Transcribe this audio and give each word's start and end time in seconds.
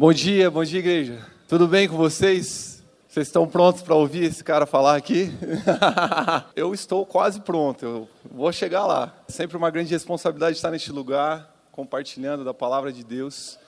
Bom 0.00 0.12
dia, 0.12 0.48
bom 0.48 0.62
dia, 0.62 0.78
igreja. 0.78 1.26
Tudo 1.48 1.66
bem 1.66 1.88
com 1.88 1.96
vocês? 1.96 2.84
Vocês 3.08 3.26
estão 3.26 3.48
prontos 3.48 3.82
para 3.82 3.96
ouvir 3.96 4.22
esse 4.22 4.44
cara 4.44 4.64
falar 4.64 4.94
aqui? 4.94 5.32
eu 6.54 6.72
estou 6.72 7.04
quase 7.04 7.40
pronto, 7.40 7.84
eu 7.84 8.08
vou 8.30 8.52
chegar 8.52 8.86
lá. 8.86 9.12
Sempre 9.26 9.56
uma 9.56 9.68
grande 9.70 9.90
responsabilidade 9.90 10.54
estar 10.54 10.70
neste 10.70 10.92
lugar, 10.92 11.52
compartilhando 11.72 12.44
da 12.44 12.54
palavra 12.54 12.92
de 12.92 13.02
Deus. 13.02 13.58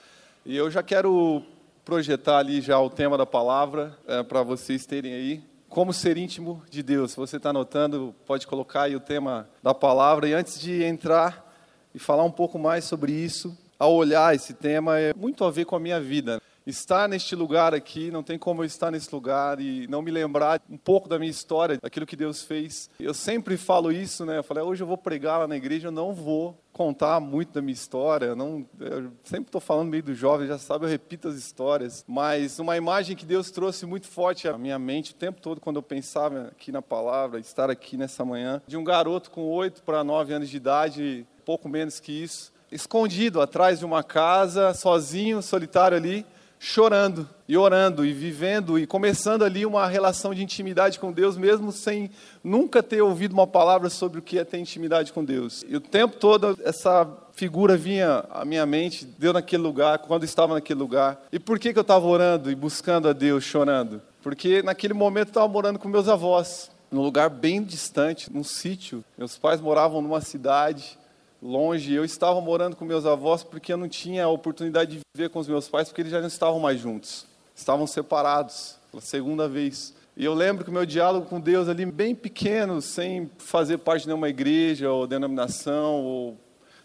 E 0.45 0.55
eu 0.55 0.71
já 0.71 0.81
quero 0.81 1.43
projetar 1.83 2.37
ali 2.37 2.61
já 2.61 2.79
o 2.79 2.89
tema 2.89 3.17
da 3.17 3.25
palavra 3.25 3.97
é, 4.07 4.23
para 4.23 4.41
vocês 4.41 4.85
terem 4.85 5.13
aí. 5.13 5.43
Como 5.67 5.91
ser 5.91 6.15
íntimo 6.15 6.63
de 6.69 6.81
Deus. 6.81 7.11
Se 7.11 7.17
você 7.17 7.35
está 7.35 7.49
anotando, 7.49 8.15
pode 8.25 8.47
colocar 8.47 8.83
aí 8.83 8.95
o 8.95 9.01
tema 9.01 9.49
da 9.61 9.73
palavra. 9.73 10.29
E 10.29 10.33
antes 10.33 10.57
de 10.61 10.81
entrar 10.81 11.45
e 11.93 11.99
falar 11.99 12.23
um 12.23 12.31
pouco 12.31 12.57
mais 12.57 12.85
sobre 12.85 13.11
isso, 13.11 13.53
ao 13.81 13.95
olhar 13.95 14.35
esse 14.35 14.53
tema 14.53 14.99
é 14.99 15.11
muito 15.11 15.43
a 15.43 15.49
ver 15.49 15.65
com 15.65 15.75
a 15.75 15.79
minha 15.79 15.99
vida. 15.99 16.39
Estar 16.67 17.09
neste 17.09 17.35
lugar 17.35 17.73
aqui, 17.73 18.11
não 18.11 18.21
tem 18.21 18.37
como 18.37 18.61
eu 18.61 18.65
estar 18.67 18.91
nesse 18.91 19.11
lugar 19.11 19.59
e 19.59 19.87
não 19.87 20.03
me 20.03 20.11
lembrar 20.11 20.61
um 20.69 20.77
pouco 20.77 21.09
da 21.09 21.17
minha 21.17 21.31
história, 21.31 21.79
daquilo 21.81 22.05
que 22.05 22.15
Deus 22.15 22.43
fez. 22.43 22.91
Eu 22.99 23.15
sempre 23.15 23.57
falo 23.57 23.91
isso, 23.91 24.23
né? 24.23 24.37
Eu 24.37 24.43
falei, 24.43 24.63
hoje 24.63 24.83
eu 24.83 24.87
vou 24.87 24.99
pregar 24.99 25.39
lá 25.39 25.47
na 25.47 25.57
igreja, 25.57 25.87
eu 25.87 25.91
não 25.91 26.13
vou 26.13 26.55
contar 26.71 27.19
muito 27.19 27.53
da 27.53 27.61
minha 27.63 27.73
história. 27.73 28.27
Eu 28.27 28.35
não, 28.35 28.63
eu 28.79 29.11
sempre 29.23 29.47
estou 29.47 29.59
falando 29.59 29.89
meio 29.89 30.03
do 30.03 30.13
jovem, 30.13 30.47
já 30.47 30.59
sabe, 30.59 30.85
eu 30.85 30.89
repito 30.89 31.27
as 31.27 31.33
histórias. 31.33 32.05
Mas 32.07 32.59
uma 32.59 32.77
imagem 32.77 33.15
que 33.15 33.25
Deus 33.25 33.49
trouxe 33.49 33.87
muito 33.87 34.07
forte 34.07 34.47
à 34.47 34.55
minha 34.59 34.77
mente 34.77 35.13
o 35.13 35.15
tempo 35.15 35.41
todo 35.41 35.59
quando 35.59 35.77
eu 35.77 35.83
pensava 35.83 36.49
aqui 36.49 36.71
na 36.71 36.83
palavra, 36.83 37.39
estar 37.39 37.71
aqui 37.71 37.97
nessa 37.97 38.23
manhã, 38.23 38.61
de 38.67 38.77
um 38.77 38.83
garoto 38.83 39.31
com 39.31 39.41
oito 39.49 39.81
para 39.81 40.03
nove 40.03 40.31
anos 40.31 40.47
de 40.47 40.57
idade, 40.57 41.25
pouco 41.43 41.67
menos 41.67 41.99
que 41.99 42.11
isso, 42.11 42.50
escondido 42.71 43.41
atrás 43.41 43.79
de 43.79 43.85
uma 43.85 44.03
casa, 44.03 44.73
sozinho, 44.73 45.41
solitário 45.41 45.97
ali, 45.97 46.25
chorando 46.63 47.27
e 47.47 47.57
orando 47.57 48.05
e 48.05 48.13
vivendo 48.13 48.77
e 48.77 48.85
começando 48.85 49.43
ali 49.43 49.65
uma 49.65 49.87
relação 49.87 50.31
de 50.31 50.43
intimidade 50.43 50.99
com 50.99 51.11
Deus, 51.11 51.35
mesmo 51.35 51.71
sem 51.71 52.11
nunca 52.43 52.83
ter 52.83 53.01
ouvido 53.01 53.33
uma 53.33 53.47
palavra 53.47 53.89
sobre 53.89 54.19
o 54.19 54.21
que 54.21 54.37
é 54.37 54.45
ter 54.45 54.59
intimidade 54.59 55.11
com 55.11 55.25
Deus. 55.25 55.65
E 55.67 55.75
o 55.75 55.81
tempo 55.81 56.17
todo 56.17 56.57
essa 56.63 57.09
figura 57.33 57.75
vinha 57.75 58.23
à 58.29 58.45
minha 58.45 58.63
mente, 58.65 59.05
deu 59.05 59.33
naquele 59.33 59.63
lugar, 59.63 59.97
quando 59.99 60.23
estava 60.23 60.53
naquele 60.53 60.79
lugar. 60.79 61.19
E 61.31 61.39
por 61.39 61.57
que, 61.57 61.73
que 61.73 61.79
eu 61.79 61.81
estava 61.81 62.05
orando 62.05 62.51
e 62.51 62.55
buscando 62.55 63.09
a 63.09 63.13
Deus, 63.13 63.43
chorando? 63.43 63.99
Porque 64.21 64.61
naquele 64.61 64.93
momento 64.93 65.29
eu 65.29 65.31
estava 65.31 65.47
morando 65.47 65.79
com 65.79 65.89
meus 65.89 66.07
avós, 66.07 66.69
num 66.91 67.01
lugar 67.01 67.31
bem 67.31 67.63
distante, 67.63 68.31
num 68.31 68.43
sítio. 68.43 69.03
Meus 69.17 69.35
pais 69.35 69.59
moravam 69.59 69.99
numa 69.99 70.21
cidade 70.21 71.00
longe. 71.41 71.93
Eu 71.93 72.05
estava 72.05 72.39
morando 72.39 72.75
com 72.75 72.85
meus 72.85 73.05
avós 73.05 73.43
porque 73.43 73.73
eu 73.73 73.77
não 73.77 73.89
tinha 73.89 74.25
a 74.25 74.29
oportunidade 74.29 74.97
de 74.97 75.01
viver 75.15 75.29
com 75.29 75.39
os 75.39 75.47
meus 75.47 75.67
pais 75.67 75.87
porque 75.87 76.01
eles 76.01 76.11
já 76.11 76.19
não 76.19 76.27
estavam 76.27 76.59
mais 76.59 76.79
juntos. 76.79 77.25
Estavam 77.55 77.87
separados 77.87 78.77
pela 78.91 79.01
segunda 79.01 79.47
vez. 79.47 79.93
E 80.15 80.25
eu 80.25 80.33
lembro 80.33 80.63
que 80.63 80.69
o 80.69 80.73
meu 80.73 80.85
diálogo 80.85 81.25
com 81.25 81.39
Deus 81.39 81.67
ali 81.67 81.85
bem 81.85 82.13
pequeno, 82.13 82.81
sem 82.81 83.29
fazer 83.37 83.77
parte 83.77 84.03
de 84.03 84.09
nenhuma 84.09 84.29
igreja 84.29 84.91
ou 84.91 85.07
denominação 85.07 86.03
ou 86.03 86.37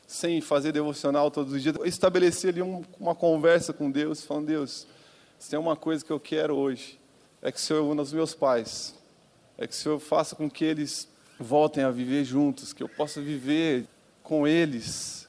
sem 0.07 0.41
fazer 0.41 0.71
devocional 0.73 1.31
todos 1.31 1.53
os 1.53 1.63
dias, 1.63 1.75
eu 1.77 1.85
estabeleci 1.85 2.49
ali 2.49 2.63
um, 2.63 2.85
uma 2.99 3.15
conversa 3.15 3.73
com 3.73 3.91
Deus, 3.91 4.25
falando: 4.25 4.47
Deus, 4.47 4.87
se 5.39 5.51
tem 5.51 5.59
uma 5.59 5.75
coisa 5.75 6.05
que 6.05 6.13
eu 6.13 6.21
quero 6.21 6.55
hoje, 6.55 7.01
é 7.43 7.51
que 7.51 7.59
o 7.59 7.61
Senhor 7.61 7.83
una 7.83 8.03
os 8.03 8.13
meus 8.13 8.33
pais, 8.33 8.95
é 9.59 9.67
que 9.67 9.75
o 9.75 9.77
Senhor 9.77 9.99
faça 9.99 10.37
com 10.37 10.49
que 10.49 10.65
eles 10.65 11.09
voltem 11.39 11.83
a 11.83 11.91
viver 11.91 12.25
juntos, 12.25 12.73
que 12.73 12.83
eu 12.83 12.89
possa 12.89 13.21
viver 13.21 13.87
com 14.27 14.47
eles, 14.47 15.29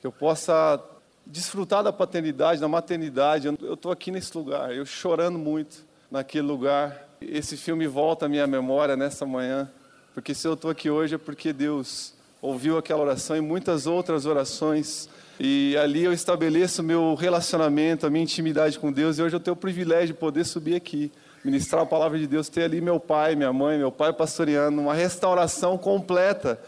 que 0.00 0.06
eu 0.06 0.10
possa 0.10 0.82
desfrutar 1.26 1.84
da 1.84 1.92
paternidade, 1.92 2.62
da 2.62 2.66
maternidade. 2.66 3.46
Eu 3.46 3.74
estou 3.74 3.92
aqui 3.92 4.10
nesse 4.10 4.34
lugar, 4.36 4.74
eu 4.74 4.86
chorando 4.86 5.38
muito 5.38 5.84
naquele 6.10 6.46
lugar. 6.46 7.06
Esse 7.20 7.58
filme 7.58 7.86
volta 7.86 8.24
à 8.24 8.28
minha 8.28 8.46
memória 8.46 8.96
nessa 8.96 9.26
manhã, 9.26 9.70
porque 10.14 10.34
se 10.34 10.48
eu 10.48 10.54
estou 10.54 10.70
aqui 10.70 10.88
hoje 10.88 11.16
é 11.16 11.18
porque 11.18 11.52
Deus 11.52 12.14
ouviu 12.40 12.78
aquela 12.78 13.02
oração 13.02 13.36
e 13.36 13.40
muitas 13.42 13.86
outras 13.86 14.24
orações. 14.24 15.10
E 15.38 15.76
ali 15.76 16.04
eu 16.04 16.12
estabeleço 16.12 16.82
meu 16.82 17.14
relacionamento, 17.14 18.06
a 18.06 18.10
minha 18.10 18.24
intimidade 18.24 18.78
com 18.78 18.90
Deus. 18.90 19.18
E 19.18 19.22
hoje 19.22 19.36
eu 19.36 19.40
tenho 19.40 19.54
o 19.54 19.58
privilégio 19.58 20.08
de 20.08 20.14
poder 20.14 20.44
subir 20.44 20.74
aqui, 20.74 21.12
ministrar 21.44 21.82
a 21.82 21.86
palavra 21.86 22.18
de 22.18 22.26
Deus, 22.26 22.48
ter 22.48 22.62
ali 22.62 22.80
meu 22.80 22.98
pai, 22.98 23.36
minha 23.36 23.52
mãe, 23.52 23.76
meu 23.76 23.92
pai 23.92 24.10
pastoreando, 24.10 24.80
uma 24.80 24.94
restauração 24.94 25.76
completa 25.76 26.58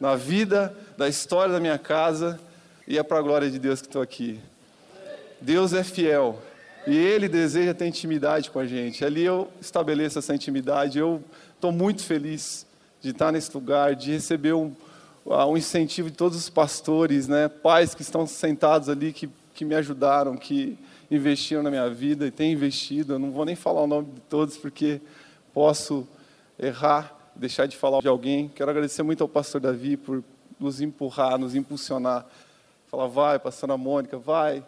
na 0.00 0.14
vida, 0.14 0.76
da 0.96 1.08
história 1.08 1.52
da 1.52 1.60
minha 1.60 1.78
casa, 1.78 2.38
e 2.86 2.98
é 2.98 3.02
para 3.02 3.18
a 3.18 3.22
glória 3.22 3.50
de 3.50 3.58
Deus 3.58 3.80
que 3.80 3.88
estou 3.88 4.02
aqui. 4.02 4.38
Deus 5.40 5.72
é 5.72 5.82
fiel 5.82 6.40
e 6.86 6.96
Ele 6.96 7.28
deseja 7.28 7.74
ter 7.74 7.86
intimidade 7.86 8.50
com 8.50 8.58
a 8.58 8.66
gente. 8.66 9.04
Ali 9.04 9.24
eu 9.24 9.48
estabeleço 9.60 10.18
essa 10.18 10.34
intimidade. 10.34 10.98
Eu 10.98 11.22
estou 11.54 11.72
muito 11.72 12.04
feliz 12.04 12.64
de 13.02 13.10
estar 13.10 13.32
nesse 13.32 13.52
lugar, 13.52 13.94
de 13.94 14.12
receber 14.12 14.52
um, 14.52 14.72
ah, 15.28 15.46
um 15.46 15.56
incentivo 15.56 16.10
de 16.10 16.16
todos 16.16 16.38
os 16.38 16.48
pastores, 16.48 17.26
né, 17.26 17.48
pais 17.48 17.94
que 17.94 18.02
estão 18.02 18.26
sentados 18.26 18.88
ali, 18.88 19.12
que, 19.12 19.28
que 19.54 19.64
me 19.64 19.74
ajudaram, 19.74 20.36
que 20.36 20.78
investiram 21.10 21.62
na 21.62 21.70
minha 21.70 21.90
vida 21.90 22.26
e 22.26 22.30
têm 22.30 22.52
investido. 22.52 23.14
Eu 23.14 23.18
não 23.18 23.32
vou 23.32 23.44
nem 23.44 23.56
falar 23.56 23.82
o 23.82 23.86
nome 23.86 24.12
de 24.12 24.20
todos 24.22 24.56
porque 24.56 25.00
posso 25.52 26.06
errar 26.58 27.15
deixar 27.36 27.66
de 27.66 27.76
falar 27.76 28.00
de 28.00 28.08
alguém. 28.08 28.48
Quero 28.48 28.70
agradecer 28.70 29.02
muito 29.02 29.22
ao 29.22 29.28
pastor 29.28 29.60
Davi 29.60 29.96
por 29.96 30.24
nos 30.58 30.80
empurrar, 30.80 31.38
nos 31.38 31.54
impulsionar. 31.54 32.26
Falar, 32.86 33.06
vai, 33.06 33.38
pastora 33.38 33.76
Mônica, 33.76 34.16
vai, 34.16 34.64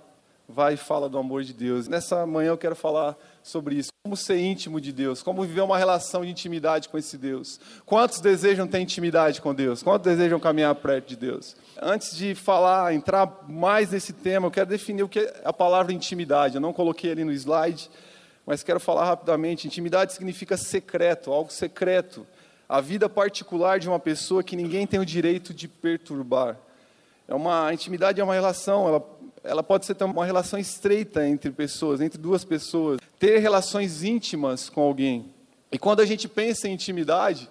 vai 0.48 0.74
e 0.74 0.76
fala 0.76 1.08
do 1.08 1.18
amor 1.18 1.44
de 1.44 1.52
Deus. 1.52 1.88
Nessa 1.88 2.26
manhã 2.26 2.48
eu 2.48 2.58
quero 2.58 2.76
falar 2.76 3.16
sobre 3.42 3.76
isso. 3.76 3.90
Como 4.04 4.16
ser 4.16 4.38
íntimo 4.38 4.80
de 4.80 4.92
Deus, 4.92 5.22
como 5.22 5.42
viver 5.42 5.60
uma 5.60 5.78
relação 5.78 6.24
de 6.24 6.30
intimidade 6.30 6.88
com 6.88 6.98
esse 6.98 7.16
Deus. 7.16 7.60
Quantos 7.86 8.20
desejam 8.20 8.66
ter 8.66 8.80
intimidade 8.80 9.40
com 9.40 9.54
Deus? 9.54 9.82
Quantos 9.82 10.04
desejam 10.10 10.40
caminhar 10.40 10.74
perto 10.74 11.08
de 11.08 11.16
Deus? 11.16 11.56
Antes 11.80 12.16
de 12.16 12.34
falar, 12.34 12.94
entrar 12.94 13.44
mais 13.48 13.90
nesse 13.90 14.12
tema, 14.12 14.46
eu 14.46 14.50
quero 14.50 14.68
definir 14.68 15.02
o 15.02 15.08
que 15.08 15.20
é 15.20 15.42
a 15.44 15.52
palavra 15.52 15.92
intimidade. 15.92 16.56
Eu 16.56 16.60
não 16.60 16.72
coloquei 16.72 17.12
ali 17.12 17.24
no 17.24 17.32
slide, 17.32 17.90
mas 18.44 18.62
quero 18.62 18.80
falar 18.80 19.04
rapidamente. 19.04 19.66
Intimidade 19.66 20.12
significa 20.12 20.56
secreto, 20.56 21.32
algo 21.32 21.52
secreto 21.52 22.26
a 22.68 22.80
vida 22.80 23.08
particular 23.08 23.78
de 23.78 23.88
uma 23.88 23.98
pessoa 23.98 24.42
que 24.42 24.54
ninguém 24.54 24.86
tem 24.86 25.00
o 25.00 25.06
direito 25.06 25.54
de 25.54 25.66
perturbar. 25.66 26.58
É 27.26 27.34
uma 27.34 27.68
a 27.68 27.74
intimidade 27.74 28.20
é 28.20 28.24
uma 28.24 28.34
relação, 28.34 28.86
ela, 28.86 29.18
ela 29.42 29.62
pode 29.62 29.86
ser 29.86 29.96
uma 30.02 30.26
relação 30.26 30.58
estreita 30.58 31.26
entre 31.26 31.50
pessoas, 31.50 32.00
entre 32.00 32.18
duas 32.18 32.44
pessoas, 32.44 33.00
ter 33.18 33.38
relações 33.38 34.02
íntimas 34.02 34.68
com 34.68 34.82
alguém. 34.82 35.32
E 35.72 35.78
quando 35.78 36.00
a 36.00 36.06
gente 36.06 36.28
pensa 36.28 36.68
em 36.68 36.74
intimidade, 36.74 37.48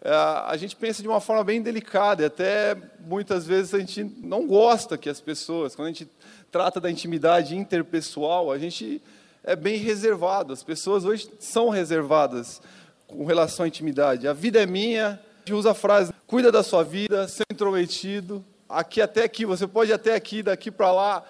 é, 0.00 0.10
a 0.10 0.56
gente 0.56 0.74
pensa 0.74 1.02
de 1.02 1.08
uma 1.08 1.20
forma 1.20 1.44
bem 1.44 1.60
delicada, 1.60 2.22
e 2.22 2.26
até 2.26 2.76
muitas 3.00 3.46
vezes 3.46 3.74
a 3.74 3.78
gente 3.78 4.04
não 4.04 4.46
gosta 4.46 4.96
que 4.96 5.08
as 5.08 5.20
pessoas, 5.20 5.74
quando 5.74 5.88
a 5.88 5.92
gente 5.92 6.08
trata 6.50 6.80
da 6.80 6.90
intimidade 6.90 7.56
interpessoal, 7.56 8.50
a 8.50 8.58
gente 8.58 9.02
é 9.44 9.54
bem 9.54 9.76
reservado. 9.76 10.52
As 10.52 10.62
pessoas 10.62 11.04
hoje 11.04 11.30
são 11.38 11.68
reservadas 11.68 12.60
com 13.06 13.24
relação 13.24 13.64
à 13.64 13.68
intimidade. 13.68 14.26
A 14.26 14.32
vida 14.32 14.62
é 14.62 14.66
minha, 14.66 15.08
a 15.08 15.38
gente 15.40 15.54
usa 15.54 15.70
a 15.70 15.74
frase, 15.74 16.12
cuida 16.26 16.50
da 16.50 16.62
sua 16.62 16.82
vida, 16.82 17.28
ser 17.28 17.44
intrometido. 17.50 18.44
Aqui 18.68 19.00
até 19.00 19.24
aqui, 19.24 19.44
você 19.44 19.66
pode 19.66 19.90
ir 19.90 19.94
até 19.94 20.14
aqui, 20.14 20.42
daqui 20.42 20.70
para 20.70 20.92
lá, 20.92 21.24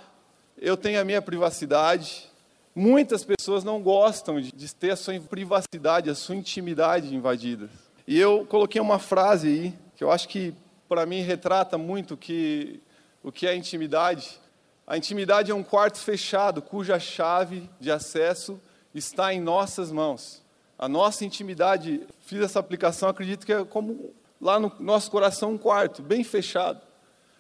eu 0.59 0.77
tenho 0.77 1.01
a 1.01 1.05
minha 1.05 1.21
privacidade. 1.21 2.31
Muitas 2.75 3.25
pessoas 3.25 3.63
não 3.65 3.83
gostam 3.83 4.41
de, 4.41 4.53
de 4.53 4.75
ter 4.75 4.91
a 4.91 4.97
sua 4.97 5.19
privacidade, 5.21 6.11
a 6.11 6.15
sua 6.15 6.35
intimidade 6.35 7.15
invadida. 7.15 7.69
E 8.07 8.19
eu 8.19 8.47
coloquei 8.49 8.81
uma 8.81 8.99
frase 8.99 9.49
aí, 9.49 9.75
que 9.97 10.05
eu 10.05 10.11
acho 10.11 10.29
que 10.29 10.55
para 10.89 11.05
mim 11.05 11.21
retrata 11.23 11.77
muito 11.77 12.17
que, 12.17 12.81
o 13.23 13.33
que 13.33 13.47
é 13.47 13.55
intimidade. 13.55 14.41
A 14.87 14.97
intimidade 14.97 15.51
é 15.51 15.55
um 15.55 15.63
quarto 15.63 15.99
fechado, 15.99 16.63
cuja 16.63 16.99
chave 17.01 17.69
de 17.81 17.91
acesso 17.91 18.61
está 18.95 19.35
em 19.35 19.41
nossas 19.41 19.91
mãos. 19.91 20.43
A 20.79 20.89
nossa 20.89 21.25
intimidade, 21.25 22.03
fiz 22.27 22.41
essa 22.41 22.59
aplicação, 22.59 23.09
acredito 23.09 23.47
que 23.47 23.53
é 23.53 23.65
como 23.65 24.13
lá 24.41 24.61
no 24.61 24.71
nosso 24.79 25.11
coração 25.11 25.53
um 25.53 25.59
quarto, 25.59 26.03
bem 26.03 26.23
fechado. 26.23 26.81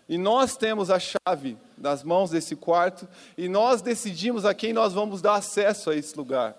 E 0.09 0.17
nós 0.17 0.57
temos 0.57 0.91
a 0.91 0.99
chave 0.99 1.57
nas 1.77 2.03
mãos 2.03 2.31
desse 2.31 2.55
quarto 2.55 3.07
e 3.37 3.49
nós 3.49 3.83
decidimos 3.83 4.45
a 4.45 4.55
quem 4.55 4.73
nós 4.73 4.93
vamos 4.93 5.21
dar 5.21 5.35
acesso 5.35 5.91
a 5.91 5.97
esse 5.97 6.17
lugar. 6.17 6.57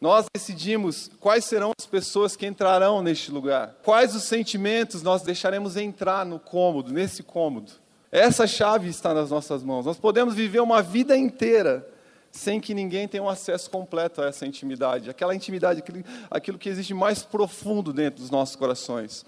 Nós 0.00 0.26
decidimos 0.34 1.10
quais 1.18 1.44
serão 1.44 1.72
as 1.78 1.86
pessoas 1.86 2.36
que 2.36 2.46
entrarão 2.46 3.02
neste 3.02 3.30
lugar, 3.30 3.74
quais 3.82 4.14
os 4.14 4.22
sentimentos 4.24 5.02
nós 5.02 5.22
deixaremos 5.22 5.76
entrar 5.76 6.24
no 6.24 6.38
cômodo, 6.38 6.92
nesse 6.92 7.22
cômodo. 7.22 7.72
Essa 8.10 8.46
chave 8.46 8.88
está 8.88 9.14
nas 9.14 9.30
nossas 9.30 9.62
mãos. 9.62 9.86
Nós 9.86 9.98
podemos 9.98 10.34
viver 10.34 10.60
uma 10.60 10.82
vida 10.82 11.16
inteira 11.16 11.86
sem 12.30 12.60
que 12.60 12.74
ninguém 12.74 13.08
tenha 13.08 13.22
um 13.22 13.28
acesso 13.28 13.70
completo 13.70 14.22
a 14.22 14.26
essa 14.26 14.46
intimidade, 14.46 15.10
aquela 15.10 15.34
intimidade, 15.34 15.80
aquilo, 15.80 16.04
aquilo 16.30 16.58
que 16.58 16.68
existe 16.68 16.94
mais 16.94 17.22
profundo 17.22 17.92
dentro 17.92 18.20
dos 18.20 18.30
nossos 18.30 18.54
corações. 18.56 19.24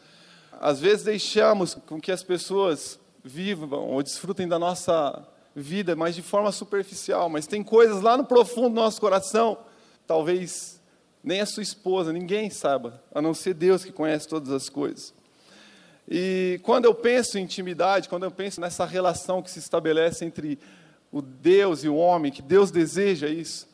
Às 0.61 0.81
vezes 0.81 1.05
deixamos 1.05 1.75
com 1.75 2.01
que 2.01 2.13
as 2.13 2.23
pessoas 2.23 2.99
vivam 3.25 3.89
ou 3.89 4.03
desfrutem 4.03 4.47
da 4.47 4.59
nossa 4.59 5.27
vida, 5.55 5.95
mas 5.97 6.15
de 6.15 6.23
forma 6.23 6.53
superficial. 6.53 7.29
Mas 7.29 7.47
tem 7.47 7.63
coisas 7.63 8.01
lá 8.03 8.17
no 8.17 8.25
profundo 8.25 8.71
do 8.71 8.75
nosso 8.75 9.01
coração, 9.01 9.59
talvez 10.07 10.81
nem 11.23 11.41
a 11.41 11.47
sua 11.47 11.63
esposa, 11.63 12.13
ninguém 12.13 12.51
saiba, 12.51 13.03
a 13.15 13.23
não 13.23 13.33
ser 13.33 13.55
Deus 13.55 13.85
que 13.85 13.93
conhece 13.93 14.27
todas 14.27 14.51
as 14.51 14.69
coisas. 14.69 15.15
E 16.09 16.61
quando 16.65 16.85
eu 16.85 16.95
penso 16.95 17.39
em 17.39 17.43
intimidade, 17.43 18.09
quando 18.09 18.25
eu 18.25 18.31
penso 18.31 18.61
nessa 18.61 18.85
relação 18.85 19.41
que 19.41 19.51
se 19.51 19.61
estabelece 19.61 20.25
entre 20.25 20.59
o 21.13 21.21
Deus 21.21 21.85
e 21.85 21.89
o 21.89 21.95
homem, 21.95 22.33
que 22.33 22.43
Deus 22.43 22.71
deseja 22.71 23.29
isso, 23.29 23.69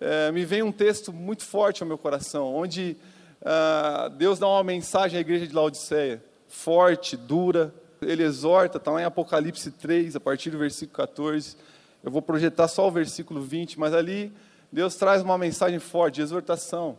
é, 0.00 0.30
me 0.32 0.44
vem 0.44 0.62
um 0.62 0.72
texto 0.72 1.12
muito 1.12 1.44
forte 1.44 1.82
ao 1.82 1.88
meu 1.88 1.98
coração, 1.98 2.54
onde 2.54 2.96
ah, 3.44 4.10
Deus 4.16 4.38
dá 4.38 4.48
uma 4.48 4.64
mensagem 4.64 5.18
à 5.18 5.20
igreja 5.20 5.46
de 5.46 5.54
Laodiceia, 5.54 6.24
forte, 6.48 7.16
dura. 7.16 7.74
Ele 8.00 8.22
exorta, 8.22 8.78
está 8.78 8.90
lá 8.90 9.02
em 9.02 9.04
Apocalipse 9.04 9.70
3, 9.70 10.16
a 10.16 10.20
partir 10.20 10.50
do 10.50 10.58
versículo 10.58 10.96
14. 10.96 11.56
Eu 12.02 12.10
vou 12.10 12.22
projetar 12.22 12.68
só 12.68 12.88
o 12.88 12.90
versículo 12.90 13.42
20, 13.42 13.78
mas 13.78 13.92
ali 13.92 14.32
Deus 14.72 14.94
traz 14.96 15.22
uma 15.22 15.36
mensagem 15.36 15.78
forte 15.78 16.16
de 16.16 16.22
exortação 16.22 16.98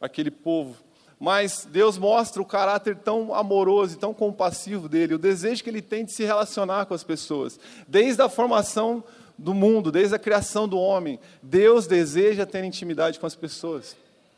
àquele 0.00 0.30
povo. 0.30 0.76
Mas 1.18 1.68
Deus 1.70 1.98
mostra 1.98 2.40
o 2.40 2.46
caráter 2.46 2.96
tão 2.96 3.34
amoroso 3.34 3.94
e 3.94 3.98
tão 3.98 4.14
compassivo 4.14 4.88
dele, 4.88 5.14
o 5.14 5.18
desejo 5.18 5.62
que 5.62 5.68
ele 5.68 5.82
tem 5.82 6.04
de 6.04 6.12
se 6.12 6.24
relacionar 6.24 6.86
com 6.86 6.94
as 6.94 7.04
pessoas. 7.04 7.60
Desde 7.86 8.22
a 8.22 8.28
formação 8.28 9.04
do 9.40 9.54
mundo, 9.54 9.90
desde 9.90 10.14
a 10.14 10.18
criação 10.18 10.68
do 10.68 10.78
homem, 10.78 11.18
Deus 11.42 11.86
deseja 11.86 12.44
ter 12.44 12.62
intimidade 12.62 13.18
com 13.18 13.24
as 13.24 13.34
pessoas. 13.34 13.96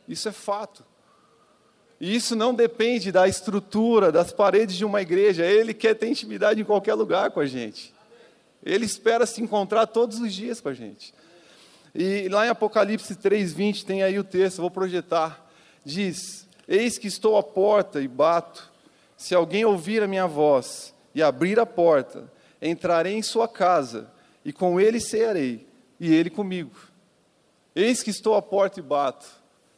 Isso 0.09 0.29
é 0.29 0.33
fato. 0.33 0.85
E 2.01 2.15
isso 2.15 2.37
não 2.37 2.55
depende 2.55 3.11
da 3.11 3.27
estrutura, 3.27 4.13
das 4.13 4.33
paredes 4.33 4.77
de 4.77 4.85
uma 4.85 5.03
igreja. 5.03 5.45
Ele 5.45 5.75
quer 5.75 5.95
ter 5.95 6.07
intimidade 6.07 6.61
em 6.61 6.65
qualquer 6.65 6.95
lugar 6.95 7.33
com 7.33 7.41
a 7.41 7.47
gente. 7.47 7.93
Ele 8.65 8.85
espera 8.85 9.27
se 9.27 9.43
encontrar 9.43 9.89
todos 9.89 10.21
os 10.21 10.33
dias 10.33 10.61
com 10.61 10.69
a 10.69 10.75
gente. 10.75 11.13
E 11.93 12.29
lá 12.29 12.47
em 12.47 12.51
Apocalipse 12.51 13.17
3:20 13.17 13.85
tem 13.85 14.05
aí 14.05 14.19
o 14.21 14.25
texto, 14.25 14.61
vou 14.61 14.71
projetar. 14.71 15.45
Diz: 15.85 16.47
Eis 16.69 16.97
que 16.97 17.09
estou 17.09 17.37
à 17.37 17.43
porta 17.43 18.01
e 18.01 18.07
bato. 18.07 18.71
Se 19.17 19.35
alguém 19.35 19.65
ouvir 19.65 20.01
a 20.01 20.07
minha 20.07 20.29
voz 20.29 20.95
e 21.13 21.23
abrir 21.23 21.59
a 21.59 21.67
porta, 21.67 22.31
entrarei 22.61 23.15
em 23.15 23.23
sua 23.23 23.49
casa 23.49 24.09
e 24.45 24.53
com 24.53 24.81
ele 24.81 25.01
cearei 25.01 25.67
e 25.99 26.13
ele 26.13 26.31
comigo. 26.31 26.73
Eis 27.75 28.03
que 28.03 28.11
estou 28.11 28.35
à 28.35 28.43
porta 28.43 28.81
e 28.81 28.83
bato. 28.83 29.27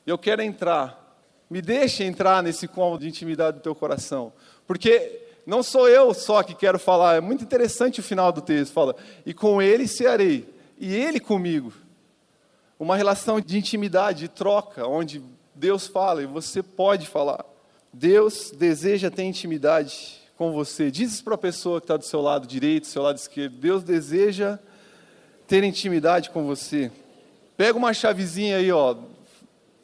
Eu 0.06 0.18
quero 0.18 0.42
entrar. 0.42 1.00
Me 1.48 1.60
deixe 1.62 2.02
entrar 2.02 2.42
nesse 2.42 2.66
cômodo 2.66 3.02
de 3.02 3.08
intimidade 3.08 3.58
do 3.58 3.62
teu 3.62 3.74
coração, 3.74 4.32
porque 4.66 5.20
não 5.46 5.62
sou 5.62 5.88
eu 5.88 6.12
só 6.14 6.42
que 6.42 6.54
quero 6.54 6.78
falar. 6.78 7.16
É 7.16 7.20
muito 7.20 7.44
interessante 7.44 8.00
o 8.00 8.02
final 8.02 8.32
do 8.32 8.40
texto. 8.40 8.72
Fala: 8.72 8.96
e 9.24 9.34
com 9.34 9.60
ele 9.60 9.86
cearei 9.86 10.48
e 10.78 10.94
ele 10.94 11.20
comigo 11.20 11.72
uma 12.78 12.96
relação 12.96 13.40
de 13.40 13.56
intimidade, 13.56 14.20
de 14.20 14.28
troca, 14.28 14.86
onde 14.86 15.22
Deus 15.54 15.86
fala 15.86 16.22
e 16.22 16.26
você 16.26 16.62
pode 16.62 17.06
falar. 17.06 17.44
Deus 17.92 18.50
deseja 18.50 19.10
ter 19.10 19.22
intimidade 19.22 20.23
com 20.36 20.52
você. 20.52 20.90
Diz 20.90 21.22
para 21.22 21.34
a 21.34 21.38
pessoa 21.38 21.80
que 21.80 21.84
está 21.84 21.96
do 21.96 22.04
seu 22.04 22.20
lado 22.20 22.46
direito, 22.46 22.84
do 22.84 22.88
seu 22.88 23.02
lado 23.02 23.16
esquerdo. 23.16 23.56
Deus 23.56 23.82
deseja 23.82 24.58
ter 25.46 25.62
intimidade 25.64 26.30
com 26.30 26.44
você. 26.44 26.90
Pega 27.56 27.78
uma 27.78 27.94
chavezinha 27.94 28.56
aí, 28.56 28.72
ó. 28.72 28.96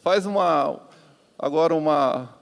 Faz 0.01 0.27
uma 0.27 0.81
agora 1.39 1.75
uma 1.75 2.35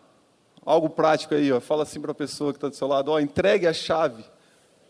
algo 0.65 0.91
prático 0.91 1.35
aí, 1.35 1.53
ó. 1.53 1.61
Fala 1.61 1.83
assim 1.83 2.01
para 2.01 2.13
a 2.13 2.15
pessoa 2.15 2.53
que 2.53 2.57
está 2.57 2.69
do 2.69 2.77
seu 2.77 2.87
lado, 2.87 3.11
ó, 3.11 3.19
entregue 3.19 3.67
a 3.67 3.73
chave 3.73 4.25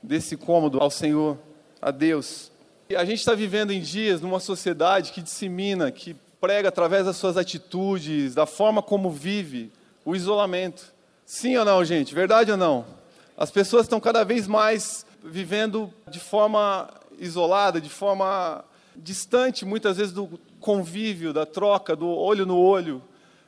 desse 0.02 0.36
cômodo 0.36 0.78
ao 0.80 0.90
Senhor, 0.90 1.38
a 1.80 1.90
Deus. 1.90 2.50
A 2.96 3.04
gente 3.04 3.18
está 3.18 3.34
vivendo 3.34 3.70
em 3.70 3.80
dias 3.80 4.20
numa 4.20 4.40
sociedade 4.40 5.12
que 5.12 5.20
dissemina, 5.20 5.90
que 5.90 6.16
prega 6.40 6.68
através 6.68 7.04
das 7.04 7.16
suas 7.16 7.36
atitudes, 7.36 8.34
da 8.34 8.46
forma 8.46 8.82
como 8.82 9.10
vive, 9.10 9.72
o 10.04 10.16
isolamento. 10.16 10.92
Sim 11.26 11.56
ou 11.56 11.64
não, 11.64 11.84
gente? 11.84 12.14
Verdade 12.14 12.50
ou 12.50 12.56
não? 12.56 12.97
As 13.40 13.52
pessoas 13.52 13.84
estão 13.84 14.00
cada 14.00 14.24
vez 14.24 14.48
mais 14.48 15.06
vivendo 15.22 15.94
de 16.10 16.18
forma 16.18 16.90
isolada, 17.20 17.80
de 17.80 17.88
forma 17.88 18.64
distante, 18.96 19.64
muitas 19.64 19.96
vezes, 19.96 20.12
do 20.12 20.40
convívio, 20.58 21.32
da 21.32 21.46
troca, 21.46 21.94
do 21.94 22.08
olho 22.08 22.44
no 22.44 22.58
olho. 22.58 23.00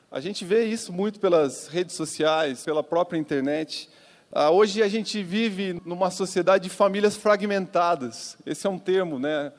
A 0.09 0.21
gente 0.21 0.45
vê 0.45 0.63
isso 0.63 0.93
muito 0.93 1.19
pelas 1.19 1.67
redes 1.67 1.93
sociais, 1.93 2.63
pela 2.63 2.81
própria 2.81 3.19
internet. 3.19 3.89
Ah, 4.31 4.49
hoje 4.49 4.81
a 4.81 4.87
gente 4.87 5.21
vive 5.21 5.81
numa 5.85 6.09
sociedade 6.09 6.63
de 6.63 6.69
famílias 6.69 7.17
fragmentadas. 7.17 8.37
Esse 8.45 8.65
é 8.65 8.69
um 8.69 8.79
termo, 8.79 9.19
né, 9.19 9.51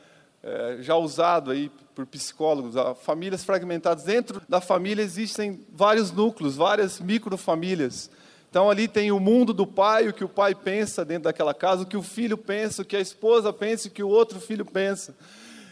é, 0.43 0.79
já 0.81 0.97
usado 0.97 1.51
aí 1.51 1.71
por 1.95 2.07
psicólogos. 2.07 2.75
Ah, 2.75 2.95
famílias 2.95 3.45
fragmentadas. 3.45 4.05
Dentro 4.05 4.41
da 4.49 4.63
família 4.63 5.03
existem 5.03 5.61
vários 5.71 6.11
núcleos, 6.11 6.57
várias 6.57 7.01
microfamílias. 7.01 8.11
Então 8.53 8.69
ali 8.69 8.87
tem 8.87 9.11
o 9.11 9.19
mundo 9.19 9.55
do 9.55 9.67
pai, 9.67 10.11
o 10.11 10.13
que 10.13 10.23
o 10.23 10.29
pai 10.29 10.55
pensa 10.55 11.07
dentro 11.07 11.23
daquela 11.23 11.55
casa, 11.55 11.85
o 11.85 11.87
que 11.87 11.97
o 11.97 12.03
filho 12.03 12.37
pensa, 12.37 12.83
o 12.83 12.85
que 12.85 12.95
a 12.95 13.01
esposa 13.01 13.51
pensa, 13.51 13.89
o 13.89 13.91
que 13.91 14.03
o 14.03 14.09
outro 14.11 14.39
filho 14.39 14.63
pensa. 14.63 15.17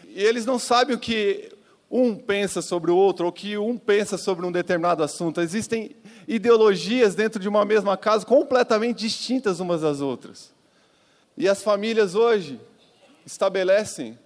E 0.07 0.19
eles 0.19 0.47
não 0.47 0.57
sabem 0.57 0.95
o 0.95 0.99
que 0.99 1.51
um 1.91 2.15
pensa 2.15 2.59
sobre 2.59 2.89
o 2.89 2.95
outro, 2.95 3.27
ou 3.27 3.31
que 3.31 3.55
um 3.55 3.77
pensa 3.77 4.17
sobre 4.17 4.47
um 4.47 4.51
determinado 4.51 5.03
assunto. 5.03 5.41
Existem 5.41 5.95
ideologias 6.27 7.13
dentro 7.13 7.39
de 7.39 7.47
uma 7.47 7.63
mesma 7.63 7.95
casa 7.95 8.25
completamente 8.25 8.97
distintas 8.97 9.59
umas 9.59 9.81
das 9.81 10.01
outras. 10.01 10.51
E 11.37 11.47
as 11.47 11.61
famílias 11.61 12.15
hoje 12.15 12.59
estabelecem 13.23 14.17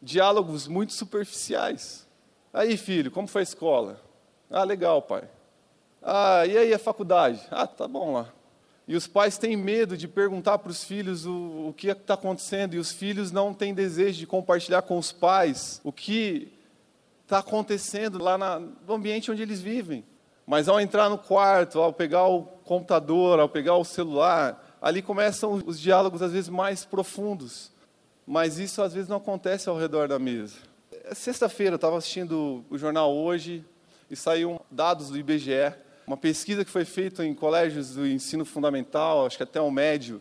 diálogos 0.00 0.66
muito 0.66 0.94
superficiais. 0.94 2.06
Aí, 2.50 2.78
filho, 2.78 3.10
como 3.10 3.28
foi 3.28 3.42
a 3.42 3.42
escola? 3.42 4.00
Ah, 4.48 4.64
legal, 4.64 5.02
pai. 5.02 5.28
Ah, 6.02 6.46
e 6.46 6.56
aí 6.56 6.72
a 6.72 6.78
faculdade? 6.78 7.40
Ah, 7.50 7.66
tá 7.66 7.86
bom 7.86 8.14
lá. 8.14 8.32
E 8.88 8.96
os 8.96 9.06
pais 9.06 9.38
têm 9.38 9.56
medo 9.56 9.96
de 9.96 10.08
perguntar 10.08 10.58
para 10.58 10.70
os 10.70 10.82
filhos 10.82 11.24
o, 11.24 11.68
o 11.68 11.74
que 11.76 11.88
está 11.88 12.14
acontecendo, 12.14 12.74
e 12.74 12.78
os 12.78 12.90
filhos 12.90 13.30
não 13.30 13.54
têm 13.54 13.72
desejo 13.72 14.18
de 14.18 14.26
compartilhar 14.26 14.82
com 14.82 14.98
os 14.98 15.12
pais 15.12 15.80
o 15.84 15.92
que 15.92 16.52
está 17.22 17.38
acontecendo 17.38 18.20
lá 18.20 18.36
na, 18.36 18.58
no 18.58 18.94
ambiente 18.94 19.30
onde 19.30 19.42
eles 19.42 19.60
vivem. 19.60 20.04
Mas 20.44 20.68
ao 20.68 20.80
entrar 20.80 21.08
no 21.08 21.16
quarto, 21.16 21.78
ao 21.78 21.92
pegar 21.92 22.26
o 22.26 22.42
computador, 22.42 23.38
ao 23.38 23.48
pegar 23.48 23.76
o 23.76 23.84
celular, 23.84 24.76
ali 24.82 25.00
começam 25.00 25.62
os 25.64 25.78
diálogos 25.78 26.22
às 26.22 26.32
vezes 26.32 26.48
mais 26.48 26.84
profundos. 26.84 27.70
Mas 28.26 28.58
isso 28.58 28.82
às 28.82 28.92
vezes 28.92 29.08
não 29.08 29.18
acontece 29.18 29.68
ao 29.68 29.78
redor 29.78 30.08
da 30.08 30.18
mesa. 30.18 30.56
Sexta-feira 31.12 31.74
eu 31.74 31.76
estava 31.76 31.96
assistindo 31.96 32.64
o 32.68 32.76
jornal 32.76 33.14
hoje 33.14 33.64
e 34.10 34.16
saiu 34.16 34.60
dados 34.68 35.10
do 35.10 35.16
IBGE, 35.16 35.72
uma 36.10 36.16
pesquisa 36.16 36.64
que 36.64 36.70
foi 36.72 36.84
feita 36.84 37.24
em 37.24 37.32
colégios 37.32 37.94
do 37.94 38.04
ensino 38.04 38.44
fundamental, 38.44 39.26
acho 39.26 39.36
que 39.36 39.44
até 39.44 39.60
o 39.60 39.70
médio, 39.70 40.20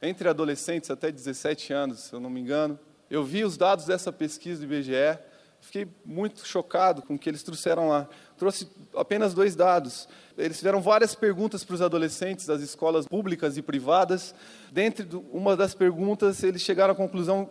entre 0.00 0.30
adolescentes 0.30 0.90
até 0.90 1.12
17 1.12 1.74
anos, 1.74 2.00
se 2.00 2.12
eu 2.14 2.18
não 2.18 2.30
me 2.30 2.40
engano. 2.40 2.78
Eu 3.10 3.22
vi 3.22 3.44
os 3.44 3.58
dados 3.58 3.84
dessa 3.84 4.10
pesquisa 4.10 4.66
do 4.66 4.72
IBGE 4.72 5.18
Fiquei 5.60 5.88
muito 6.04 6.46
chocado 6.46 7.02
com 7.02 7.14
o 7.14 7.18
que 7.18 7.28
eles 7.28 7.42
trouxeram 7.42 7.88
lá. 7.88 8.08
Trouxe 8.38 8.68
apenas 8.94 9.34
dois 9.34 9.56
dados. 9.56 10.08
Eles 10.38 10.58
fizeram 10.58 10.80
várias 10.80 11.14
perguntas 11.14 11.64
para 11.64 11.74
os 11.74 11.82
adolescentes 11.82 12.46
das 12.46 12.60
escolas 12.60 13.06
públicas 13.08 13.56
e 13.56 13.62
privadas. 13.62 14.32
Dentre 14.70 15.08
uma 15.32 15.56
das 15.56 15.74
perguntas, 15.74 16.42
eles 16.44 16.62
chegaram 16.62 16.92
à 16.92 16.96
conclusão 16.96 17.50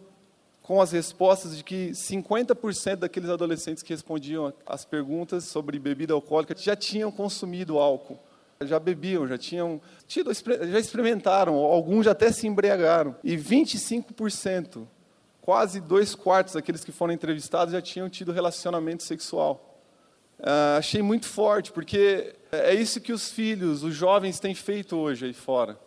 com 0.66 0.82
as 0.82 0.92
respostas 0.92 1.56
de 1.56 1.64
que 1.64 1.92
50% 1.92 2.96
daqueles 2.96 3.30
adolescentes 3.30 3.84
que 3.84 3.94
respondiam 3.94 4.52
às 4.66 4.84
perguntas 4.84 5.44
sobre 5.44 5.78
bebida 5.78 6.12
alcoólica 6.12 6.56
já 6.58 6.76
tinham 6.76 7.12
consumido 7.12 7.78
álcool, 7.78 8.18
já 8.62 8.80
bebiam, 8.80 9.28
já 9.28 9.38
tinham 9.38 9.80
tido, 10.08 10.32
já 10.34 10.80
experimentaram, 10.80 11.54
alguns 11.54 12.06
já 12.06 12.14
até 12.14 12.32
se 12.32 12.48
embriagaram. 12.48 13.16
E 13.24 13.38
25% 13.38 14.88
quase 15.40 15.80
dois 15.80 16.16
quartos 16.16 16.56
daqueles 16.56 16.84
que 16.84 16.92
foram 16.92 17.14
entrevistados 17.14 17.72
já 17.72 17.82
tinham 17.82 18.10
tido 18.10 18.32
relacionamento 18.32 19.04
sexual. 19.04 19.80
Uh, 20.40 20.80
achei 20.80 21.04
muito 21.04 21.28
forte, 21.28 21.72
porque 21.72 22.34
é 22.52 22.74
isso 22.74 23.00
que 23.00 23.14
os 23.14 23.30
filhos, 23.30 23.84
os 23.84 23.94
jovens 23.94 24.40
têm 24.40 24.56
feito 24.56 24.98
hoje 24.98 25.28
aí 25.28 25.34
fora. 25.34 25.85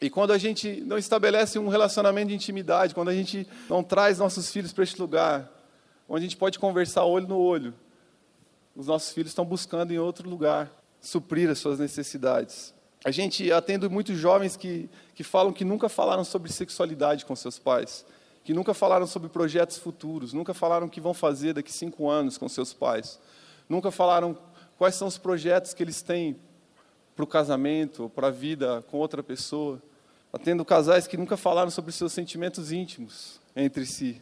E 0.00 0.08
quando 0.08 0.32
a 0.32 0.38
gente 0.38 0.80
não 0.82 0.96
estabelece 0.96 1.58
um 1.58 1.68
relacionamento 1.68 2.28
de 2.28 2.34
intimidade, 2.34 2.94
quando 2.94 3.08
a 3.08 3.14
gente 3.14 3.46
não 3.68 3.82
traz 3.82 4.18
nossos 4.18 4.50
filhos 4.50 4.72
para 4.72 4.84
este 4.84 5.00
lugar, 5.00 5.50
onde 6.08 6.20
a 6.20 6.28
gente 6.28 6.36
pode 6.36 6.58
conversar 6.58 7.04
olho 7.04 7.26
no 7.26 7.38
olho, 7.38 7.74
os 8.76 8.86
nossos 8.86 9.12
filhos 9.12 9.30
estão 9.30 9.44
buscando 9.44 9.92
em 9.92 9.98
outro 9.98 10.28
lugar 10.28 10.70
suprir 11.00 11.50
as 11.50 11.58
suas 11.58 11.78
necessidades. 11.78 12.72
A 13.04 13.10
gente 13.10 13.50
atende 13.50 13.88
muitos 13.88 14.16
jovens 14.16 14.56
que, 14.56 14.88
que 15.14 15.24
falam 15.24 15.52
que 15.52 15.64
nunca 15.64 15.88
falaram 15.88 16.24
sobre 16.24 16.52
sexualidade 16.52 17.24
com 17.24 17.34
seus 17.34 17.58
pais 17.58 18.04
que 18.48 18.54
nunca 18.54 18.72
falaram 18.72 19.06
sobre 19.06 19.28
projetos 19.28 19.76
futuros, 19.76 20.32
nunca 20.32 20.54
falaram 20.54 20.86
o 20.86 20.90
que 20.90 21.02
vão 21.02 21.12
fazer 21.12 21.52
daqui 21.52 21.70
cinco 21.70 22.08
anos 22.08 22.38
com 22.38 22.48
seus 22.48 22.72
pais, 22.72 23.20
nunca 23.68 23.90
falaram 23.90 24.38
quais 24.78 24.94
são 24.94 25.06
os 25.06 25.18
projetos 25.18 25.74
que 25.74 25.82
eles 25.82 26.00
têm 26.00 26.34
para 27.14 27.24
o 27.24 27.26
casamento, 27.26 28.10
para 28.14 28.28
a 28.28 28.30
vida 28.30 28.82
com 28.90 28.96
outra 28.96 29.22
pessoa. 29.22 29.82
Atendo 30.32 30.64
casais 30.64 31.06
que 31.06 31.16
nunca 31.16 31.36
falaram 31.36 31.70
sobre 31.70 31.92
seus 31.92 32.12
sentimentos 32.12 32.70
íntimos 32.70 33.40
entre 33.56 33.86
si. 33.86 34.20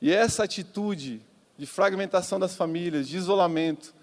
E 0.00 0.12
essa 0.12 0.44
atitude 0.44 1.20
de 1.58 1.66
fragmentação 1.66 2.38
das 2.38 2.54
famílias, 2.54 3.08
de 3.08 3.16
isolamento, 3.16 3.94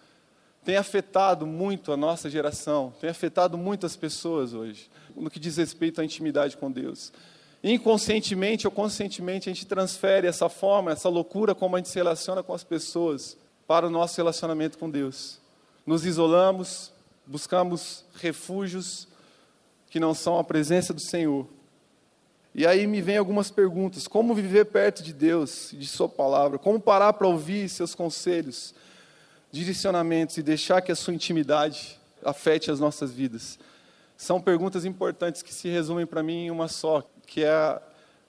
tem 0.64 0.78
afetado 0.78 1.46
muito 1.46 1.92
a 1.92 1.98
nossa 1.98 2.30
geração, 2.30 2.94
tem 3.00 3.10
afetado 3.10 3.58
muitas 3.58 3.96
pessoas 3.96 4.54
hoje, 4.54 4.90
no 5.16 5.30
que 5.30 5.40
diz 5.40 5.58
respeito 5.58 6.02
à 6.02 6.06
intimidade 6.06 6.58
com 6.58 6.72
Deus. 6.72 7.12
Inconscientemente 7.64 8.68
ou 8.68 8.72
conscientemente, 8.72 9.50
a 9.50 9.54
gente 9.54 9.66
transfere 9.66 10.28
essa 10.28 10.50
forma, 10.50 10.92
essa 10.92 11.10
loucura 11.10 11.54
como 11.54 11.76
a 11.76 11.80
gente 11.80 11.90
se 11.90 11.96
relaciona 11.96 12.44
com 12.44 12.54
as 12.54 12.64
pessoas, 12.64 13.38
para 13.68 13.88
o 13.88 13.90
nosso 13.90 14.18
relacionamento 14.18 14.78
com 14.78 14.90
Deus. 14.90 15.40
Nos 15.86 16.06
isolamos, 16.06 16.92
buscamos 17.26 18.04
refúgios 18.16 19.08
que 19.94 20.00
não 20.00 20.16
são 20.16 20.40
a 20.40 20.44
presença 20.44 20.92
do 20.92 21.00
Senhor. 21.00 21.48
E 22.52 22.66
aí 22.66 22.88
me 22.88 23.00
vem 23.00 23.16
algumas 23.16 23.52
perguntas: 23.52 24.08
como 24.08 24.34
viver 24.34 24.66
perto 24.66 25.04
de 25.04 25.14
Deus, 25.14 25.70
de 25.72 25.86
Sua 25.86 26.10
palavra? 26.10 26.58
Como 26.58 26.80
parar 26.80 27.14
para 27.14 27.28
ouvir 27.28 27.70
seus 27.70 27.94
conselhos, 27.94 28.74
direcionamentos 29.52 30.36
e 30.36 30.42
deixar 30.42 30.82
que 30.82 30.92
a 30.92 30.96
sua 30.96 31.14
intimidade 31.14 32.00
afete 32.26 32.72
as 32.72 32.80
nossas 32.80 33.12
vidas? 33.12 33.60
São 34.18 34.42
perguntas 34.42 34.84
importantes 34.84 35.44
que 35.44 35.54
se 35.54 35.70
resumem 35.70 36.08
para 36.08 36.24
mim 36.24 36.46
em 36.46 36.50
uma 36.50 36.68
só, 36.68 37.08
que 37.28 37.44
é 37.44 37.52
a, 37.52 37.80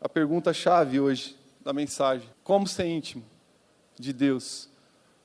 a 0.03 0.09
pergunta-chave 0.09 1.01
hoje 1.01 1.35
da 1.65 1.73
mensagem: 1.73 2.29
como 2.43 2.69
ser 2.69 2.85
íntimo 2.85 3.25
de 3.99 4.13
Deus? 4.13 4.69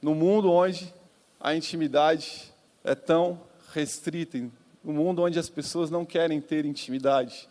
No 0.01 0.15
mundo 0.15 0.49
onde 0.49 0.93
a 1.37 1.53
intimidade 1.53 2.49
é 2.81 2.95
tão 2.95 3.41
restrita, 3.73 4.37
no 4.83 4.93
mundo 4.93 5.21
onde 5.23 5.37
as 5.37 5.49
pessoas 5.49 5.89
não 5.89 6.05
querem 6.05 6.39
ter 6.39 6.65
intimidade, 6.65 7.47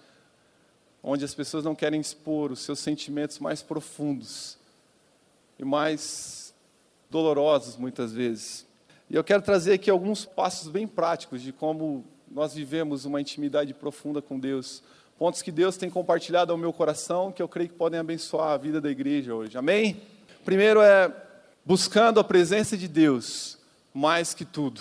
onde 1.02 1.24
as 1.24 1.34
pessoas 1.34 1.64
não 1.64 1.74
querem 1.74 2.00
expor 2.00 2.52
os 2.52 2.60
seus 2.60 2.78
sentimentos 2.78 3.38
mais 3.38 3.62
profundos 3.62 4.58
e 5.58 5.64
mais 5.64 6.54
dolorosos 7.10 7.76
muitas 7.76 8.12
vezes. 8.12 8.66
E 9.10 9.14
eu 9.14 9.24
quero 9.24 9.42
trazer 9.42 9.74
aqui 9.74 9.90
alguns 9.90 10.24
passos 10.24 10.68
bem 10.68 10.86
práticos 10.86 11.42
de 11.42 11.52
como 11.52 12.04
nós 12.30 12.54
vivemos 12.54 13.04
uma 13.04 13.20
intimidade 13.20 13.72
profunda 13.72 14.20
com 14.20 14.38
Deus. 14.38 14.82
Pontos 15.18 15.42
que 15.42 15.50
Deus 15.50 15.76
tem 15.76 15.88
compartilhado 15.88 16.52
ao 16.52 16.58
meu 16.58 16.72
coração 16.72 17.32
que 17.32 17.42
eu 17.42 17.48
creio 17.48 17.70
que 17.70 17.74
podem 17.74 17.98
abençoar 17.98 18.50
a 18.50 18.56
vida 18.56 18.80
da 18.80 18.90
igreja 18.90 19.34
hoje. 19.34 19.56
Amém? 19.56 20.00
Primeiro 20.44 20.80
é 20.82 21.12
buscando 21.64 22.20
a 22.20 22.24
presença 22.24 22.76
de 22.76 22.86
Deus 22.86 23.58
mais 23.92 24.34
que 24.34 24.44
tudo. 24.44 24.80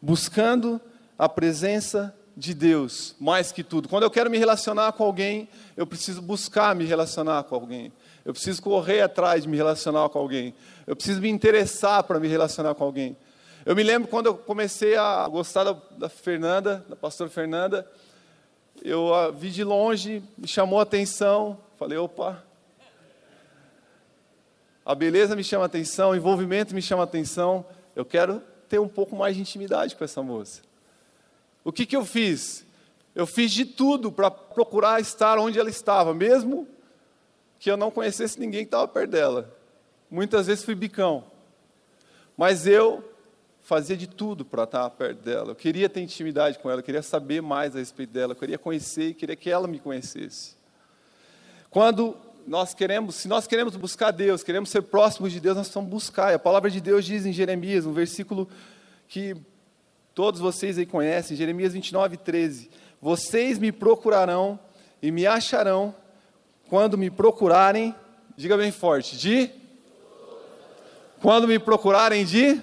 Buscando 0.00 0.80
presença 1.28 2.14
de 2.36 2.52
Deus 2.52 3.16
mais 3.18 3.50
que 3.50 3.64
tudo. 3.64 3.88
Quando 3.88 4.02
eu 4.02 4.10
quero 4.10 4.30
me 4.30 4.36
relacionar 4.36 4.92
com 4.92 5.04
alguém, 5.04 5.48
eu 5.76 5.86
preciso 5.86 6.20
buscar 6.20 6.74
me 6.74 6.84
relacionar 6.84 7.44
com 7.44 7.54
alguém. 7.54 7.92
Eu 8.24 8.32
preciso 8.32 8.60
correr 8.60 9.00
atrás 9.00 9.44
de 9.44 9.48
me 9.48 9.56
relacionar 9.56 10.08
com 10.10 10.18
alguém. 10.18 10.54
Eu 10.86 10.94
preciso 10.94 11.20
me 11.20 11.30
interessar 11.30 12.02
para 12.02 12.20
me 12.20 12.28
relacionar 12.28 12.74
com 12.74 12.84
alguém. 12.84 13.16
Eu 13.64 13.74
me 13.74 13.82
lembro 13.82 14.08
quando 14.08 14.26
eu 14.26 14.34
comecei 14.36 14.96
a 14.96 15.26
gostar 15.28 15.64
da, 15.64 15.76
da 15.96 16.08
Fernanda, 16.08 16.84
da 16.88 16.94
pastora 16.94 17.30
Fernanda, 17.30 17.90
eu 18.84 19.12
a 19.14 19.30
vi 19.30 19.50
de 19.50 19.64
longe, 19.64 20.22
me 20.36 20.46
chamou 20.46 20.78
a 20.78 20.82
atenção, 20.82 21.58
falei, 21.76 21.96
opa, 21.98 22.44
a 24.84 24.94
beleza 24.94 25.34
me 25.34 25.42
chama 25.42 25.64
a 25.64 25.66
atenção, 25.66 26.10
o 26.10 26.16
envolvimento 26.16 26.74
me 26.74 26.82
chama 26.82 27.02
a 27.02 27.04
atenção, 27.04 27.64
eu 27.96 28.04
quero 28.04 28.40
ter 28.68 28.78
um 28.78 28.86
pouco 28.86 29.16
mais 29.16 29.34
de 29.34 29.42
intimidade 29.42 29.96
com 29.96 30.04
essa 30.04 30.22
moça. 30.22 30.65
O 31.66 31.72
que, 31.72 31.84
que 31.84 31.96
eu 31.96 32.04
fiz? 32.04 32.64
Eu 33.12 33.26
fiz 33.26 33.50
de 33.50 33.64
tudo 33.64 34.12
para 34.12 34.30
procurar 34.30 35.00
estar 35.00 35.36
onde 35.36 35.58
ela 35.58 35.68
estava, 35.68 36.14
mesmo 36.14 36.64
que 37.58 37.68
eu 37.68 37.76
não 37.76 37.90
conhecesse 37.90 38.38
ninguém 38.38 38.60
que 38.60 38.68
estava 38.68 38.86
perto 38.86 39.10
dela. 39.10 39.52
Muitas 40.08 40.46
vezes 40.46 40.64
fui 40.64 40.76
bicão. 40.76 41.24
Mas 42.36 42.68
eu 42.68 43.02
fazia 43.62 43.96
de 43.96 44.06
tudo 44.06 44.44
para 44.44 44.62
estar 44.62 44.88
perto 44.90 45.24
dela. 45.24 45.50
Eu 45.50 45.54
queria 45.56 45.88
ter 45.88 46.00
intimidade 46.00 46.56
com 46.60 46.70
ela, 46.70 46.78
eu 46.78 46.84
queria 46.84 47.02
saber 47.02 47.42
mais 47.42 47.74
a 47.74 47.80
respeito 47.80 48.12
dela, 48.12 48.30
eu 48.30 48.36
queria 48.36 48.58
conhecer, 48.58 49.14
queria 49.14 49.34
que 49.34 49.50
ela 49.50 49.66
me 49.66 49.80
conhecesse. 49.80 50.54
Quando 51.68 52.16
nós 52.46 52.74
queremos, 52.74 53.16
se 53.16 53.26
nós 53.26 53.44
queremos 53.44 53.74
buscar 53.74 54.12
Deus, 54.12 54.44
queremos 54.44 54.70
ser 54.70 54.82
próximos 54.82 55.32
de 55.32 55.40
Deus, 55.40 55.56
nós 55.56 55.66
precisamos 55.66 55.90
buscar. 55.90 56.30
E 56.30 56.34
a 56.36 56.38
palavra 56.38 56.70
de 56.70 56.80
Deus 56.80 57.04
diz 57.04 57.26
em 57.26 57.32
Jeremias, 57.32 57.84
um 57.84 57.92
versículo 57.92 58.48
que 59.08 59.36
todos 60.16 60.40
vocês 60.40 60.78
aí 60.78 60.86
conhecem, 60.86 61.36
Jeremias 61.36 61.74
29, 61.74 62.16
13. 62.16 62.70
Vocês 63.02 63.58
me 63.58 63.70
procurarão 63.70 64.58
e 65.02 65.10
me 65.10 65.26
acharão 65.26 65.94
quando 66.70 66.96
me 66.96 67.10
procurarem, 67.10 67.94
diga 68.34 68.56
bem 68.56 68.72
forte, 68.72 69.14
de? 69.18 69.50
Quando 71.20 71.46
me 71.46 71.58
procurarem 71.58 72.24
de? 72.24 72.58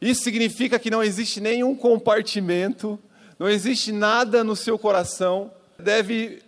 Isso 0.00 0.22
significa 0.22 0.78
que 0.78 0.90
não 0.90 1.04
existe 1.04 1.38
nenhum 1.38 1.76
compartimento, 1.76 2.98
não 3.38 3.46
existe 3.46 3.92
nada 3.92 4.42
no 4.42 4.56
seu 4.56 4.78
coração, 4.78 5.52
deve 5.78 6.42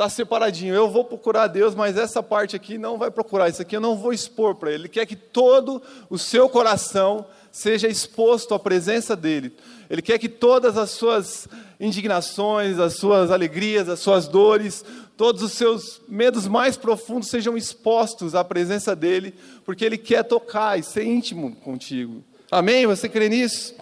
estar 0.00 0.08
separadinho. 0.08 0.74
Eu 0.74 0.88
vou 0.88 1.04
procurar 1.04 1.46
Deus, 1.46 1.74
mas 1.74 1.98
essa 1.98 2.22
parte 2.22 2.56
aqui 2.56 2.78
não 2.78 2.96
vai 2.96 3.10
procurar, 3.10 3.50
isso 3.50 3.60
aqui 3.60 3.76
eu 3.76 3.80
não 3.80 3.96
vou 3.96 4.12
expor 4.12 4.54
para 4.54 4.70
Ele. 4.70 4.82
Ele 4.82 4.88
quer 4.88 5.04
que 5.04 5.16
todo 5.16 5.82
o 6.08 6.16
seu 6.16 6.48
coração 6.48 7.26
seja 7.52 7.86
exposto 7.86 8.54
à 8.54 8.58
presença 8.58 9.14
dele. 9.14 9.52
Ele 9.90 10.00
quer 10.00 10.18
que 10.18 10.28
todas 10.28 10.78
as 10.78 10.90
suas 10.90 11.48
indignações, 11.78 12.78
as 12.78 12.94
suas 12.94 13.30
alegrias, 13.30 13.88
as 13.88 13.98
suas 13.98 14.26
dores, 14.26 14.84
todos 15.16 15.42
os 15.42 15.52
seus 15.52 16.00
medos 16.08 16.46
mais 16.46 16.76
profundos 16.76 17.28
sejam 17.28 17.56
expostos 17.56 18.34
à 18.34 18.42
presença 18.42 18.96
dele, 18.96 19.34
porque 19.64 19.84
ele 19.84 19.98
quer 19.98 20.22
tocar 20.22 20.78
e 20.78 20.82
ser 20.82 21.04
íntimo 21.04 21.56
contigo. 21.56 22.24
Amém? 22.50 22.86
Você 22.86 23.08
crê 23.08 23.28
nisso? 23.28 23.74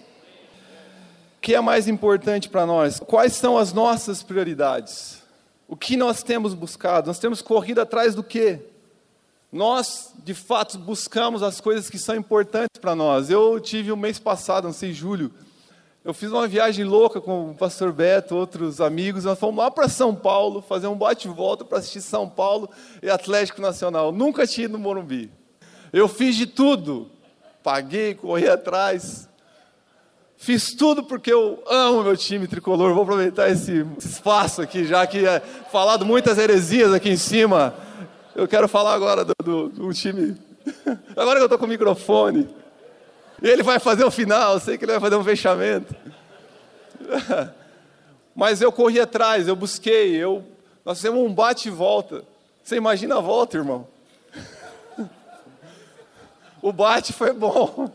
O 1.37 1.41
que 1.41 1.55
é 1.55 1.61
mais 1.61 1.87
importante 1.87 2.49
para 2.49 2.65
nós? 2.65 2.99
Quais 2.99 3.33
são 3.33 3.57
as 3.57 3.71
nossas 3.71 4.21
prioridades? 4.21 5.18
O 5.69 5.77
que 5.77 5.95
nós 5.95 6.23
temos 6.23 6.55
buscado? 6.55 7.05
Nós 7.05 7.19
temos 7.19 7.43
corrido 7.43 7.79
atrás 7.79 8.15
do 8.15 8.23
quê? 8.23 8.59
Nós, 9.51 10.11
de 10.25 10.33
fato, 10.33 10.79
buscamos 10.79 11.43
as 11.43 11.61
coisas 11.61 11.91
que 11.91 11.99
são 11.99 12.15
importantes 12.15 12.81
para 12.81 12.95
nós. 12.95 13.29
Eu 13.29 13.59
tive 13.59 13.91
um 13.91 13.95
mês 13.95 14.17
passado, 14.17 14.63
não 14.65 14.73
sei, 14.73 14.91
julho, 14.91 15.31
eu 16.03 16.11
fiz 16.11 16.31
uma 16.31 16.47
viagem 16.47 16.83
louca 16.85 17.21
com 17.21 17.51
o 17.51 17.55
pastor 17.55 17.91
Beto, 17.91 18.35
outros 18.35 18.81
amigos. 18.81 19.25
Nós 19.25 19.37
fomos 19.37 19.59
lá 19.59 19.69
para 19.69 19.87
São 19.87 20.15
Paulo, 20.15 20.59
fazer 20.59 20.87
um 20.87 20.97
bate-volta 20.97 21.63
para 21.63 21.77
assistir 21.77 22.01
São 22.01 22.27
Paulo 22.27 22.67
e 23.03 23.07
Atlético 23.07 23.61
Nacional. 23.61 24.11
Nunca 24.11 24.47
tinha 24.47 24.65
ido 24.65 24.73
no 24.73 24.79
Morumbi. 24.79 25.31
Eu 25.93 26.07
fiz 26.07 26.35
de 26.35 26.47
tudo. 26.47 27.11
Paguei, 27.61 28.15
corri 28.15 28.49
atrás. 28.49 29.28
Fiz 30.41 30.73
tudo 30.73 31.03
porque 31.03 31.33
eu 31.33 31.61
amo 31.67 32.01
meu 32.01 32.15
time 32.15 32.47
tricolor. 32.47 32.93
Vou 32.93 33.03
aproveitar 33.03 33.49
esse 33.49 33.85
espaço 33.99 34.61
aqui, 34.61 34.85
já 34.85 35.05
que 35.05 35.27
é 35.27 35.41
falado 35.41 36.05
muitas 36.05 36.37
heresias 36.37 36.93
aqui 36.93 37.09
em 37.09 37.17
cima. 37.17 37.75
Eu 38.33 38.47
quero 38.47 38.65
falar 38.69 38.93
agora 38.93 39.25
do, 39.25 39.33
do, 39.43 39.67
do 39.67 39.93
time. 39.93 40.37
Agora 41.13 41.35
que 41.35 41.41
eu 41.41 41.45
estou 41.45 41.59
com 41.59 41.65
o 41.65 41.67
microfone. 41.67 42.47
E 43.41 43.47
ele 43.49 43.63
vai 43.63 43.79
fazer 43.79 44.05
o 44.05 44.11
final, 44.11 44.53
eu 44.53 44.59
sei 44.61 44.77
que 44.77 44.85
ele 44.85 44.93
vai 44.93 45.01
fazer 45.01 45.17
um 45.17 45.23
fechamento. 45.25 45.93
Mas 48.33 48.61
eu 48.61 48.71
corri 48.71 48.99
atrás, 48.99 49.45
eu 49.45 49.57
busquei, 49.57 50.15
eu... 50.15 50.43
nós 50.85 50.99
fizemos 50.99 51.19
um 51.19 51.33
bate 51.33 51.67
e 51.67 51.71
volta. 51.71 52.23
Você 52.63 52.77
imagina 52.77 53.17
a 53.17 53.21
volta, 53.21 53.57
irmão? 53.57 53.87
O 56.61 56.73
bate 56.73 57.13
foi 57.13 57.31
bom, 57.31 57.89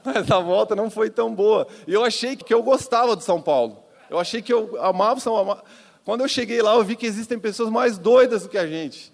mas 0.04 0.30
a 0.30 0.38
volta 0.38 0.74
não 0.74 0.90
foi 0.90 1.10
tão 1.10 1.34
boa. 1.34 1.66
E 1.86 1.92
eu 1.92 2.04
achei 2.04 2.36
que 2.36 2.52
eu 2.52 2.62
gostava 2.62 3.14
do 3.14 3.22
São 3.22 3.40
Paulo. 3.40 3.82
Eu 4.08 4.18
achei 4.18 4.40
que 4.42 4.52
eu 4.52 4.80
amava 4.82 5.18
o 5.18 5.20
São 5.20 5.34
Paulo. 5.34 5.62
Quando 6.04 6.20
eu 6.20 6.28
cheguei 6.28 6.60
lá, 6.60 6.74
eu 6.74 6.84
vi 6.84 6.96
que 6.96 7.06
existem 7.06 7.38
pessoas 7.38 7.70
mais 7.70 7.96
doidas 7.98 8.42
do 8.42 8.48
que 8.48 8.58
a 8.58 8.66
gente. 8.66 9.12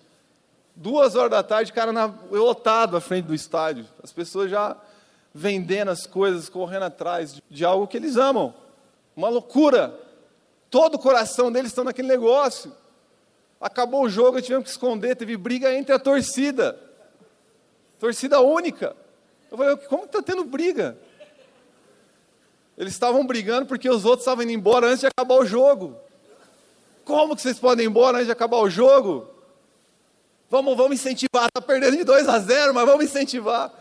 Duas 0.75 1.15
horas 1.15 1.31
da 1.31 1.43
tarde, 1.43 1.73
cara 1.73 1.93
na, 1.93 2.13
lotado 2.31 2.97
à 2.97 3.01
frente 3.01 3.27
do 3.27 3.35
estádio. 3.35 3.87
As 4.03 4.13
pessoas 4.13 4.51
já 4.51 4.77
vendendo 5.33 5.91
as 5.91 6.07
coisas, 6.07 6.49
correndo 6.49 6.85
atrás 6.85 7.35
de, 7.35 7.43
de 7.49 7.65
algo 7.65 7.87
que 7.87 7.97
eles 7.97 8.17
amam. 8.17 8.55
Uma 9.15 9.29
loucura. 9.29 9.99
Todo 10.69 10.95
o 10.95 10.99
coração 10.99 11.51
deles 11.51 11.71
está 11.71 11.85
naquele 11.85 12.09
negócio. 12.09 12.73
Acabou 13.61 14.05
o 14.05 14.09
jogo, 14.09 14.41
tivemos 14.41 14.65
que 14.65 14.71
esconder, 14.71 15.15
teve 15.15 15.37
briga 15.37 15.73
entre 15.73 15.95
a 15.95 15.99
torcida. 15.99 16.79
Torcida 17.99 18.41
única. 18.41 18.97
Eu 19.51 19.59
falei, 19.59 19.77
como 19.89 20.05
está 20.05 20.23
tendo 20.23 20.45
briga? 20.45 20.97
Eles 22.79 22.93
estavam 22.93 23.27
brigando 23.27 23.67
porque 23.67 23.91
os 23.91 24.05
outros 24.05 24.23
estavam 24.23 24.45
indo 24.45 24.53
embora 24.53 24.87
antes 24.87 25.01
de 25.01 25.07
acabar 25.07 25.35
o 25.35 25.45
jogo. 25.45 25.97
Como 27.05 27.35
que 27.35 27.43
vocês 27.43 27.59
podem 27.59 27.85
ir 27.85 27.89
embora 27.89 28.19
antes 28.19 28.27
de 28.27 28.33
acabar 28.33 28.59
o 28.59 28.71
jogo? 28.71 29.29
Vamos, 30.49 30.77
vamos 30.77 30.93
incentivar. 30.93 31.47
Está 31.47 31.61
perdendo 31.61 31.97
de 31.97 32.05
2 32.05 32.29
a 32.29 32.39
0, 32.39 32.73
mas 32.73 32.87
vamos 32.87 33.05
incentivar. 33.05 33.73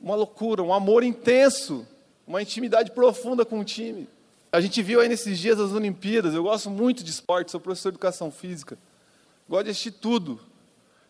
Uma 0.00 0.14
loucura, 0.14 0.62
um 0.62 0.72
amor 0.72 1.02
intenso, 1.02 1.86
uma 2.26 2.40
intimidade 2.40 2.92
profunda 2.92 3.44
com 3.44 3.60
o 3.60 3.64
time. 3.64 4.08
A 4.50 4.60
gente 4.60 4.80
viu 4.82 5.00
aí 5.00 5.08
nesses 5.08 5.38
dias 5.38 5.58
as 5.58 5.72
Olimpíadas. 5.72 6.32
Eu 6.32 6.44
gosto 6.44 6.70
muito 6.70 7.02
de 7.02 7.10
esporte, 7.10 7.50
sou 7.50 7.60
professor 7.60 7.90
de 7.90 7.96
educação 7.96 8.30
física. 8.30 8.78
gosta 9.48 9.64
de 9.64 9.70
assistir 9.70 9.90
tudo. 9.90 10.40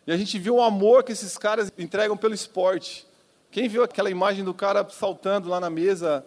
E 0.07 0.13
a 0.13 0.17
gente 0.17 0.39
viu 0.39 0.57
o 0.57 0.63
amor 0.63 1.05
que 1.05 1.13
esses 1.13 1.37
caras 1.39 1.71
entregam 1.79 2.17
pelo 2.17 2.35
esporte. 2.35 3.07
Quem 3.55 3.69
viu 3.69 3.85
aquela 3.85 4.11
imagem 4.11 4.43
do 4.43 4.53
cara 4.53 4.85
saltando 4.91 5.49
lá 5.49 5.61
na 5.61 5.71
mesa, 5.71 6.27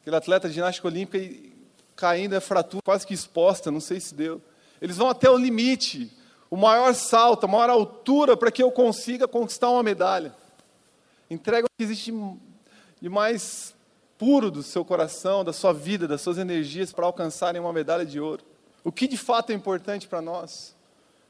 aquele 0.00 0.14
atleta 0.14 0.48
de 0.48 0.54
ginástica 0.54 0.86
olímpica 0.86 1.18
e 1.18 1.52
caindo, 1.96 2.36
é 2.36 2.40
fratura 2.40 2.80
quase 2.84 3.04
que 3.04 3.12
exposta, 3.12 3.68
não 3.68 3.80
sei 3.80 3.98
se 3.98 4.14
deu. 4.14 4.40
Eles 4.80 4.96
vão 4.96 5.08
até 5.08 5.28
o 5.28 5.36
limite, 5.36 6.16
o 6.48 6.56
maior 6.56 6.94
salto, 6.94 7.46
a 7.46 7.48
maior 7.48 7.68
altura 7.68 8.36
para 8.36 8.52
que 8.52 8.62
eu 8.62 8.70
consiga 8.70 9.26
conquistar 9.26 9.70
uma 9.70 9.82
medalha. 9.82 10.36
Entrega 11.28 11.66
o 11.66 11.70
que 11.76 11.82
existe 11.82 12.14
de 13.00 13.08
mais 13.08 13.74
puro 14.16 14.48
do 14.48 14.62
seu 14.62 14.84
coração, 14.84 15.44
da 15.44 15.52
sua 15.52 15.72
vida, 15.72 16.06
das 16.06 16.20
suas 16.20 16.38
energias 16.38 16.92
para 16.92 17.06
alcançarem 17.06 17.60
uma 17.60 17.72
medalha 17.72 18.06
de 18.06 18.20
ouro. 18.20 18.44
O 18.84 18.92
que 18.92 19.08
de 19.08 19.16
fato 19.16 19.50
é 19.50 19.52
importante 19.52 20.06
para 20.06 20.22
nós? 20.22 20.76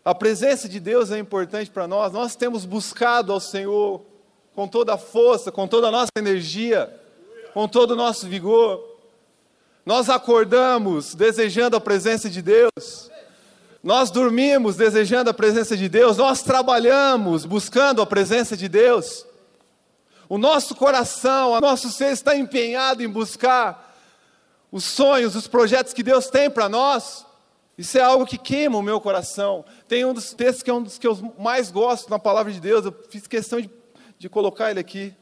A 0.05 0.15
presença 0.15 0.69
de 0.69 0.79
Deus 0.79 1.11
é 1.11 1.19
importante 1.19 1.71
para 1.71 1.89
nós. 1.89 2.13
Nós 2.13 2.37
temos 2.37 2.67
buscado 2.67 3.33
ao 3.33 3.41
Senhor 3.41 4.12
com 4.55 4.69
toda 4.69 4.95
a 4.95 4.99
força, 4.99 5.51
com 5.51 5.67
toda 5.67 5.89
a 5.89 5.91
nossa 5.91 6.11
energia, 6.17 6.95
com 7.55 7.67
todo 7.67 7.93
o 7.93 7.97
nosso 7.97 8.27
vigor. 8.27 8.93
Nós 9.85 10.09
acordamos 10.09 11.15
desejando 11.15 11.77
a 11.77 11.81
presença 11.81 12.31
de 12.31 12.41
Deus. 12.41 13.11
Nós 13.83 14.11
dormimos 14.11 14.77
desejando 14.77 15.31
a 15.31 15.35
presença 15.35 15.77
de 15.77 15.89
Deus. 15.89 16.17
Nós 16.17 16.43
trabalhamos 16.43 17.45
buscando 17.45 18.01
a 18.01 18.07
presença 18.07 18.57
de 18.57 18.69
Deus. 18.69 19.27
O 20.29 20.39
nosso 20.39 20.75
coração, 20.75 21.53
o 21.53 21.61
nosso 21.61 21.91
ser 21.91 22.13
está 22.13 22.37
empenhado 22.37 23.03
em 23.03 23.09
buscar 23.09 23.93
os 24.71 24.85
sonhos, 24.85 25.35
os 25.35 25.47
projetos 25.47 25.93
que 25.93 26.03
Deus 26.03 26.29
tem 26.29 26.49
para 26.49 26.69
nós. 26.69 27.27
Isso 27.77 27.99
é 27.99 28.03
algo 28.03 28.25
que 28.25 28.39
queima 28.39 28.79
o 28.79 28.83
meu 28.83 29.01
coração. 29.01 29.65
Tem 29.89 30.05
um 30.05 30.15
dos 30.15 30.33
textos 30.33 30.63
que 30.63 30.71
é 30.71 30.75
um 30.75 30.83
dos 30.83 30.97
que 30.97 31.07
eu 31.07 31.35
mais 31.39 31.71
gosto 31.71 32.09
na 32.09 32.19
palavra 32.19 32.53
de 32.53 32.61
Deus. 32.61 32.85
Eu 32.85 32.95
fiz 33.11 33.27
questão 33.27 33.61
de, 33.61 33.69
de 34.23 34.29
colocar 34.29 34.71
ele 34.71 34.79
aqui. 34.79 35.13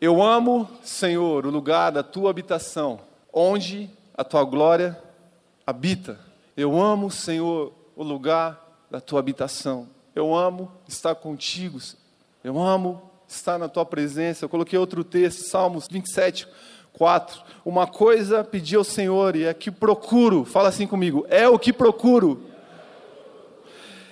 Eu 0.00 0.20
amo, 0.20 0.68
Senhor, 0.82 1.46
o 1.46 1.50
lugar 1.50 1.92
da 1.92 2.02
tua 2.02 2.30
habitação, 2.30 2.98
onde 3.32 3.88
a 4.12 4.24
tua 4.24 4.42
glória 4.42 5.00
habita. 5.64 6.18
Eu 6.56 6.76
amo, 6.80 7.12
Senhor, 7.12 7.72
o 7.94 8.02
lugar 8.02 8.60
da 8.90 9.00
tua 9.00 9.20
habitação. 9.20 9.88
Eu 10.16 10.34
amo 10.34 10.68
estar 10.88 11.14
contigo. 11.14 11.78
Eu 12.42 12.60
amo 12.60 13.00
estar 13.28 13.56
na 13.56 13.68
tua 13.68 13.86
presença. 13.86 14.44
Eu 14.44 14.48
coloquei 14.48 14.76
outro 14.76 15.04
texto, 15.04 15.44
Salmos 15.44 15.86
27, 15.88 16.48
4. 16.92 17.40
Uma 17.64 17.86
coisa 17.86 18.42
pedi 18.42 18.74
ao 18.74 18.82
Senhor 18.82 19.36
e 19.36 19.44
é 19.44 19.54
que 19.54 19.70
procuro, 19.70 20.44
fala 20.44 20.70
assim 20.70 20.88
comigo, 20.88 21.24
é 21.30 21.48
o 21.48 21.56
que 21.56 21.72
procuro. 21.72 22.46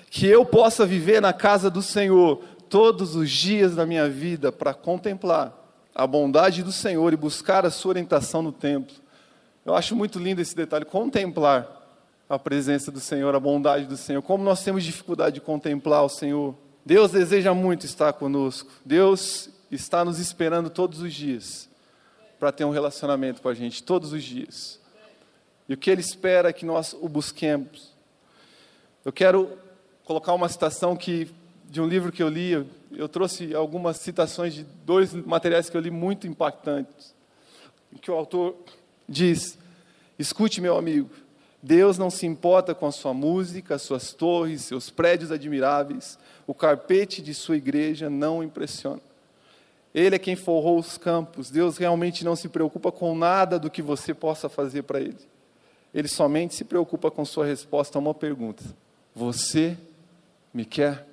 Que 0.08 0.28
eu 0.28 0.44
possa 0.44 0.86
viver 0.86 1.20
na 1.20 1.32
casa 1.32 1.68
do 1.68 1.82
Senhor 1.82 2.40
todos 2.68 3.14
os 3.14 3.30
dias 3.30 3.74
da 3.74 3.86
minha 3.86 4.08
vida 4.08 4.52
para 4.52 4.74
contemplar 4.74 5.54
a 5.94 6.06
bondade 6.06 6.62
do 6.62 6.70
Senhor 6.70 7.12
e 7.12 7.16
buscar 7.16 7.66
a 7.66 7.70
sua 7.70 7.90
orientação 7.90 8.42
no 8.42 8.52
templo. 8.52 8.94
Eu 9.66 9.74
acho 9.74 9.96
muito 9.96 10.18
lindo 10.18 10.40
esse 10.40 10.54
detalhe, 10.54 10.84
contemplar 10.84 11.78
a 12.28 12.38
presença 12.38 12.92
do 12.92 13.00
Senhor, 13.00 13.34
a 13.34 13.40
bondade 13.40 13.86
do 13.86 13.96
Senhor. 13.96 14.22
Como 14.22 14.44
nós 14.44 14.62
temos 14.62 14.84
dificuldade 14.84 15.36
de 15.36 15.40
contemplar 15.40 16.04
o 16.04 16.08
Senhor. 16.08 16.54
Deus 16.84 17.10
deseja 17.10 17.52
muito 17.52 17.84
estar 17.84 18.12
conosco. 18.12 18.70
Deus 18.84 19.50
está 19.70 20.04
nos 20.04 20.18
esperando 20.18 20.70
todos 20.70 21.00
os 21.00 21.12
dias 21.12 21.68
para 22.38 22.52
ter 22.52 22.64
um 22.64 22.70
relacionamento 22.70 23.42
com 23.42 23.48
a 23.48 23.54
gente, 23.54 23.82
todos 23.82 24.12
os 24.12 24.22
dias. 24.22 24.78
E 25.68 25.74
o 25.74 25.76
que 25.76 25.90
Ele 25.90 26.00
espera 26.00 26.48
é 26.48 26.52
que 26.52 26.64
nós 26.64 26.94
o 26.94 27.08
busquemos. 27.08 27.92
Eu 29.04 29.12
quero 29.12 29.50
colocar 30.04 30.32
uma 30.32 30.48
citação 30.48 30.96
que 30.96 31.30
de 31.68 31.80
um 31.80 31.86
livro 31.86 32.10
que 32.10 32.22
eu 32.22 32.28
li, 32.28 32.66
eu 32.92 33.08
trouxe 33.08 33.54
algumas 33.54 33.98
citações 33.98 34.54
de 34.54 34.64
dois 34.84 35.12
materiais 35.12 35.68
que 35.68 35.76
eu 35.76 35.80
li 35.80 35.90
muito 35.90 36.26
impactantes. 36.26 37.14
Que 38.00 38.10
o 38.10 38.14
autor 38.14 38.56
diz: 39.08 39.58
Escute, 40.18 40.60
meu 40.60 40.76
amigo, 40.78 41.10
Deus 41.62 41.98
não 41.98 42.10
se 42.10 42.26
importa 42.26 42.74
com 42.74 42.86
a 42.86 42.92
sua 42.92 43.12
música, 43.12 43.78
suas 43.78 44.12
torres, 44.14 44.62
seus 44.62 44.88
prédios 44.88 45.30
admiráveis, 45.30 46.18
o 46.46 46.54
carpete 46.54 47.20
de 47.20 47.34
sua 47.34 47.56
igreja 47.56 48.08
não 48.08 48.42
impressiona. 48.42 49.00
Ele 49.94 50.16
é 50.16 50.18
quem 50.18 50.36
forrou 50.36 50.78
os 50.78 50.96
campos. 50.96 51.50
Deus 51.50 51.76
realmente 51.76 52.24
não 52.24 52.36
se 52.36 52.48
preocupa 52.48 52.92
com 52.92 53.14
nada 53.16 53.58
do 53.58 53.70
que 53.70 53.82
você 53.82 54.14
possa 54.14 54.48
fazer 54.48 54.82
para 54.82 55.00
Ele. 55.00 55.18
Ele 55.92 56.08
somente 56.08 56.54
se 56.54 56.64
preocupa 56.64 57.10
com 57.10 57.24
sua 57.24 57.44
resposta 57.44 57.98
a 57.98 58.00
uma 58.00 58.14
pergunta: 58.14 58.62
Você 59.14 59.76
me 60.54 60.64
quer? 60.64 61.07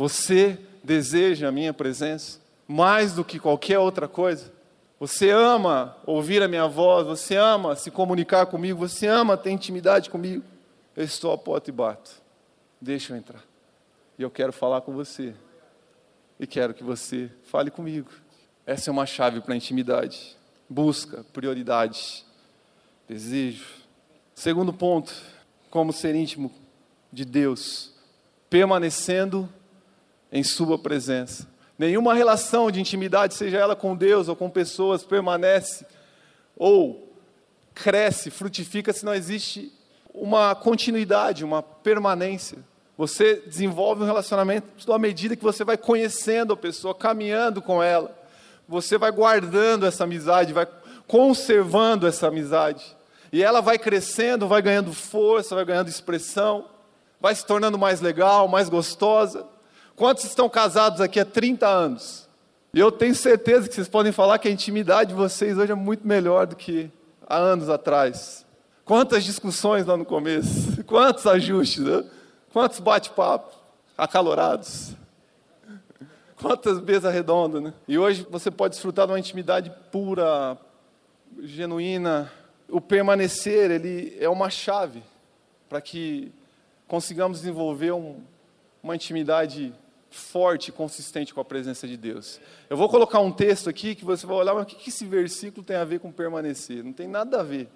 Você 0.00 0.58
deseja 0.82 1.48
a 1.48 1.52
minha 1.52 1.74
presença 1.74 2.40
mais 2.66 3.12
do 3.12 3.22
que 3.22 3.38
qualquer 3.38 3.78
outra 3.78 4.08
coisa? 4.08 4.50
Você 4.98 5.28
ama 5.28 5.94
ouvir 6.06 6.42
a 6.42 6.48
minha 6.48 6.66
voz, 6.66 7.06
você 7.06 7.36
ama 7.36 7.76
se 7.76 7.90
comunicar 7.90 8.46
comigo, 8.46 8.78
você 8.78 9.06
ama 9.06 9.36
ter 9.36 9.50
intimidade 9.50 10.08
comigo. 10.08 10.42
Eu 10.96 11.04
estou 11.04 11.30
à 11.32 11.36
porta 11.36 11.68
e 11.68 11.72
bato. 11.74 12.12
Deixa 12.80 13.12
eu 13.12 13.18
entrar. 13.18 13.44
E 14.18 14.22
eu 14.22 14.30
quero 14.30 14.54
falar 14.54 14.80
com 14.80 14.94
você. 14.94 15.34
E 16.38 16.46
quero 16.46 16.72
que 16.72 16.82
você 16.82 17.30
fale 17.44 17.70
comigo. 17.70 18.10
Essa 18.64 18.88
é 18.88 18.92
uma 18.92 19.04
chave 19.04 19.42
para 19.42 19.52
a 19.52 19.56
intimidade. 19.58 20.34
Busca, 20.66 21.26
prioridade, 21.30 22.24
desejo. 23.06 23.66
Segundo 24.34 24.72
ponto, 24.72 25.12
como 25.68 25.92
ser 25.92 26.14
íntimo 26.14 26.50
de 27.12 27.26
Deus, 27.26 27.92
permanecendo 28.48 29.46
em 30.32 30.42
Sua 30.42 30.78
presença. 30.78 31.48
Nenhuma 31.78 32.14
relação 32.14 32.70
de 32.70 32.80
intimidade, 32.80 33.34
seja 33.34 33.58
ela 33.58 33.74
com 33.74 33.96
Deus 33.96 34.28
ou 34.28 34.36
com 34.36 34.50
pessoas, 34.50 35.02
permanece 35.02 35.86
ou 36.56 37.08
cresce, 37.74 38.30
frutifica 38.30 38.92
se 38.92 39.04
não 39.04 39.14
existe 39.14 39.72
uma 40.12 40.54
continuidade, 40.54 41.44
uma 41.44 41.62
permanência. 41.62 42.58
Você 42.98 43.36
desenvolve 43.46 44.02
um 44.02 44.06
relacionamento 44.06 44.92
à 44.92 44.98
medida 44.98 45.34
que 45.34 45.42
você 45.42 45.64
vai 45.64 45.78
conhecendo 45.78 46.52
a 46.52 46.56
pessoa, 46.56 46.94
caminhando 46.94 47.62
com 47.62 47.82
ela. 47.82 48.14
Você 48.68 48.98
vai 48.98 49.10
guardando 49.10 49.86
essa 49.86 50.04
amizade, 50.04 50.52
vai 50.52 50.66
conservando 51.06 52.06
essa 52.06 52.28
amizade. 52.28 52.94
E 53.32 53.42
ela 53.42 53.62
vai 53.62 53.78
crescendo, 53.78 54.46
vai 54.46 54.60
ganhando 54.60 54.92
força, 54.92 55.54
vai 55.54 55.64
ganhando 55.64 55.88
expressão, 55.88 56.66
vai 57.18 57.34
se 57.34 57.46
tornando 57.46 57.78
mais 57.78 58.02
legal, 58.02 58.46
mais 58.48 58.68
gostosa. 58.68 59.46
Quantos 60.00 60.24
estão 60.24 60.48
casados 60.48 60.98
aqui 60.98 61.20
há 61.20 61.26
30 61.26 61.68
anos? 61.68 62.26
E 62.72 62.80
eu 62.80 62.90
tenho 62.90 63.14
certeza 63.14 63.68
que 63.68 63.74
vocês 63.74 63.86
podem 63.86 64.12
falar 64.12 64.38
que 64.38 64.48
a 64.48 64.50
intimidade 64.50 65.10
de 65.10 65.14
vocês 65.14 65.58
hoje 65.58 65.72
é 65.72 65.74
muito 65.74 66.08
melhor 66.08 66.46
do 66.46 66.56
que 66.56 66.90
há 67.28 67.36
anos 67.36 67.68
atrás. 67.68 68.46
Quantas 68.82 69.24
discussões 69.24 69.84
lá 69.84 69.98
no 69.98 70.06
começo, 70.06 70.82
quantos 70.88 71.26
ajustes. 71.26 71.84
Né? 71.84 72.02
Quantos 72.50 72.80
bate-papos 72.80 73.54
acalorados? 73.98 74.96
Quantas 76.40 76.80
mesas 76.80 77.12
redondas, 77.12 77.62
né? 77.62 77.74
E 77.86 77.98
hoje 77.98 78.26
você 78.30 78.50
pode 78.50 78.76
desfrutar 78.76 79.06
de 79.06 79.12
uma 79.12 79.18
intimidade 79.18 79.70
pura, 79.92 80.56
genuína. 81.42 82.32
O 82.70 82.80
permanecer, 82.80 83.70
ele 83.70 84.16
é 84.18 84.30
uma 84.30 84.48
chave 84.48 85.02
para 85.68 85.78
que 85.78 86.32
consigamos 86.88 87.40
desenvolver 87.40 87.92
um, 87.92 88.16
uma 88.82 88.94
intimidade 88.94 89.74
forte 90.10 90.68
e 90.68 90.72
consistente 90.72 91.32
com 91.32 91.40
a 91.40 91.44
presença 91.44 91.86
de 91.86 91.96
Deus. 91.96 92.40
Eu 92.68 92.76
vou 92.76 92.88
colocar 92.88 93.20
um 93.20 93.30
texto 93.30 93.70
aqui 93.70 93.94
que 93.94 94.04
você 94.04 94.26
vai 94.26 94.36
olhar, 94.36 94.54
mas 94.54 94.64
o 94.64 94.66
que 94.66 94.88
esse 94.88 95.06
versículo 95.06 95.64
tem 95.64 95.76
a 95.76 95.84
ver 95.84 96.00
com 96.00 96.10
permanecer? 96.10 96.82
Não 96.82 96.92
tem 96.92 97.06
nada 97.06 97.40
a 97.40 97.42
ver. 97.42 97.68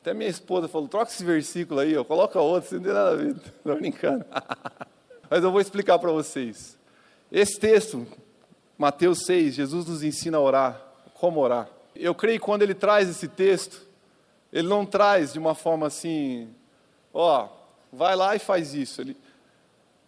Até 0.00 0.12
minha 0.12 0.28
esposa 0.28 0.68
falou: 0.68 0.88
troca 0.88 1.10
esse 1.10 1.24
versículo 1.24 1.80
aí, 1.80 1.96
ó, 1.96 2.04
coloca 2.04 2.38
outro, 2.40 2.68
você 2.68 2.76
não 2.76 2.82
tem 2.82 2.92
nada 2.92 3.10
a 3.10 3.14
ver. 3.14 3.36
Estou 3.40 3.76
brincando. 3.76 4.24
Mas 5.30 5.42
eu 5.42 5.50
vou 5.50 5.60
explicar 5.60 5.98
para 5.98 6.10
vocês. 6.10 6.78
Esse 7.30 7.58
texto, 7.58 8.06
Mateus 8.76 9.24
6, 9.24 9.54
Jesus 9.54 9.86
nos 9.86 10.02
ensina 10.02 10.36
a 10.36 10.40
orar, 10.40 10.82
como 11.14 11.40
orar. 11.40 11.68
Eu 11.96 12.14
creio 12.14 12.38
que 12.38 12.44
quando 12.44 12.62
ele 12.62 12.74
traz 12.74 13.08
esse 13.08 13.28
texto, 13.28 13.86
ele 14.52 14.68
não 14.68 14.84
traz 14.84 15.32
de 15.32 15.38
uma 15.38 15.54
forma 15.54 15.86
assim, 15.86 16.50
ó, 17.14 17.48
vai 17.90 18.14
lá 18.14 18.36
e 18.36 18.38
faz 18.38 18.74
isso. 18.74 19.00
Ele, 19.00 19.16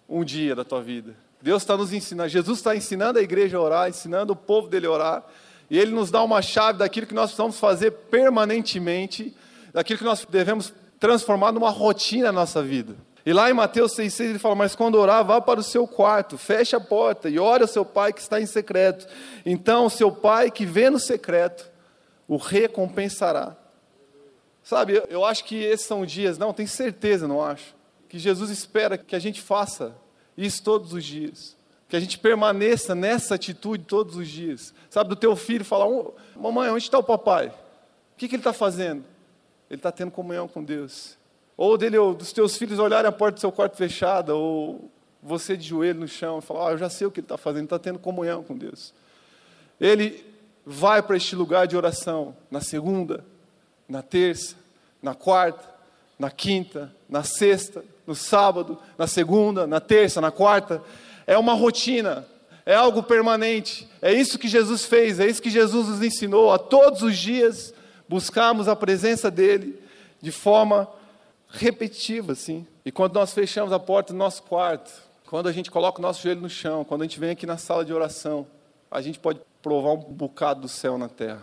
um 0.06 0.22
dia 0.22 0.54
da 0.54 0.64
tua 0.64 0.82
vida. 0.82 1.23
Deus 1.44 1.62
está 1.62 1.76
nos 1.76 1.92
ensinando, 1.92 2.30
Jesus 2.30 2.56
está 2.56 2.74
ensinando 2.74 3.18
a 3.18 3.22
igreja 3.22 3.58
a 3.58 3.60
orar, 3.60 3.86
ensinando 3.86 4.32
o 4.32 4.36
povo 4.36 4.66
dele 4.66 4.86
a 4.86 4.90
orar, 4.90 5.24
e 5.68 5.78
ele 5.78 5.90
nos 5.90 6.10
dá 6.10 6.22
uma 6.22 6.40
chave 6.40 6.78
daquilo 6.78 7.06
que 7.06 7.12
nós 7.12 7.26
precisamos 7.26 7.58
fazer 7.58 7.90
permanentemente 7.90 9.36
daquilo 9.70 9.98
que 9.98 10.06
nós 10.06 10.26
devemos 10.26 10.72
transformar 10.98 11.52
numa 11.52 11.68
rotina 11.68 12.28
na 12.28 12.32
nossa 12.32 12.62
vida. 12.62 12.96
E 13.26 13.32
lá 13.34 13.50
em 13.50 13.52
Mateus 13.52 13.92
6,6 13.92 14.24
ele 14.24 14.38
fala: 14.38 14.54
Mas 14.54 14.74
quando 14.74 14.94
orar, 14.94 15.22
vá 15.22 15.38
para 15.38 15.60
o 15.60 15.62
seu 15.62 15.86
quarto, 15.86 16.38
feche 16.38 16.74
a 16.74 16.80
porta 16.80 17.28
e 17.28 17.38
ore 17.38 17.60
ao 17.60 17.68
seu 17.68 17.84
pai 17.84 18.14
que 18.14 18.22
está 18.22 18.40
em 18.40 18.46
secreto. 18.46 19.06
Então, 19.44 19.84
o 19.84 19.90
seu 19.90 20.10
pai 20.10 20.50
que 20.50 20.64
vê 20.64 20.88
no 20.88 20.98
secreto 20.98 21.70
o 22.26 22.38
recompensará. 22.38 23.54
Sabe, 24.62 25.02
eu 25.10 25.22
acho 25.22 25.44
que 25.44 25.62
esses 25.62 25.86
são 25.86 26.06
dias, 26.06 26.38
não, 26.38 26.54
tenho 26.54 26.68
certeza, 26.70 27.28
não 27.28 27.42
acho, 27.42 27.74
que 28.08 28.16
que 28.16 28.18
Jesus 28.18 28.48
espera 28.48 28.96
que 28.96 29.14
a 29.14 29.18
gente 29.18 29.42
faça 29.42 29.94
isso 30.36 30.62
todos 30.62 30.92
os 30.92 31.04
dias. 31.04 31.56
Que 31.88 31.96
a 31.96 32.00
gente 32.00 32.18
permaneça 32.18 32.94
nessa 32.94 33.34
atitude 33.34 33.84
todos 33.84 34.16
os 34.16 34.28
dias. 34.28 34.74
Sabe, 34.90 35.10
do 35.10 35.16
teu 35.16 35.36
filho 35.36 35.64
falar, 35.64 35.86
mamãe, 36.36 36.70
onde 36.70 36.84
está 36.84 36.98
o 36.98 37.02
papai? 37.02 37.48
O 37.48 38.16
que, 38.16 38.28
que 38.28 38.34
ele 38.34 38.40
está 38.40 38.52
fazendo? 38.52 39.04
Ele 39.70 39.78
está 39.78 39.92
tendo 39.92 40.10
comunhão 40.10 40.48
com 40.48 40.62
Deus. 40.62 41.16
Ou 41.56 41.78
dele, 41.78 41.98
ou 41.98 42.14
dos 42.14 42.32
teus 42.32 42.56
filhos 42.56 42.78
olharem 42.78 43.08
a 43.08 43.12
porta 43.12 43.36
do 43.36 43.40
seu 43.40 43.52
quarto 43.52 43.76
fechada, 43.76 44.34
ou 44.34 44.90
você 45.22 45.56
de 45.56 45.66
joelho 45.66 46.00
no 46.00 46.08
chão 46.08 46.38
e 46.38 46.42
falar, 46.42 46.66
oh, 46.66 46.70
eu 46.70 46.78
já 46.78 46.90
sei 46.90 47.06
o 47.06 47.10
que 47.10 47.20
ele 47.20 47.24
está 47.24 47.38
fazendo, 47.38 47.64
está 47.64 47.78
tendo 47.78 47.98
comunhão 47.98 48.42
com 48.42 48.56
Deus. 48.56 48.92
Ele 49.80 50.24
vai 50.66 51.02
para 51.02 51.16
este 51.16 51.34
lugar 51.34 51.66
de 51.66 51.76
oração 51.76 52.36
na 52.50 52.60
segunda, 52.60 53.24
na 53.88 54.02
terça, 54.02 54.56
na 55.02 55.14
quarta, 55.14 55.73
na 56.24 56.30
quinta, 56.30 56.90
na 57.06 57.22
sexta, 57.22 57.84
no 58.06 58.14
sábado, 58.14 58.78
na 58.96 59.06
segunda, 59.06 59.66
na 59.66 59.78
terça, 59.78 60.22
na 60.22 60.30
quarta. 60.30 60.82
É 61.26 61.36
uma 61.36 61.52
rotina, 61.52 62.26
é 62.64 62.74
algo 62.74 63.02
permanente. 63.02 63.86
É 64.00 64.10
isso 64.10 64.38
que 64.38 64.48
Jesus 64.48 64.86
fez, 64.86 65.20
é 65.20 65.26
isso 65.26 65.42
que 65.42 65.50
Jesus 65.50 65.86
nos 65.86 66.02
ensinou 66.02 66.50
a 66.50 66.58
todos 66.58 67.02
os 67.02 67.18
dias 67.18 67.74
buscarmos 68.08 68.68
a 68.68 68.74
presença 68.74 69.30
dele 69.30 69.78
de 70.22 70.32
forma 70.32 70.88
repetitiva, 71.50 72.32
assim. 72.32 72.66
E 72.86 72.90
quando 72.90 73.12
nós 73.12 73.34
fechamos 73.34 73.70
a 73.70 73.78
porta 73.78 74.14
do 74.14 74.18
nosso 74.18 74.44
quarto, 74.44 74.90
quando 75.26 75.46
a 75.46 75.52
gente 75.52 75.70
coloca 75.70 75.98
o 75.98 76.02
nosso 76.02 76.22
joelho 76.22 76.40
no 76.40 76.48
chão, 76.48 76.84
quando 76.84 77.02
a 77.02 77.04
gente 77.04 77.20
vem 77.20 77.32
aqui 77.32 77.44
na 77.44 77.58
sala 77.58 77.84
de 77.84 77.92
oração, 77.92 78.46
a 78.90 79.02
gente 79.02 79.18
pode 79.18 79.40
provar 79.60 79.92
um 79.92 79.96
bocado 79.98 80.62
do 80.62 80.68
céu 80.68 80.96
na 80.96 81.08
terra. 81.08 81.42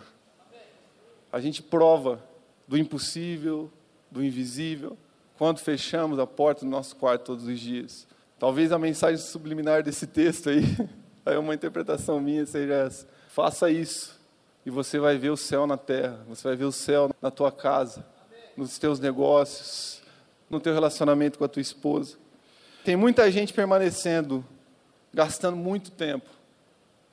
A 1.31 1.39
gente 1.39 1.61
prova 1.61 2.19
do 2.67 2.75
impossível, 2.75 3.71
do 4.11 4.23
invisível, 4.23 4.97
quando 5.37 5.59
fechamos 5.59 6.19
a 6.19 6.27
porta 6.27 6.65
do 6.65 6.69
nosso 6.69 6.95
quarto 6.95 7.23
todos 7.23 7.47
os 7.47 7.59
dias. 7.59 8.05
Talvez 8.37 8.71
a 8.71 8.77
mensagem 8.77 9.17
subliminar 9.17 9.81
desse 9.81 10.05
texto 10.05 10.49
aí, 10.49 10.63
é 11.25 11.37
uma 11.39 11.55
interpretação 11.55 12.19
minha, 12.19 12.45
seja 12.45 12.73
essa. 12.73 13.07
Faça 13.29 13.71
isso 13.71 14.19
e 14.65 14.69
você 14.69 14.99
vai 14.99 15.17
ver 15.17 15.31
o 15.31 15.37
céu 15.37 15.65
na 15.65 15.77
terra, 15.77 16.23
você 16.27 16.47
vai 16.47 16.55
ver 16.55 16.65
o 16.65 16.71
céu 16.71 17.09
na 17.21 17.31
tua 17.31 17.51
casa, 17.51 18.05
nos 18.55 18.77
teus 18.77 18.99
negócios, 18.99 20.01
no 20.49 20.59
teu 20.59 20.73
relacionamento 20.73 21.39
com 21.39 21.45
a 21.45 21.47
tua 21.47 21.61
esposa. 21.61 22.17
Tem 22.83 22.95
muita 22.95 23.31
gente 23.31 23.53
permanecendo, 23.53 24.45
gastando 25.13 25.57
muito 25.57 25.91
tempo 25.91 26.29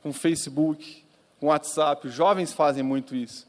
com 0.02 0.12
Facebook, 0.12 1.04
com 1.40 1.46
WhatsApp. 1.46 2.06
Os 2.06 2.12
jovens 2.12 2.52
fazem 2.52 2.82
muito 2.82 3.14
isso. 3.16 3.47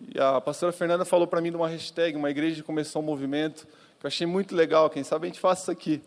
E 0.00 0.20
a 0.20 0.40
pastora 0.40 0.72
Fernanda 0.72 1.04
falou 1.04 1.26
para 1.26 1.40
mim 1.40 1.50
de 1.50 1.56
uma 1.56 1.68
hashtag, 1.68 2.16
uma 2.16 2.30
igreja 2.30 2.56
que 2.56 2.62
começou 2.62 3.00
um 3.00 3.04
movimento, 3.04 3.66
que 3.98 4.06
eu 4.06 4.08
achei 4.08 4.26
muito 4.26 4.54
legal. 4.54 4.90
Quem 4.90 5.02
sabe 5.02 5.26
a 5.26 5.28
gente 5.28 5.40
faça 5.40 5.62
isso 5.62 5.70
aqui. 5.70 6.02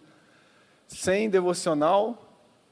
Sem 0.88 1.30
devocional, 1.30 2.18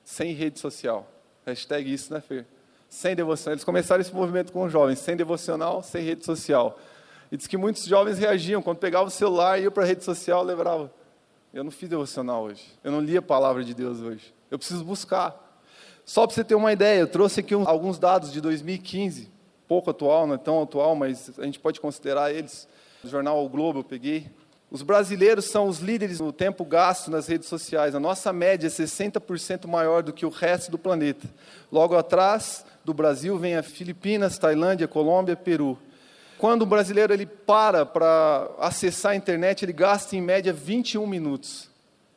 sem 0.03 0.33
rede 0.33 0.59
social. 0.59 1.09
Hashtag 1.45 1.91
isso, 1.91 2.13
né, 2.13 2.21
Fer? 2.21 2.45
Sem 2.89 3.15
devocional. 3.15 3.53
Eles 3.53 3.63
começaram 3.63 4.01
esse 4.01 4.13
movimento 4.13 4.51
com 4.51 4.63
os 4.63 4.71
jovens, 4.71 4.99
sem 4.99 5.15
devocional, 5.15 5.81
sem 5.81 6.03
rede 6.03 6.23
social. 6.23 6.79
E 7.31 7.37
diz 7.37 7.47
que 7.47 7.57
muitos 7.57 7.83
jovens 7.85 8.17
reagiam, 8.17 8.61
quando 8.61 8.77
pegavam 8.77 9.07
o 9.07 9.11
celular 9.11 9.59
e 9.59 9.63
iam 9.63 9.71
para 9.71 9.83
a 9.83 9.85
rede 9.85 10.03
social, 10.03 10.43
lembrava, 10.43 10.91
eu 11.53 11.63
não 11.63 11.71
fiz 11.71 11.89
devocional 11.89 12.43
hoje, 12.43 12.63
eu 12.83 12.91
não 12.91 13.01
li 13.01 13.17
a 13.17 13.21
palavra 13.21 13.63
de 13.63 13.73
Deus 13.73 13.99
hoje, 13.99 14.33
eu 14.49 14.57
preciso 14.57 14.83
buscar. 14.83 15.35
Só 16.05 16.25
para 16.25 16.35
você 16.35 16.43
ter 16.43 16.55
uma 16.55 16.71
ideia, 16.71 16.99
eu 16.99 17.07
trouxe 17.07 17.41
aqui 17.41 17.53
alguns 17.53 17.99
dados 17.99 18.31
de 18.31 18.39
2015, 18.39 19.29
pouco 19.67 19.89
atual, 19.89 20.25
não 20.25 20.35
é 20.35 20.37
tão 20.37 20.61
atual, 20.61 20.95
mas 20.95 21.31
a 21.37 21.43
gente 21.43 21.59
pode 21.59 21.79
considerar 21.79 22.33
eles. 22.33 22.67
O 23.03 23.07
jornal 23.07 23.43
O 23.43 23.49
Globo 23.49 23.79
eu 23.79 23.83
peguei. 23.83 24.29
Os 24.69 24.81
brasileiros 24.81 25.45
são 25.45 25.67
os 25.67 25.79
líderes 25.79 26.19
no 26.19 26.33
tempo 26.33 26.65
gasto 26.65 27.09
nas 27.09 27.27
redes 27.27 27.47
sociais. 27.47 27.95
A 27.95 27.99
nossa 27.99 28.33
média 28.33 28.67
é 28.67 28.69
60% 28.69 29.65
maior 29.65 30.03
do 30.03 30.11
que 30.11 30.25
o 30.25 30.29
resto 30.29 30.69
do 30.69 30.77
planeta. 30.77 31.27
Logo 31.71 31.95
atrás 31.95 32.65
do 32.83 32.93
Brasil 32.93 33.37
vem 33.37 33.55
a 33.55 33.63
Filipinas, 33.63 34.37
Tailândia, 34.37 34.87
Colômbia, 34.87 35.37
Peru. 35.37 35.77
Quando 36.37 36.63
o 36.63 36.65
brasileiro 36.65 37.13
ele 37.13 37.25
para 37.25 37.85
para 37.85 38.49
acessar 38.59 39.13
a 39.13 39.15
internet, 39.15 39.63
ele 39.63 39.73
gasta 39.73 40.15
em 40.15 40.21
média 40.21 40.51
21 40.51 41.07
minutos. 41.07 41.69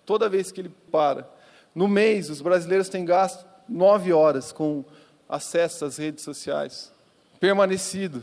Toda 0.04 0.28
vez 0.28 0.50
que 0.50 0.60
ele 0.60 0.72
para. 0.90 1.30
No 1.72 1.86
mês, 1.86 2.28
os 2.28 2.40
brasileiros 2.40 2.88
têm 2.88 3.04
gasto 3.04 3.46
nove 3.68 4.12
horas 4.12 4.50
com 4.50 4.84
acesso 5.28 5.84
às 5.84 5.96
redes 5.96 6.24
sociais. 6.24 6.92
Permanecido. 7.40 8.22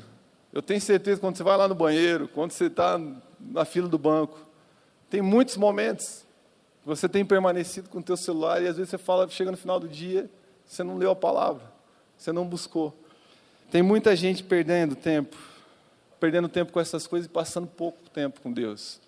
Eu 0.54 0.62
tenho 0.62 0.80
certeza 0.80 1.20
quando 1.20 1.36
você 1.36 1.44
vai 1.44 1.58
lá 1.58 1.68
no 1.68 1.76
banheiro, 1.76 2.28
quando 2.28 2.52
você 2.52 2.68
está 2.68 3.02
na 3.40 3.66
fila 3.66 3.90
do 3.90 3.98
banco, 3.98 4.40
tem 5.10 5.22
muitos 5.22 5.58
momentos 5.58 6.26
que 6.82 6.88
você 6.88 7.10
tem 7.10 7.26
permanecido 7.26 7.90
com 7.90 8.00
o 8.00 8.04
teu 8.04 8.16
celular 8.16 8.62
e 8.62 8.68
às 8.68 8.78
vezes 8.78 8.92
você 8.92 8.98
fala, 8.98 9.28
chega 9.28 9.52
no 9.52 9.58
final 9.58 9.80
do 9.80 9.88
dia, 9.88 10.30
você 10.66 10.84
não 10.84 10.98
leu 10.98 11.12
a 11.12 11.16
palavra, 11.16 11.64
você 12.18 12.32
não 12.32 12.46
buscou. 12.46 12.96
Tem 13.72 13.82
muita 13.82 14.16
gente 14.16 14.44
perdendo 14.44 14.96
tempo, 14.96 15.36
perdendo 16.20 16.48
tempo 16.48 16.72
com 16.72 16.80
essas 16.80 17.08
coisas 17.08 17.26
e 17.26 17.30
passando 17.30 17.68
pouco 17.68 18.10
tempo 18.10 18.40
com 18.42 18.52
Deus, 18.52 19.00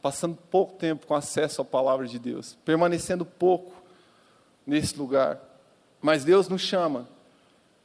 passando 0.00 0.36
pouco 0.50 0.74
tempo 0.74 1.06
com 1.06 1.14
acesso 1.14 1.62
à 1.62 1.64
palavra 1.64 2.06
de 2.06 2.18
Deus, 2.18 2.56
permanecendo 2.64 3.24
pouco 3.24 3.72
nesse 4.66 4.96
lugar. 4.96 5.40
Mas 6.00 6.24
Deus 6.24 6.48
nos 6.48 6.62
chama 6.62 7.08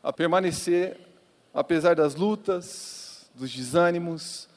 a 0.03 0.11
permanecer, 0.11 0.99
apesar 1.53 1.95
das 1.95 2.15
lutas, 2.15 3.29
dos 3.35 3.51
desânimos, 3.51 4.47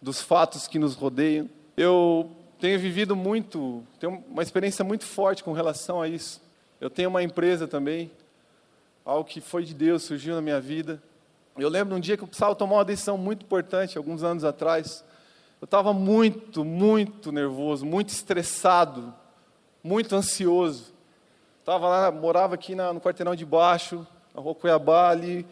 dos 0.00 0.20
fatos 0.20 0.66
que 0.66 0.78
nos 0.78 0.94
rodeiam. 0.94 1.48
Eu 1.76 2.30
tenho 2.58 2.78
vivido 2.78 3.14
muito, 3.16 3.82
tenho 3.98 4.22
uma 4.28 4.42
experiência 4.42 4.84
muito 4.84 5.04
forte 5.04 5.42
com 5.44 5.52
relação 5.52 6.00
a 6.00 6.08
isso. 6.08 6.40
Eu 6.80 6.90
tenho 6.90 7.08
uma 7.08 7.22
empresa 7.22 7.68
também, 7.68 8.10
algo 9.04 9.24
que 9.24 9.40
foi 9.40 9.64
de 9.64 9.74
Deus, 9.74 10.02
surgiu 10.02 10.34
na 10.34 10.40
minha 10.40 10.60
vida. 10.60 11.02
Eu 11.56 11.68
lembro 11.68 11.94
um 11.94 12.00
dia 12.00 12.16
que 12.16 12.22
eu 12.22 12.28
precisava 12.28 12.54
tomar 12.54 12.76
uma 12.76 12.84
decisão 12.84 13.18
muito 13.18 13.44
importante, 13.44 13.98
alguns 13.98 14.22
anos 14.22 14.44
atrás. 14.44 15.04
Eu 15.60 15.66
estava 15.66 15.92
muito, 15.92 16.64
muito 16.64 17.30
nervoso, 17.30 17.84
muito 17.84 18.08
estressado, 18.08 19.14
muito 19.84 20.14
ansioso. 20.16 20.94
Estava 21.58 21.88
lá, 21.88 22.10
morava 22.10 22.54
aqui 22.54 22.74
na, 22.74 22.92
no 22.92 23.00
quarteirão 23.00 23.34
de 23.34 23.44
baixo, 23.44 24.06
na 24.34 24.40
rua 24.40 24.54
Cuiabá, 24.54 25.10
ali, 25.10 25.46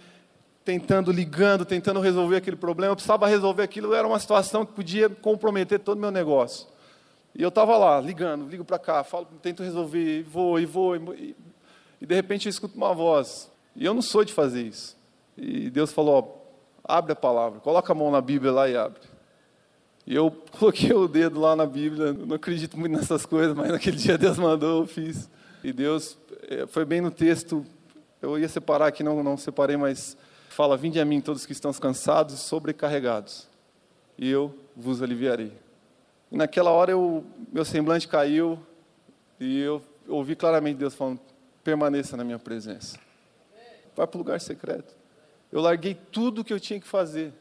tentando, 0.69 1.11
ligando, 1.11 1.65
tentando 1.65 1.99
resolver 1.99 2.37
aquele 2.37 2.55
problema. 2.55 2.93
Eu 2.93 2.97
precisava 2.97 3.27
resolver 3.27 3.63
aquilo, 3.63 3.95
era 3.95 4.07
uma 4.07 4.19
situação 4.19 4.67
que 4.67 4.73
podia 4.75 5.09
comprometer 5.09 5.81
todo 5.81 5.97
o 5.97 6.01
meu 6.03 6.11
negócio. 6.11 6.69
E 7.35 7.43
eu 7.43 7.49
estava 7.49 7.79
lá, 7.79 7.99
ligando, 7.99 8.47
ligo 8.47 8.67
para 8.67 8.79
cá, 8.79 9.03
falo, 9.03 9.27
tento 9.41 9.63
resolver, 9.63 10.19
e 10.19 10.23
vou, 10.23 10.61
e 10.61 10.67
vou, 10.67 10.95
e, 10.95 11.35
e 11.99 12.05
de 12.05 12.15
repente 12.15 12.45
eu 12.45 12.51
escuto 12.51 12.77
uma 12.77 12.93
voz. 12.93 13.51
E 13.75 13.87
eu 13.87 13.95
não 13.95 14.03
sou 14.03 14.23
de 14.27 14.35
fazer 14.35 14.61
isso. 14.61 14.95
E 15.39 15.71
Deus 15.71 15.91
falou: 15.91 16.45
ó, 16.85 16.93
abre 16.97 17.13
a 17.13 17.17
palavra, 17.17 17.61
coloca 17.61 17.91
a 17.91 17.97
mão 17.97 18.11
na 18.11 18.21
Bíblia 18.21 18.53
lá 18.53 18.69
e 18.69 18.77
abre. 18.77 19.01
E 20.07 20.15
eu 20.15 20.31
coloquei 20.59 20.93
o 20.93 21.09
dedo 21.09 21.41
lá 21.41 21.57
na 21.57 21.65
Bíblia, 21.65 22.13
não 22.13 22.37
acredito 22.37 22.79
muito 22.79 22.93
nessas 22.93 23.25
coisas, 23.25 23.57
mas 23.57 23.71
naquele 23.73 23.97
dia 23.97 24.19
Deus 24.19 24.37
mandou, 24.37 24.83
eu 24.83 24.87
fiz. 24.87 25.31
E 25.65 25.73
Deus, 25.73 26.19
eh, 26.47 26.67
foi 26.67 26.85
bem 26.85 27.01
no 27.01 27.11
texto, 27.11 27.65
eu 28.21 28.39
ia 28.39 28.51
separar 28.51 28.89
aqui, 28.89 29.03
não, 29.03 29.23
não 29.23 29.39
separei, 29.39 29.79
mas 29.79 30.15
fala: 30.59 30.77
Vinde 30.77 30.99
a 30.99 31.05
mim 31.05 31.21
todos 31.21 31.47
que 31.47 31.53
estão 31.53 31.73
cansados 31.73 32.35
e 32.35 32.39
sobrecarregados, 32.39 33.47
e 34.19 34.29
eu 34.29 34.53
vos 34.75 35.01
aliviarei. 35.01 35.53
E 36.33 36.37
naquela 36.37 36.73
hora 36.73 36.91
eu, 36.91 37.25
meu 37.53 37.65
semblante 37.65 38.09
caiu, 38.09 38.59
e 39.39 39.61
eu 39.61 39.81
ouvi 40.09 40.35
claramente 40.35 40.79
Deus 40.79 40.97
falando: 40.97 41.21
permaneça 41.63 42.17
na 42.17 42.25
minha 42.25 42.41
presença. 42.41 42.99
Vai 43.95 44.05
para 44.05 44.17
o 44.17 44.19
lugar 44.19 44.41
secreto. 44.41 44.97
Eu 45.53 45.61
larguei 45.61 45.95
tudo 45.95 46.41
o 46.41 46.45
que 46.45 46.53
eu 46.53 46.59
tinha 46.59 46.81
que 46.81 46.89
fazer. 46.89 47.33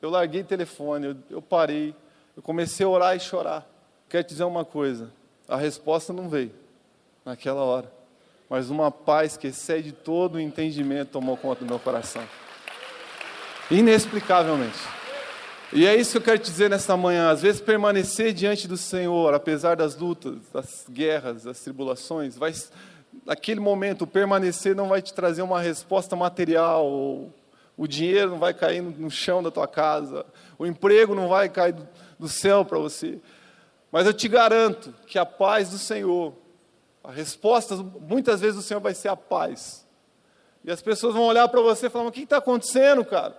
Eu 0.00 0.10
larguei 0.10 0.42
telefone, 0.42 1.06
eu, 1.06 1.16
eu 1.30 1.40
parei, 1.40 1.94
eu 2.36 2.42
comecei 2.42 2.84
a 2.84 2.88
orar 2.88 3.16
e 3.16 3.20
chorar. 3.20 3.64
Quero 4.08 4.24
te 4.24 4.30
dizer 4.30 4.42
uma 4.42 4.64
coisa: 4.64 5.12
a 5.46 5.56
resposta 5.56 6.12
não 6.12 6.28
veio 6.28 6.50
naquela 7.24 7.62
hora. 7.62 8.01
Mas 8.52 8.68
uma 8.68 8.90
paz 8.90 9.34
que 9.34 9.46
excede 9.46 9.92
todo 9.92 10.34
o 10.34 10.38
entendimento 10.38 11.08
tomou 11.08 11.38
conta 11.38 11.64
do 11.64 11.66
meu 11.66 11.78
coração. 11.78 12.22
Inexplicavelmente. 13.70 14.78
E 15.72 15.86
é 15.86 15.96
isso 15.96 16.10
que 16.10 16.18
eu 16.18 16.22
quero 16.22 16.38
te 16.38 16.50
dizer 16.50 16.68
nesta 16.68 16.94
manhã. 16.94 17.30
Às 17.30 17.40
vezes, 17.40 17.62
permanecer 17.62 18.34
diante 18.34 18.68
do 18.68 18.76
Senhor, 18.76 19.32
apesar 19.32 19.74
das 19.74 19.96
lutas, 19.96 20.34
das 20.52 20.84
guerras, 20.86 21.44
das 21.44 21.60
tribulações, 21.60 22.36
vai, 22.36 22.52
naquele 23.24 23.58
momento, 23.58 24.06
permanecer 24.06 24.76
não 24.76 24.88
vai 24.88 25.00
te 25.00 25.14
trazer 25.14 25.40
uma 25.40 25.58
resposta 25.58 26.14
material, 26.14 26.86
o 27.74 27.86
dinheiro 27.86 28.32
não 28.32 28.38
vai 28.38 28.52
cair 28.52 28.82
no 28.82 29.10
chão 29.10 29.42
da 29.42 29.50
tua 29.50 29.66
casa, 29.66 30.26
o 30.58 30.66
emprego 30.66 31.14
não 31.14 31.26
vai 31.26 31.48
cair 31.48 31.74
do 32.18 32.28
céu 32.28 32.66
para 32.66 32.78
você. 32.78 33.18
Mas 33.90 34.04
eu 34.04 34.12
te 34.12 34.28
garanto 34.28 34.92
que 35.06 35.18
a 35.18 35.24
paz 35.24 35.70
do 35.70 35.78
Senhor, 35.78 36.34
a 37.04 37.10
resposta, 37.10 37.76
muitas 37.76 38.40
vezes, 38.40 38.56
do 38.56 38.62
Senhor 38.62 38.80
vai 38.80 38.94
ser 38.94 39.08
a 39.08 39.16
paz. 39.16 39.86
E 40.64 40.70
as 40.70 40.80
pessoas 40.80 41.14
vão 41.14 41.24
olhar 41.24 41.48
para 41.48 41.60
você 41.60 41.86
e 41.86 41.90
falar: 41.90 42.06
o 42.06 42.12
que 42.12 42.22
está 42.22 42.38
acontecendo, 42.38 43.04
cara? 43.04 43.36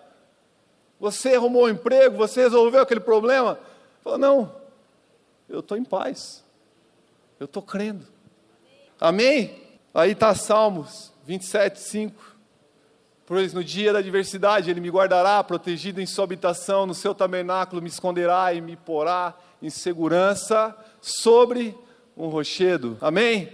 Você 0.99 1.35
arrumou 1.35 1.65
um 1.65 1.69
emprego, 1.69 2.17
você 2.17 2.41
resolveu 2.41 2.81
aquele 2.81 2.99
problema? 2.99 3.59
Fala, 4.03 4.17
não, 4.17 4.55
eu 5.49 5.59
estou 5.59 5.77
em 5.77 5.83
paz. 5.83 6.43
Eu 7.39 7.45
estou 7.45 7.61
crendo. 7.61 8.05
Amém? 8.99 9.61
Aí 9.93 10.11
está 10.11 10.33
Salmos 10.33 11.11
27, 11.25 11.79
5. 11.79 12.33
Pois 13.25 13.53
no 13.53 13.63
dia 13.63 13.93
da 13.93 13.99
adversidade 13.99 14.69
ele 14.69 14.81
me 14.81 14.89
guardará, 14.89 15.43
protegido 15.43 16.01
em 16.01 16.05
sua 16.05 16.25
habitação, 16.25 16.85
no 16.85 16.93
seu 16.93 17.15
tabernáculo 17.15 17.81
me 17.81 17.87
esconderá 17.87 18.53
e 18.53 18.61
me 18.61 18.75
porá 18.75 19.33
em 19.61 19.69
segurança 19.69 20.75
sobre 21.01 21.77
um 22.15 22.27
rochedo. 22.27 22.97
Amém? 23.01 23.49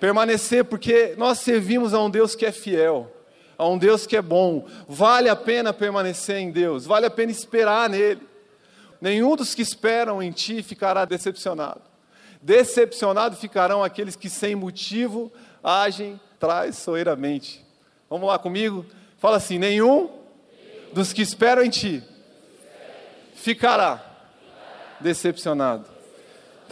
Permanecer, 0.00 0.64
porque 0.64 1.14
nós 1.16 1.38
servimos 1.38 1.94
a 1.94 2.02
um 2.02 2.10
Deus 2.10 2.34
que 2.34 2.44
é 2.44 2.52
fiel, 2.52 3.10
a 3.56 3.66
um 3.66 3.78
Deus 3.78 4.06
que 4.06 4.16
é 4.16 4.22
bom. 4.22 4.66
Vale 4.88 5.28
a 5.28 5.36
pena 5.36 5.72
permanecer 5.72 6.36
em 6.36 6.50
Deus, 6.50 6.84
vale 6.84 7.06
a 7.06 7.10
pena 7.10 7.32
esperar 7.32 7.88
nele. 7.88 8.20
Nenhum 9.00 9.36
dos 9.36 9.54
que 9.54 9.62
esperam 9.62 10.22
em 10.22 10.30
ti 10.30 10.62
ficará 10.62 11.04
decepcionado. 11.04 11.82
Decepcionado 12.40 13.36
ficarão 13.36 13.82
aqueles 13.82 14.16
que 14.16 14.28
sem 14.28 14.54
motivo 14.54 15.32
agem 15.62 16.20
traiçoeiramente. 16.38 17.64
Vamos 18.08 18.28
lá 18.28 18.38
comigo? 18.38 18.84
Fala 19.18 19.38
assim: 19.38 19.58
nenhum 19.58 20.10
dos 20.92 21.12
que 21.12 21.22
esperam 21.22 21.62
em 21.62 21.70
ti 21.70 22.02
ficará 23.34 24.02
decepcionado. 25.00 25.93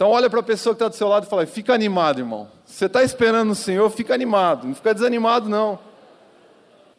Então 0.03 0.11
olha 0.11 0.29
para 0.29 0.41
a 0.41 0.43
pessoa 0.43 0.75
que 0.75 0.83
está 0.83 0.89
do 0.89 0.95
seu 0.97 1.07
lado 1.07 1.25
e 1.25 1.29
fala: 1.29 1.45
fica 1.45 1.73
animado, 1.73 2.19
irmão. 2.19 2.49
Você 2.65 2.87
está 2.87 3.01
esperando 3.05 3.47
no 3.47 3.55
Senhor, 3.55 3.89
fica 3.89 4.13
animado. 4.13 4.67
Não 4.67 4.75
fica 4.75 4.93
desanimado, 4.93 5.47
não. 5.47 5.79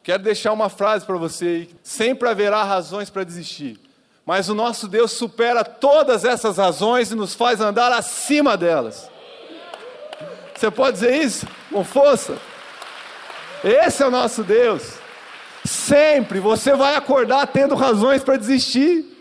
Quero 0.03 0.23
deixar 0.23 0.55
uma 0.55 0.71
frase 0.71 1.05
para 1.05 1.19
você: 1.19 1.69
sempre 1.83 2.27
haverá 2.27 2.63
razões 2.63 3.11
para 3.11 3.23
desistir. 3.23 3.79
Mas 4.25 4.49
o 4.49 4.55
nosso 4.55 4.89
Deus 4.89 5.13
supera 5.13 5.63
todas 5.63 6.25
essas 6.25 6.57
razões 6.57 7.11
e 7.11 7.15
nos 7.15 7.35
faz 7.35 7.61
andar 7.61 7.93
acima 7.93 8.57
delas. 8.57 9.11
Você 10.57 10.71
pode 10.71 10.95
dizer 10.95 11.15
isso 11.15 11.47
com 11.71 11.85
força? 11.85 12.39
Esse 13.63 14.03
é 14.03 14.07
o 14.07 14.11
nosso 14.11 14.43
Deus. 14.43 14.95
Sempre 15.63 16.41
você 16.41 16.75
vai 16.75 16.97
acordar 16.97 17.49
tendo 17.49 17.75
razões 17.75 18.25
para 18.25 18.39
desistir. 18.39 19.14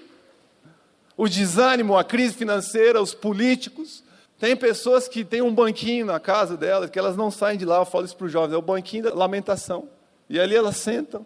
O 1.15 1.27
desânimo, 1.27 1.97
a 1.97 2.03
crise 2.03 2.33
financeira, 2.33 3.01
os 3.01 3.13
políticos. 3.13 4.03
Tem 4.39 4.55
pessoas 4.55 5.07
que 5.07 5.23
têm 5.23 5.41
um 5.41 5.53
banquinho 5.53 6.05
na 6.05 6.19
casa 6.19 6.57
delas, 6.57 6.89
que 6.89 6.99
elas 6.99 7.15
não 7.15 7.31
saem 7.31 7.57
de 7.57 7.65
lá, 7.65 7.77
eu 7.77 7.85
falo 7.85 8.05
isso 8.05 8.15
para 8.15 8.25
os 8.25 8.31
jovens, 8.31 8.53
é 8.53 8.57
o 8.57 8.61
banquinho 8.61 9.03
da 9.03 9.13
lamentação. 9.13 9.87
E 10.29 10.39
ali 10.39 10.55
elas 10.55 10.77
sentam, 10.77 11.25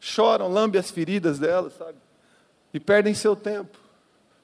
choram, 0.00 0.48
lambem 0.48 0.78
as 0.78 0.90
feridas 0.90 1.38
delas, 1.38 1.74
sabe? 1.74 1.98
E 2.72 2.80
perdem 2.80 3.12
seu 3.12 3.36
tempo. 3.36 3.78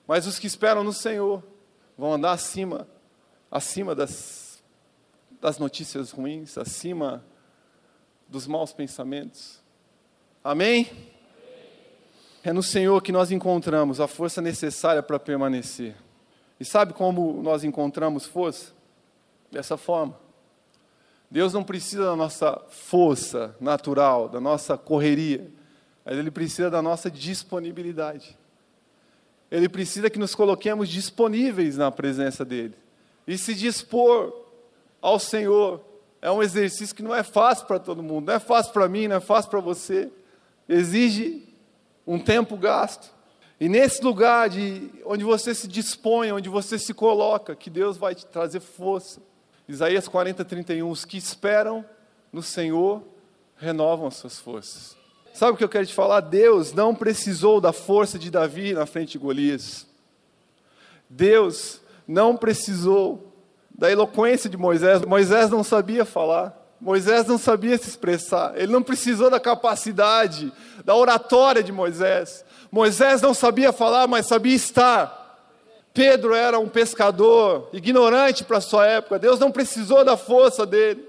Mas 0.07 0.26
os 0.26 0.38
que 0.38 0.46
esperam 0.46 0.83
no 0.83 0.92
Senhor 0.92 1.42
vão 1.96 2.12
andar 2.14 2.33
acima, 2.33 2.87
acima 3.50 3.94
das, 3.94 4.62
das 5.40 5.59
notícias 5.59 6.11
ruins, 6.11 6.59
acima 6.59 7.24
dos 8.29 8.46
maus 8.46 8.72
pensamentos. 8.72 9.61
Amém? 10.42 11.10
É 12.42 12.53
no 12.53 12.62
Senhor 12.62 13.03
que 13.03 13.12
nós 13.12 13.31
encontramos 13.31 14.00
a 14.00 14.09
força 14.09 14.40
necessária 14.40 15.03
para 15.03 15.18
permanecer. 15.18 15.94
E 16.59 16.64
sabe 16.64 16.94
como 16.94 17.42
nós 17.42 17.64
encontramos 17.64 18.24
força? 18.24 18.72
Dessa 19.50 19.76
forma. 19.76 20.18
Deus 21.31 21.53
não 21.53 21.62
precisa 21.62 22.05
da 22.05 22.16
nossa 22.16 22.61
força 22.70 23.55
natural, 23.61 24.29
da 24.29 24.40
nossa 24.40 24.76
correria, 24.79 25.48
Ele 26.07 26.31
precisa 26.31 26.70
da 26.70 26.81
nossa 26.81 27.11
disponibilidade. 27.11 28.37
Ele 29.50 29.68
precisa 29.68 30.09
que 30.09 30.18
nos 30.18 30.35
coloquemos 30.35 30.88
disponíveis 30.88 31.76
na 31.76 31.90
presença 31.90 32.44
dEle. 32.44 32.74
E 33.26 33.37
se 33.37 33.55
dispor 33.55 34.33
ao 35.03 35.18
Senhor 35.18 35.81
é 36.22 36.31
um 36.31 36.42
exercício 36.42 36.94
que 36.94 37.03
não 37.03 37.14
é 37.14 37.22
fácil 37.22 37.66
para 37.66 37.79
todo 37.79 38.03
mundo, 38.03 38.29
não 38.29 38.35
é 38.35 38.38
fácil 38.38 38.72
para 38.72 38.88
mim, 38.88 39.09
não 39.09 39.16
é 39.16 39.20
fácil 39.20 39.50
para 39.50 39.61
você. 39.61 40.11
Exige 40.68 41.49
um 42.11 42.18
tempo 42.18 42.57
gasto. 42.57 43.09
E 43.61 43.68
nesse 43.68 44.03
lugar 44.03 44.49
de 44.49 44.90
onde 45.07 45.23
você 45.23 45.55
se 45.55 45.68
dispõe, 45.68 46.33
onde 46.33 46.49
você 46.49 46.77
se 46.77 46.92
coloca, 46.92 47.55
que 47.55 47.70
Deus 47.70 47.96
vai 47.96 48.16
te 48.16 48.27
trazer 48.27 48.59
força. 48.59 49.23
Isaías 49.68 50.09
40, 50.09 50.44
31, 50.44 50.90
os 50.90 51.05
que 51.05 51.16
esperam 51.16 51.85
no 52.33 52.42
Senhor 52.42 53.05
renovam 53.57 54.09
as 54.09 54.16
suas 54.16 54.40
forças. 54.40 54.96
Sabe 55.33 55.53
o 55.53 55.57
que 55.57 55.62
eu 55.62 55.68
quero 55.68 55.87
te 55.87 55.94
falar? 55.94 56.20
Deus 56.20 56.73
não 56.73 56.96
precisou 56.96 57.61
da 57.61 57.73
força 57.73 58.18
de 58.18 58.29
Davi 58.29 58.73
na 58.73 58.87
frente 58.87 59.12
de 59.12 59.18
Golias. 59.18 59.87
Deus 61.09 61.81
não 62.09 62.37
precisou 62.37 63.33
da 63.70 63.88
eloquência 63.88 64.51
de 64.51 64.57
Moisés. 64.57 65.01
Moisés 65.03 65.49
não 65.49 65.62
sabia 65.62 66.05
falar. 66.05 66.60
Moisés 66.81 67.27
não 67.27 67.37
sabia 67.37 67.77
se 67.77 67.88
expressar. 67.88 68.55
Ele 68.57 68.73
não 68.73 68.83
precisou 68.83 69.29
da 69.29 69.38
capacidade, 69.38 70.51
da 70.85 70.95
oratória 70.95 71.62
de 71.62 71.71
Moisés. 71.71 72.45
Moisés 72.73 73.21
não 73.21 73.35
sabia 73.35 73.73
falar, 73.73 74.07
mas 74.07 74.27
sabia 74.27 74.55
estar. 74.55 75.21
Pedro 75.93 76.35
era 76.35 76.59
um 76.59 76.69
pescador, 76.69 77.69
ignorante 77.73 78.45
para 78.45 78.61
sua 78.61 78.87
época. 78.87 79.19
Deus 79.19 79.38
não 79.38 79.51
precisou 79.51 80.05
da 80.05 80.16
força 80.16 80.64
dele. 80.64 81.07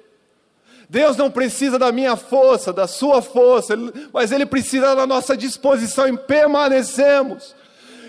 Deus 0.89 1.15
não 1.15 1.31
precisa 1.31 1.79
da 1.79 1.89
minha 1.89 2.17
força, 2.17 2.73
da 2.73 2.85
sua 2.85 3.21
força, 3.21 3.75
mas 4.11 4.29
Ele 4.29 4.45
precisa 4.45 4.93
da 4.93 5.07
nossa 5.07 5.37
disposição 5.37 6.05
em 6.05 6.17
permanecermos, 6.17 7.55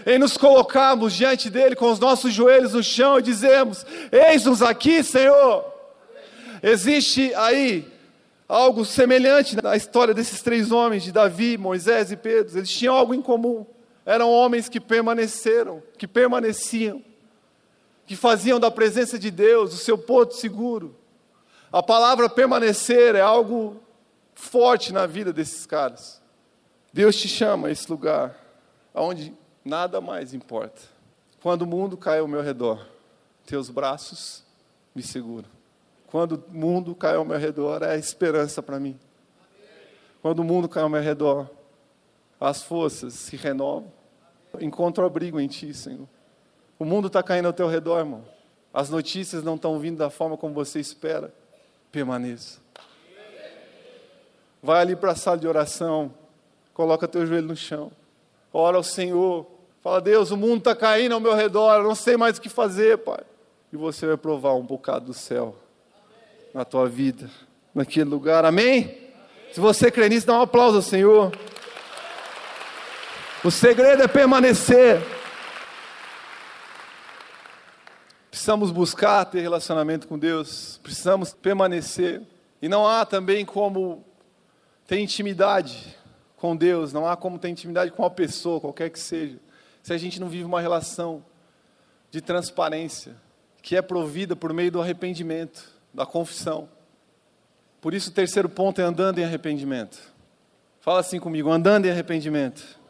em 0.04 0.18
nos 0.18 0.36
colocarmos 0.36 1.12
diante 1.12 1.48
dEle 1.48 1.76
com 1.76 1.92
os 1.92 2.00
nossos 2.00 2.32
joelhos 2.32 2.72
no 2.72 2.82
chão 2.82 3.20
e 3.20 3.22
dizermos: 3.22 3.86
Eis-nos 4.10 4.62
aqui, 4.62 5.04
Senhor. 5.04 5.71
Existe 6.62 7.34
aí 7.34 7.90
algo 8.48 8.84
semelhante 8.84 9.60
na 9.60 9.76
história 9.76 10.14
desses 10.14 10.42
três 10.42 10.70
homens, 10.70 11.02
de 11.02 11.10
Davi, 11.10 11.58
Moisés 11.58 12.12
e 12.12 12.16
Pedro. 12.16 12.56
Eles 12.56 12.70
tinham 12.70 12.94
algo 12.94 13.14
em 13.14 13.22
comum. 13.22 13.66
Eram 14.06 14.30
homens 14.30 14.68
que 14.68 14.80
permaneceram, 14.80 15.82
que 15.98 16.06
permaneciam, 16.06 17.02
que 18.06 18.14
faziam 18.14 18.60
da 18.60 18.70
presença 18.70 19.18
de 19.18 19.30
Deus 19.30 19.74
o 19.74 19.76
seu 19.76 19.96
porto 19.96 20.34
seguro. 20.34 20.94
A 21.72 21.82
palavra 21.82 22.28
permanecer 22.28 23.14
é 23.14 23.20
algo 23.20 23.80
forte 24.34 24.92
na 24.92 25.06
vida 25.06 25.32
desses 25.32 25.64
caras. 25.66 26.20
Deus 26.92 27.16
te 27.16 27.28
chama 27.28 27.68
a 27.68 27.70
esse 27.70 27.90
lugar 27.90 28.36
onde 28.94 29.34
nada 29.64 30.00
mais 30.00 30.34
importa. 30.34 30.82
Quando 31.42 31.62
o 31.62 31.66
mundo 31.66 31.96
cai 31.96 32.18
ao 32.18 32.28
meu 32.28 32.42
redor, 32.42 32.86
teus 33.46 33.70
braços 33.70 34.44
me 34.94 35.02
seguram. 35.02 35.51
Quando 36.12 36.44
o 36.46 36.54
mundo 36.54 36.94
cai 36.94 37.16
ao 37.16 37.24
meu 37.24 37.38
redor, 37.38 37.82
é 37.82 37.92
a 37.92 37.96
esperança 37.96 38.62
para 38.62 38.78
mim. 38.78 39.00
Quando 40.20 40.40
o 40.40 40.44
mundo 40.44 40.68
cai 40.68 40.82
ao 40.82 40.88
meu 40.90 41.00
redor, 41.00 41.48
as 42.38 42.62
forças 42.62 43.14
se 43.14 43.34
renovam. 43.34 43.90
Encontro 44.60 45.06
abrigo 45.06 45.40
em 45.40 45.48
Ti, 45.48 45.72
Senhor. 45.72 46.06
O 46.78 46.84
mundo 46.84 47.06
está 47.06 47.22
caindo 47.22 47.46
ao 47.46 47.52
teu 47.54 47.66
redor, 47.66 48.00
irmão. 48.00 48.22
As 48.74 48.90
notícias 48.90 49.42
não 49.42 49.54
estão 49.54 49.78
vindo 49.78 49.96
da 49.96 50.10
forma 50.10 50.36
como 50.36 50.52
você 50.52 50.78
espera 50.78 51.32
permaneça. 51.90 52.60
Vai 54.62 54.82
ali 54.82 54.94
para 54.94 55.12
a 55.12 55.16
sala 55.16 55.38
de 55.38 55.48
oração, 55.48 56.12
coloca 56.74 57.08
teu 57.08 57.24
joelho 57.24 57.48
no 57.48 57.56
chão, 57.56 57.90
ora 58.52 58.76
ao 58.76 58.82
Senhor, 58.82 59.46
fala: 59.80 59.98
Deus, 59.98 60.30
o 60.30 60.36
mundo 60.36 60.58
está 60.58 60.76
caindo 60.76 61.12
ao 61.14 61.20
meu 61.20 61.34
redor, 61.34 61.76
eu 61.76 61.84
não 61.84 61.94
sei 61.94 62.18
mais 62.18 62.36
o 62.36 62.40
que 62.42 62.50
fazer, 62.50 62.98
Pai. 62.98 63.24
E 63.72 63.78
você 63.78 64.06
vai 64.06 64.18
provar 64.18 64.52
um 64.52 64.62
bocado 64.62 65.06
do 65.06 65.14
céu 65.14 65.56
na 66.52 66.64
tua 66.64 66.88
vida, 66.88 67.30
naquele 67.74 68.08
lugar, 68.08 68.44
amém? 68.44 68.98
Se 69.52 69.60
você 69.60 69.90
crê 69.90 70.08
nisso, 70.08 70.26
dá 70.26 70.38
um 70.38 70.42
aplauso 70.42 70.76
ao 70.76 70.82
Senhor. 70.82 71.32
O 73.44 73.50
segredo 73.50 74.02
é 74.02 74.08
permanecer. 74.08 75.02
Precisamos 78.30 78.70
buscar 78.70 79.24
ter 79.24 79.40
relacionamento 79.40 80.06
com 80.08 80.18
Deus, 80.18 80.80
precisamos 80.82 81.32
permanecer. 81.32 82.22
E 82.60 82.68
não 82.68 82.86
há 82.86 83.04
também 83.04 83.44
como 83.44 84.04
ter 84.86 84.98
intimidade 84.98 85.96
com 86.36 86.56
Deus, 86.56 86.92
não 86.92 87.06
há 87.06 87.16
como 87.16 87.38
ter 87.38 87.48
intimidade 87.48 87.90
com 87.90 88.02
uma 88.02 88.10
pessoa, 88.10 88.60
qualquer 88.60 88.90
que 88.90 88.98
seja, 88.98 89.38
se 89.82 89.92
a 89.92 89.98
gente 89.98 90.20
não 90.20 90.28
vive 90.28 90.44
uma 90.44 90.60
relação 90.60 91.24
de 92.10 92.20
transparência, 92.20 93.16
que 93.62 93.76
é 93.76 93.82
provida 93.82 94.34
por 94.34 94.52
meio 94.52 94.70
do 94.70 94.80
arrependimento, 94.80 95.71
da 95.92 96.06
confissão. 96.06 96.68
Por 97.80 97.94
isso, 97.94 98.10
o 98.10 98.12
terceiro 98.12 98.48
ponto 98.48 98.80
é 98.80 98.84
andando 98.84 99.18
em 99.18 99.24
arrependimento. 99.24 99.98
Fala 100.80 101.00
assim 101.00 101.18
comigo: 101.18 101.50
andando 101.50 101.86
em 101.86 101.90
arrependimento. 101.90 102.80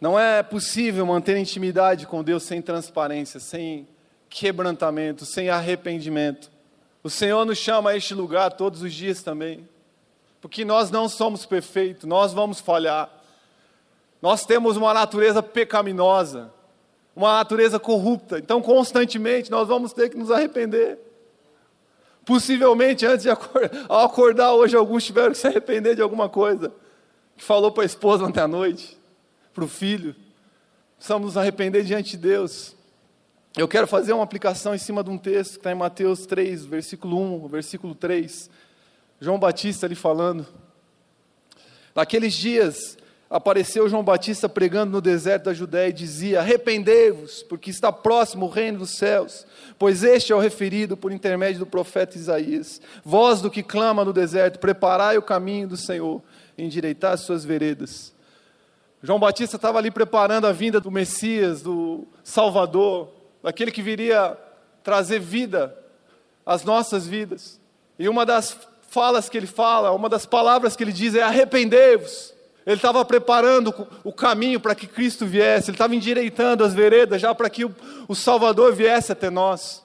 Não 0.00 0.18
é 0.18 0.42
possível 0.42 1.06
manter 1.06 1.36
intimidade 1.36 2.06
com 2.06 2.22
Deus 2.22 2.42
sem 2.42 2.60
transparência, 2.60 3.40
sem 3.40 3.88
quebrantamento, 4.28 5.24
sem 5.24 5.48
arrependimento. 5.48 6.50
O 7.02 7.08
Senhor 7.08 7.44
nos 7.44 7.58
chama 7.58 7.90
a 7.90 7.96
este 7.96 8.14
lugar 8.14 8.52
todos 8.52 8.82
os 8.82 8.92
dias 8.92 9.22
também, 9.22 9.68
porque 10.40 10.64
nós 10.64 10.90
não 10.90 11.08
somos 11.08 11.46
perfeitos, 11.46 12.04
nós 12.04 12.32
vamos 12.32 12.60
falhar. 12.60 13.10
Nós 14.20 14.44
temos 14.44 14.76
uma 14.76 14.92
natureza 14.94 15.42
pecaminosa. 15.42 16.52
uma 17.14 17.34
natureza 17.34 17.78
corrupta. 17.78 18.38
Então, 18.38 18.60
constantemente, 18.60 19.50
nós 19.50 19.68
vamos 19.68 19.92
ter 19.92 20.10
que 20.10 20.16
nos 20.16 20.30
arrepender. 20.30 20.98
Possivelmente, 22.24 23.04
antes 23.04 23.24
de 23.24 23.30
acordar, 23.30 23.70
ao 23.88 24.06
acordar 24.06 24.52
hoje, 24.54 24.76
alguns 24.76 25.04
tiveram 25.04 25.32
que 25.32 25.38
se 25.38 25.46
arrepender 25.46 25.94
de 25.94 26.02
alguma 26.02 26.28
coisa 26.28 26.72
que 27.36 27.44
falou 27.44 27.70
para 27.70 27.82
a 27.82 27.86
esposa 27.86 28.24
ontem 28.24 28.40
à 28.40 28.48
noite, 28.48 28.98
para 29.52 29.64
o 29.64 29.68
filho. 29.68 30.14
Precisamos 30.96 31.26
nos 31.26 31.36
arrepender 31.36 31.84
diante 31.84 32.12
de 32.12 32.18
Deus. 32.18 32.74
Eu 33.56 33.68
quero 33.68 33.86
fazer 33.86 34.12
uma 34.12 34.24
aplicação 34.24 34.74
em 34.74 34.78
cima 34.78 35.04
de 35.04 35.10
um 35.10 35.18
texto 35.18 35.52
que 35.52 35.58
está 35.58 35.70
em 35.70 35.76
Mateus 35.76 36.26
3, 36.26 36.64
versículo 36.64 37.44
1, 37.44 37.48
versículo 37.48 37.94
3. 37.94 38.50
João 39.20 39.38
Batista 39.38 39.86
ali 39.86 39.94
falando. 39.94 40.46
Naqueles 41.94 42.34
dias, 42.34 42.98
apareceu 43.34 43.88
João 43.88 44.04
Batista 44.04 44.48
pregando 44.48 44.92
no 44.92 45.00
deserto 45.00 45.46
da 45.46 45.52
Judéia 45.52 45.88
e 45.88 45.92
dizia: 45.92 46.38
Arrependei-vos, 46.38 47.42
porque 47.42 47.68
está 47.68 47.90
próximo 47.90 48.46
o 48.46 48.48
reino 48.48 48.78
dos 48.78 48.96
céus, 48.96 49.44
pois 49.76 50.04
este 50.04 50.32
é 50.32 50.36
o 50.36 50.38
referido 50.38 50.96
por 50.96 51.10
intermédio 51.10 51.58
do 51.58 51.66
profeta 51.66 52.16
Isaías. 52.16 52.80
Voz 53.04 53.40
do 53.40 53.50
que 53.50 53.60
clama 53.60 54.04
no 54.04 54.12
deserto: 54.12 54.60
Preparai 54.60 55.18
o 55.18 55.22
caminho 55.22 55.66
do 55.66 55.76
Senhor, 55.76 56.22
endireitar 56.56 57.14
as 57.14 57.22
suas 57.22 57.44
veredas. 57.44 58.14
João 59.02 59.18
Batista 59.18 59.56
estava 59.56 59.78
ali 59.78 59.90
preparando 59.90 60.46
a 60.46 60.52
vinda 60.52 60.80
do 60.80 60.90
Messias, 60.90 61.60
do 61.60 62.06
Salvador, 62.22 63.08
daquele 63.42 63.72
que 63.72 63.82
viria 63.82 64.38
trazer 64.84 65.18
vida 65.18 65.76
às 66.46 66.62
nossas 66.62 67.04
vidas. 67.04 67.60
E 67.98 68.08
uma 68.08 68.24
das 68.24 68.56
falas 68.88 69.28
que 69.28 69.36
ele 69.36 69.48
fala, 69.48 69.90
uma 69.90 70.08
das 70.08 70.24
palavras 70.24 70.76
que 70.76 70.84
ele 70.84 70.92
diz 70.92 71.16
é: 71.16 71.22
arrependei-vos. 71.22 72.33
Ele 72.66 72.76
estava 72.76 73.04
preparando 73.04 73.74
o 74.02 74.12
caminho 74.12 74.58
para 74.58 74.74
que 74.74 74.86
Cristo 74.86 75.26
viesse, 75.26 75.70
ele 75.70 75.74
estava 75.74 75.94
endireitando 75.94 76.64
as 76.64 76.72
veredas 76.72 77.20
já 77.20 77.34
para 77.34 77.50
que 77.50 77.64
o, 77.64 78.14
Salvador 78.14 78.74
viesse 78.74 79.12
até 79.12 79.28
nós. 79.28 79.82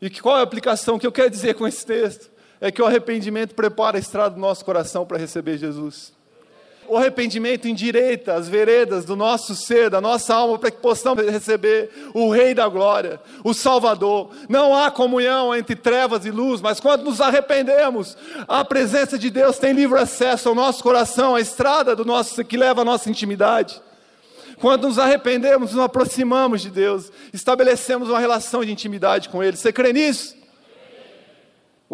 E 0.00 0.10
qual 0.10 0.36
é 0.36 0.40
a 0.40 0.42
aplicação 0.42 0.98
que 0.98 1.06
eu 1.06 1.12
quero 1.12 1.30
dizer 1.30 1.54
com 1.54 1.66
esse 1.66 1.86
texto? 1.86 2.30
É 2.60 2.70
que 2.72 2.82
o 2.82 2.86
arrependimento 2.86 3.54
prepara 3.54 3.96
a 3.96 4.00
estrada 4.00 4.34
do 4.34 4.40
nosso 4.40 4.64
coração 4.64 5.06
para 5.06 5.18
receber 5.18 5.56
Jesus. 5.56 6.12
O 6.88 6.96
arrependimento 6.96 7.66
endireita 7.66 8.34
as 8.34 8.48
veredas 8.48 9.04
do 9.04 9.16
nosso 9.16 9.54
ser, 9.54 9.88
da 9.90 10.00
nossa 10.00 10.34
alma, 10.34 10.58
para 10.58 10.70
que 10.70 10.78
possamos 10.78 11.24
receber 11.24 11.90
o 12.12 12.30
Rei 12.30 12.54
da 12.54 12.68
Glória, 12.68 13.20
o 13.42 13.54
Salvador. 13.54 14.30
Não 14.48 14.76
há 14.76 14.90
comunhão 14.90 15.54
entre 15.54 15.74
trevas 15.74 16.26
e 16.26 16.30
luz, 16.30 16.60
mas 16.60 16.80
quando 16.80 17.04
nos 17.04 17.20
arrependemos, 17.20 18.16
a 18.46 18.64
presença 18.64 19.18
de 19.18 19.30
Deus 19.30 19.58
tem 19.58 19.72
livre 19.72 19.98
acesso 19.98 20.48
ao 20.48 20.54
nosso 20.54 20.82
coração, 20.82 21.34
à 21.34 21.40
estrada 21.40 21.96
do 21.96 22.04
nosso 22.04 22.44
que 22.44 22.56
leva 22.56 22.82
à 22.82 22.84
nossa 22.84 23.08
intimidade. 23.08 23.80
Quando 24.60 24.86
nos 24.86 24.98
arrependemos, 24.98 25.72
nos 25.72 25.82
aproximamos 25.82 26.62
de 26.62 26.70
Deus, 26.70 27.10
estabelecemos 27.32 28.08
uma 28.08 28.20
relação 28.20 28.64
de 28.64 28.72
intimidade 28.72 29.28
com 29.28 29.42
Ele. 29.42 29.56
Você 29.56 29.72
crê 29.72 29.92
nisso? 29.92 30.43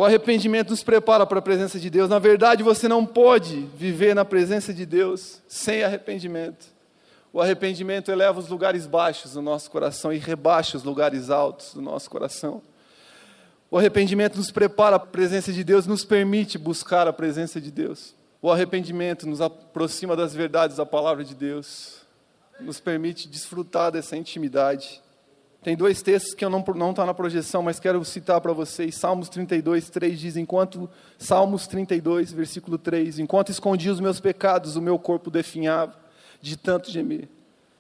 O 0.01 0.05
arrependimento 0.07 0.71
nos 0.71 0.83
prepara 0.83 1.27
para 1.27 1.41
a 1.41 1.43
presença 1.43 1.79
de 1.79 1.91
Deus. 1.91 2.09
Na 2.09 2.19
verdade, 2.19 2.63
você 2.63 2.89
não 2.89 3.05
pode 3.05 3.69
viver 3.77 4.15
na 4.15 4.25
presença 4.25 4.73
de 4.73 4.87
Deus 4.87 5.43
sem 5.47 5.85
arrependimento. 5.85 6.69
O 7.31 7.39
arrependimento 7.39 8.11
eleva 8.11 8.41
os 8.41 8.49
lugares 8.49 8.87
baixos 8.87 9.35
do 9.35 9.43
nosso 9.43 9.71
coração 9.71 10.11
e 10.11 10.17
rebaixa 10.17 10.79
os 10.79 10.85
lugares 10.85 11.29
altos 11.29 11.75
do 11.75 11.83
nosso 11.83 12.09
coração. 12.09 12.63
O 13.71 13.77
arrependimento 13.77 14.39
nos 14.39 14.51
prepara 14.51 14.99
para 14.99 15.07
a 15.07 15.13
presença 15.13 15.53
de 15.53 15.63
Deus, 15.63 15.87
nos 15.87 16.03
permite 16.03 16.57
buscar 16.57 17.07
a 17.07 17.13
presença 17.13 17.61
de 17.61 17.71
Deus. 17.71 18.15
O 18.41 18.51
arrependimento 18.51 19.29
nos 19.29 19.43
aproxima 19.43 20.17
das 20.17 20.33
verdades 20.33 20.79
da 20.79 20.87
palavra 20.87 21.23
de 21.23 21.35
Deus, 21.35 22.07
nos 22.59 22.81
permite 22.81 23.29
desfrutar 23.29 23.93
dessa 23.93 24.17
intimidade. 24.17 25.03
Tem 25.63 25.77
dois 25.77 26.01
textos 26.01 26.33
que 26.33 26.43
eu 26.43 26.49
não 26.49 26.65
não 26.75 26.91
está 26.91 27.05
na 27.05 27.13
projeção, 27.13 27.63
mas 27.63 27.79
quero 27.79 28.03
citar 28.05 28.41
para 28.41 28.53
vocês. 28.53 28.95
Salmos 28.95 29.29
32, 29.29 29.91
3 29.91 30.19
diz: 30.19 30.37
enquanto 30.37 30.89
Salmos 31.19 31.67
32, 31.67 32.33
versículo 32.33 32.79
3, 32.79 33.19
enquanto 33.19 33.51
escondi 33.51 33.91
os 33.91 34.01
meus 34.01 34.21
pecados, 34.21 34.77
o 34.77 34.83
meu 34.83 34.99
corpo 34.99 35.31
definhava 35.31 35.95
de 36.41 36.57
tanto 36.57 36.91
gemer. 36.91 37.29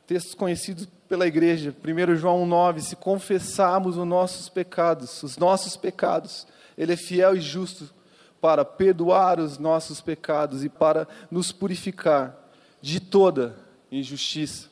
Textos 0.07 0.35
conhecidos 0.35 0.87
pela 1.09 1.27
igreja. 1.27 1.75
1 1.83 2.17
João 2.17 2.45
9, 2.45 2.83
se 2.83 2.97
confessarmos 2.97 3.97
os 3.97 4.07
nossos 4.07 4.49
pecados, 4.49 5.23
os 5.23 5.39
nossos 5.39 5.75
pecados, 5.75 6.47
ele 6.77 6.93
é 6.93 6.97
fiel 6.97 7.35
e 7.35 7.41
justo 7.41 7.89
para 8.41 8.65
perdoar 8.65 9.41
os 9.41 9.59
nossos 9.59 10.01
pecados 10.01 10.65
e 10.65 10.69
para 10.69 11.09
nos 11.31 11.51
purificar 11.51 12.37
de 12.83 13.01
toda 13.01 13.57
injustiça. 13.91 14.69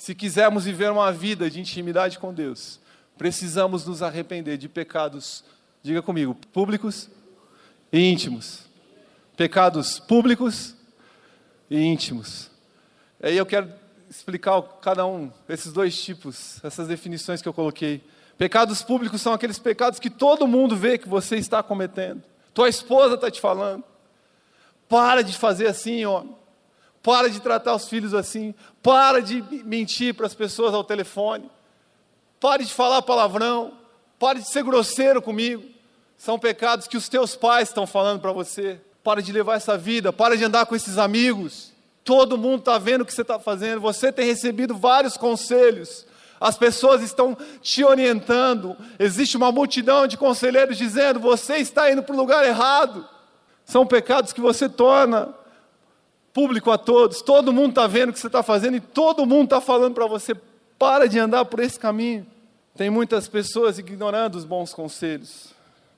Se 0.00 0.14
quisermos 0.14 0.64
viver 0.64 0.90
uma 0.90 1.12
vida 1.12 1.50
de 1.50 1.60
intimidade 1.60 2.18
com 2.18 2.32
Deus, 2.32 2.80
precisamos 3.18 3.84
nos 3.84 4.02
arrepender 4.02 4.56
de 4.56 4.66
pecados, 4.66 5.44
diga 5.82 6.00
comigo, 6.00 6.34
públicos 6.54 7.10
e 7.92 8.00
íntimos. 8.10 8.60
Pecados 9.36 9.98
públicos 9.98 10.74
e 11.68 11.78
íntimos. 11.78 12.50
Aí 13.22 13.36
eu 13.36 13.44
quero 13.44 13.70
explicar 14.08 14.62
cada 14.80 15.04
um, 15.04 15.30
esses 15.46 15.70
dois 15.70 16.02
tipos, 16.02 16.64
essas 16.64 16.88
definições 16.88 17.42
que 17.42 17.48
eu 17.48 17.52
coloquei. 17.52 18.02
Pecados 18.38 18.82
públicos 18.82 19.20
são 19.20 19.34
aqueles 19.34 19.58
pecados 19.58 20.00
que 20.00 20.08
todo 20.08 20.48
mundo 20.48 20.74
vê 20.74 20.96
que 20.96 21.10
você 21.10 21.36
está 21.36 21.62
cometendo. 21.62 22.22
Tua 22.54 22.70
esposa 22.70 23.16
está 23.16 23.30
te 23.30 23.38
falando. 23.38 23.84
Para 24.88 25.20
de 25.20 25.36
fazer 25.36 25.66
assim, 25.66 26.06
homem. 26.06 26.39
Para 27.02 27.30
de 27.30 27.40
tratar 27.40 27.74
os 27.74 27.88
filhos 27.88 28.14
assim. 28.14 28.54
Para 28.82 29.22
de 29.22 29.42
mentir 29.64 30.14
para 30.14 30.26
as 30.26 30.34
pessoas 30.34 30.74
ao 30.74 30.84
telefone. 30.84 31.50
Pare 32.38 32.64
de 32.64 32.72
falar 32.72 33.02
palavrão. 33.02 33.72
Pare 34.18 34.40
de 34.40 34.48
ser 34.48 34.62
grosseiro 34.62 35.22
comigo. 35.22 35.64
São 36.16 36.38
pecados 36.38 36.86
que 36.86 36.96
os 36.96 37.08
teus 37.08 37.34
pais 37.34 37.68
estão 37.68 37.86
falando 37.86 38.20
para 38.20 38.32
você. 38.32 38.80
Para 39.02 39.22
de 39.22 39.32
levar 39.32 39.56
essa 39.56 39.78
vida. 39.78 40.12
Para 40.12 40.36
de 40.36 40.44
andar 40.44 40.66
com 40.66 40.76
esses 40.76 40.98
amigos. 40.98 41.72
Todo 42.04 42.36
mundo 42.36 42.60
está 42.60 42.76
vendo 42.76 43.02
o 43.02 43.06
que 43.06 43.14
você 43.14 43.22
está 43.22 43.38
fazendo. 43.38 43.80
Você 43.80 44.12
tem 44.12 44.26
recebido 44.26 44.74
vários 44.74 45.16
conselhos. 45.16 46.06
As 46.38 46.56
pessoas 46.56 47.02
estão 47.02 47.36
te 47.62 47.84
orientando. 47.84 48.76
Existe 48.98 49.36
uma 49.36 49.52
multidão 49.52 50.06
de 50.06 50.16
conselheiros 50.16 50.76
dizendo: 50.76 51.20
você 51.20 51.56
está 51.56 51.90
indo 51.90 52.02
para 52.02 52.14
o 52.14 52.18
lugar 52.18 52.46
errado. 52.46 53.06
São 53.64 53.86
pecados 53.86 54.32
que 54.32 54.40
você 54.40 54.68
torna 54.68 55.34
público 56.32 56.70
a 56.70 56.78
todos, 56.78 57.22
todo 57.22 57.52
mundo 57.52 57.70
está 57.70 57.86
vendo 57.86 58.10
o 58.10 58.12
que 58.12 58.20
você 58.20 58.26
está 58.26 58.42
fazendo 58.42 58.76
e 58.76 58.80
todo 58.80 59.26
mundo 59.26 59.44
está 59.44 59.60
falando 59.60 59.94
para 59.94 60.06
você: 60.06 60.34
para 60.78 61.08
de 61.08 61.18
andar 61.18 61.44
por 61.44 61.60
esse 61.60 61.78
caminho. 61.78 62.26
Tem 62.76 62.88
muitas 62.88 63.28
pessoas 63.28 63.78
ignorando 63.78 64.36
os 64.36 64.44
bons 64.44 64.72
conselhos, 64.72 65.52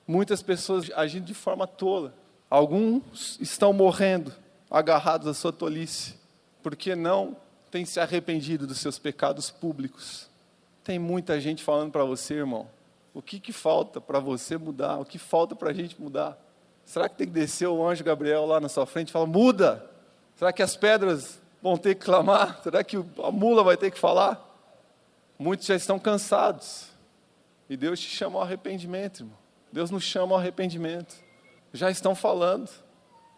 muitas 0.06 0.42
pessoas 0.42 0.90
agindo 0.96 1.24
de 1.24 1.34
forma 1.34 1.66
tola. 1.66 2.14
Alguns 2.50 3.38
estão 3.40 3.72
morrendo 3.72 4.32
agarrados 4.70 5.28
à 5.28 5.34
sua 5.34 5.52
tolice, 5.52 6.14
porque 6.62 6.94
não 6.96 7.36
têm 7.70 7.84
se 7.84 8.00
arrependido 8.00 8.66
dos 8.66 8.78
seus 8.78 8.98
pecados 8.98 9.50
públicos. 9.50 10.28
Tem 10.82 10.98
muita 10.98 11.40
gente 11.40 11.62
falando 11.62 11.92
para 11.92 12.04
você, 12.04 12.34
irmão, 12.34 12.68
o 13.14 13.22
que, 13.22 13.38
que 13.38 13.52
falta 13.52 14.00
para 14.00 14.18
você 14.18 14.56
mudar? 14.56 14.98
O 14.98 15.04
que 15.04 15.18
falta 15.18 15.54
para 15.54 15.70
a 15.70 15.72
gente 15.72 16.00
mudar? 16.00 16.36
Será 16.84 17.08
que 17.08 17.16
tem 17.16 17.26
que 17.26 17.32
descer 17.32 17.68
o 17.68 17.86
anjo 17.86 18.02
Gabriel 18.02 18.44
lá 18.44 18.60
na 18.60 18.68
sua 18.68 18.86
frente 18.86 19.08
e 19.08 19.12
falar, 19.12 19.26
muda? 19.26 19.88
Será 20.36 20.52
que 20.52 20.62
as 20.62 20.76
pedras 20.76 21.40
vão 21.62 21.76
ter 21.76 21.94
que 21.94 22.04
clamar? 22.04 22.60
Será 22.62 22.82
que 22.82 22.96
a 22.96 23.30
mula 23.30 23.62
vai 23.62 23.76
ter 23.76 23.90
que 23.90 23.98
falar? 23.98 24.48
Muitos 25.38 25.66
já 25.66 25.76
estão 25.76 25.98
cansados. 25.98 26.86
E 27.68 27.76
Deus 27.76 28.00
te 28.00 28.08
chama 28.08 28.38
ao 28.38 28.44
arrependimento, 28.44 29.20
irmão. 29.20 29.38
Deus 29.72 29.90
nos 29.90 30.04
chama 30.04 30.34
ao 30.34 30.38
arrependimento. 30.38 31.14
Já 31.72 31.90
estão 31.90 32.14
falando, 32.14 32.70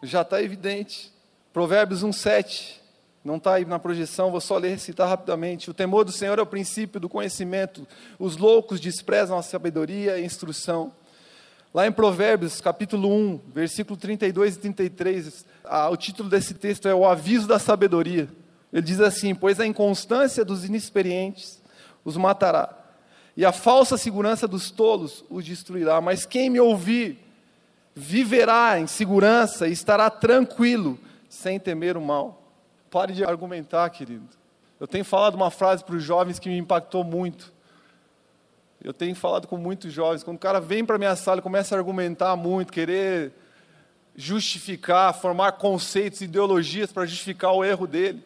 já 0.03 0.21
está 0.21 0.41
evidente. 0.41 1.13
Provérbios 1.53 2.03
1,7. 2.03 2.81
Não 3.23 3.37
está 3.37 3.55
aí 3.55 3.65
na 3.65 3.79
projeção, 3.79 4.29
vou 4.29 4.41
só 4.41 4.57
ler 4.57 4.75
e 4.75 4.79
citar 4.79 5.07
rapidamente. 5.07 5.71
O 5.71 5.73
temor 5.73 6.03
do 6.03 6.11
Senhor 6.11 6.37
é 6.37 6.41
o 6.41 6.45
princípio 6.45 6.99
do 6.99 7.09
conhecimento. 7.09 7.87
Os 8.19 8.37
loucos 8.37 8.79
desprezam 8.79 9.35
a 9.35 9.41
sabedoria 9.41 10.17
e 10.17 10.21
a 10.21 10.25
instrução. 10.25 10.93
Lá 11.73 11.85
em 11.85 11.91
Provérbios, 11.91 12.61
capítulo 12.61 13.13
1, 13.13 13.41
versículo 13.53 13.97
32 13.97 14.55
e 14.55 14.59
33, 14.59 15.45
ah, 15.65 15.89
o 15.89 15.97
título 15.97 16.29
desse 16.29 16.53
texto 16.53 16.87
é 16.87 16.95
O 16.95 17.05
Aviso 17.05 17.47
da 17.47 17.59
Sabedoria. 17.59 18.29
Ele 18.71 18.81
diz 18.81 18.99
assim: 18.99 19.35
Pois 19.35 19.59
a 19.59 19.65
inconstância 19.65 20.45
dos 20.45 20.65
inexperientes 20.65 21.61
os 22.03 22.17
matará, 22.17 22.69
e 23.35 23.43
a 23.43 23.51
falsa 23.51 23.97
segurança 23.97 24.47
dos 24.47 24.71
tolos 24.71 25.25
os 25.29 25.43
destruirá. 25.43 25.99
Mas 25.99 26.25
quem 26.25 26.49
me 26.49 26.59
ouvir 26.59 27.19
viverá 27.95 28.77
em 28.79 28.87
segurança 28.87 29.67
e 29.67 29.71
estará 29.71 30.09
tranquilo, 30.09 30.99
sem 31.29 31.59
temer 31.59 31.95
o 31.95 32.01
mal. 32.01 32.41
Pare 32.91 33.13
de 33.13 33.23
argumentar, 33.23 33.89
querido. 33.89 34.27
Eu 34.79 34.87
tenho 34.87 35.05
falado 35.05 35.35
uma 35.35 35.49
frase 35.49 35.83
para 35.83 35.95
os 35.95 36.03
jovens 36.03 36.37
que 36.37 36.49
me 36.49 36.57
impactou 36.57 37.03
muito. 37.03 37.54
Eu 38.85 38.93
tenho 38.93 39.15
falado 39.15 39.47
com 39.47 39.57
muitos 39.57 39.91
jovens, 39.91 40.21
quando 40.21 40.37
o 40.37 40.39
cara 40.39 40.61
vem 40.61 40.85
para 40.85 40.95
a 40.95 40.99
minha 40.99 41.15
sala 41.15 41.39
e 41.39 41.41
começa 41.41 41.73
a 41.73 41.77
argumentar 41.79 42.35
muito, 42.35 42.71
querer 42.71 43.33
justificar, 44.15 45.11
formar 45.11 45.53
conceitos, 45.53 46.21
ideologias 46.21 46.91
para 46.91 47.03
justificar 47.03 47.51
o 47.51 47.65
erro 47.65 47.87
dele. 47.87 48.23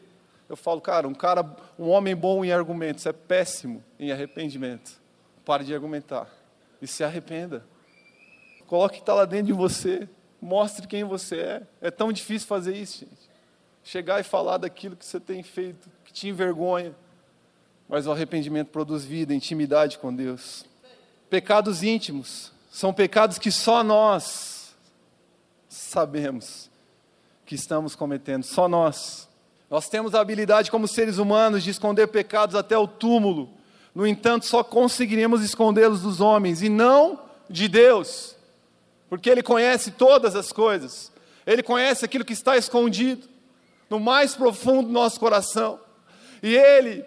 Eu 0.49 0.57
falo, 0.57 0.81
cara, 0.81 1.07
um 1.07 1.13
cara, 1.13 1.45
um 1.77 1.87
homem 1.87 2.13
bom 2.13 2.43
em 2.43 2.51
argumentos 2.51 3.05
é 3.05 3.13
péssimo 3.13 3.81
em 3.97 4.11
arrependimento. 4.11 4.99
Pare 5.45 5.63
de 5.63 5.73
argumentar 5.73 6.27
e 6.81 6.87
se 6.87 7.05
arrependa. 7.05 7.65
Coloque 8.67 8.95
o 8.95 8.97
que 8.97 9.01
está 9.01 9.13
lá 9.13 9.23
dentro 9.23 9.45
de 9.47 9.53
você. 9.53 10.09
Mostre 10.41 10.87
quem 10.87 11.05
você 11.05 11.37
é. 11.37 11.61
É 11.79 11.89
tão 11.89 12.11
difícil 12.11 12.49
fazer 12.49 12.75
isso, 12.75 13.05
gente. 13.05 13.29
Chegar 13.81 14.19
e 14.19 14.23
falar 14.23 14.57
daquilo 14.57 14.97
que 14.97 15.05
você 15.05 15.21
tem 15.21 15.41
feito, 15.41 15.89
que 16.03 16.11
te 16.11 16.27
envergonha. 16.27 16.93
Mas 17.89 18.05
o 18.05 18.11
arrependimento 18.11 18.67
produz 18.67 19.03
vida, 19.03 19.33
intimidade 19.33 19.97
com 19.97 20.15
Deus. 20.15 20.63
Pecados 21.29 21.83
íntimos 21.83 22.51
são 22.71 22.93
pecados 22.93 23.37
que 23.37 23.51
só 23.51 23.83
nós 23.83 24.75
sabemos 25.67 26.69
que 27.45 27.55
estamos 27.55 27.95
cometendo, 27.95 28.43
só 28.43 28.67
nós. 28.67 29.27
Nós 29.69 29.89
temos 29.89 30.15
a 30.15 30.21
habilidade, 30.21 30.71
como 30.71 30.87
seres 30.87 31.17
humanos, 31.17 31.63
de 31.63 31.71
esconder 31.71 32.07
pecados 32.07 32.55
até 32.55 32.77
o 32.77 32.87
túmulo. 32.87 33.49
No 33.93 34.05
entanto, 34.05 34.45
só 34.45 34.63
conseguiremos 34.63 35.43
escondê-los 35.43 36.03
dos 36.03 36.21
homens 36.21 36.61
e 36.61 36.69
não 36.69 37.19
de 37.49 37.67
Deus 37.67 38.37
porque 39.09 39.29
Ele 39.29 39.41
conhece 39.41 39.91
todas 39.91 40.35
as 40.35 40.51
coisas, 40.51 41.11
Ele 41.45 41.63
conhece 41.63 42.05
aquilo 42.05 42.23
que 42.23 42.33
está 42.33 42.55
escondido 42.55 43.27
no 43.89 43.99
mais 43.99 44.35
profundo 44.35 44.87
do 44.87 44.93
nosso 44.93 45.19
coração, 45.19 45.79
e 46.43 46.55
Ele 46.55 47.03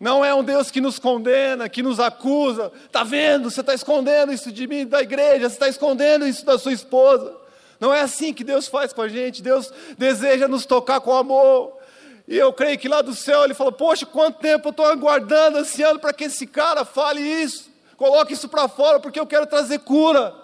não 0.00 0.24
é 0.24 0.34
um 0.34 0.42
Deus 0.42 0.70
que 0.70 0.80
nos 0.80 0.98
condena, 0.98 1.68
que 1.68 1.82
nos 1.82 2.00
acusa, 2.00 2.72
está 2.86 3.04
vendo, 3.04 3.50
você 3.50 3.60
está 3.60 3.74
escondendo 3.74 4.32
isso 4.32 4.50
de 4.50 4.66
mim, 4.66 4.86
da 4.86 5.02
igreja, 5.02 5.48
você 5.48 5.54
está 5.54 5.68
escondendo 5.68 6.26
isso 6.26 6.44
da 6.44 6.58
sua 6.58 6.72
esposa. 6.72 7.36
Não 7.78 7.94
é 7.94 8.00
assim 8.00 8.32
que 8.32 8.42
Deus 8.42 8.66
faz 8.66 8.92
com 8.92 9.02
a 9.02 9.08
gente, 9.08 9.42
Deus 9.42 9.70
deseja 9.98 10.48
nos 10.48 10.64
tocar 10.64 11.00
com 11.00 11.14
amor. 11.14 11.78
E 12.26 12.36
eu 12.36 12.52
creio 12.52 12.78
que 12.78 12.88
lá 12.88 13.02
do 13.02 13.14
céu 13.14 13.44
ele 13.44 13.54
falou: 13.54 13.72
Poxa, 13.72 14.06
quanto 14.06 14.38
tempo 14.38 14.68
eu 14.68 14.70
estou 14.70 14.86
aguardando, 14.86 15.58
ansiando 15.58 16.00
para 16.00 16.12
que 16.12 16.24
esse 16.24 16.46
cara 16.46 16.84
fale 16.84 17.20
isso, 17.20 17.70
coloque 17.96 18.32
isso 18.32 18.48
para 18.48 18.68
fora, 18.68 18.98
porque 18.98 19.20
eu 19.20 19.26
quero 19.26 19.46
trazer 19.46 19.80
cura 19.80 20.40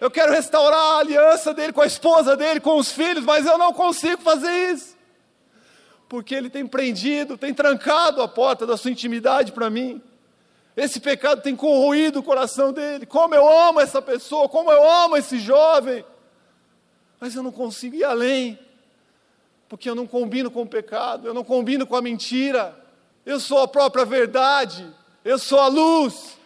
eu 0.00 0.10
quero 0.10 0.32
restaurar 0.32 0.78
a 0.78 0.98
aliança 0.98 1.54
dele 1.54 1.72
com 1.72 1.80
a 1.80 1.86
esposa 1.86 2.36
dele, 2.36 2.60
com 2.60 2.76
os 2.76 2.92
filhos, 2.92 3.24
mas 3.24 3.46
eu 3.46 3.56
não 3.56 3.72
consigo 3.72 4.20
fazer 4.20 4.72
isso. 4.72 4.93
Porque 6.14 6.32
ele 6.32 6.48
tem 6.48 6.64
prendido, 6.64 7.36
tem 7.36 7.52
trancado 7.52 8.22
a 8.22 8.28
porta 8.28 8.64
da 8.64 8.76
sua 8.76 8.92
intimidade 8.92 9.50
para 9.50 9.68
mim. 9.68 10.00
Esse 10.76 11.00
pecado 11.00 11.42
tem 11.42 11.56
corroído 11.56 12.20
o 12.20 12.22
coração 12.22 12.72
dele. 12.72 13.04
Como 13.04 13.34
eu 13.34 13.48
amo 13.48 13.80
essa 13.80 14.00
pessoa, 14.00 14.48
como 14.48 14.70
eu 14.70 14.88
amo 14.88 15.16
esse 15.16 15.40
jovem. 15.40 16.04
Mas 17.18 17.34
eu 17.34 17.42
não 17.42 17.50
consigo 17.50 17.96
ir 17.96 18.04
além, 18.04 18.56
porque 19.68 19.90
eu 19.90 19.94
não 19.96 20.06
combino 20.06 20.52
com 20.52 20.62
o 20.62 20.68
pecado, 20.68 21.26
eu 21.26 21.34
não 21.34 21.42
combino 21.42 21.84
com 21.84 21.96
a 21.96 22.00
mentira. 22.00 22.78
Eu 23.26 23.40
sou 23.40 23.58
a 23.58 23.66
própria 23.66 24.04
verdade, 24.04 24.86
eu 25.24 25.36
sou 25.36 25.58
a 25.58 25.66
luz. 25.66 26.38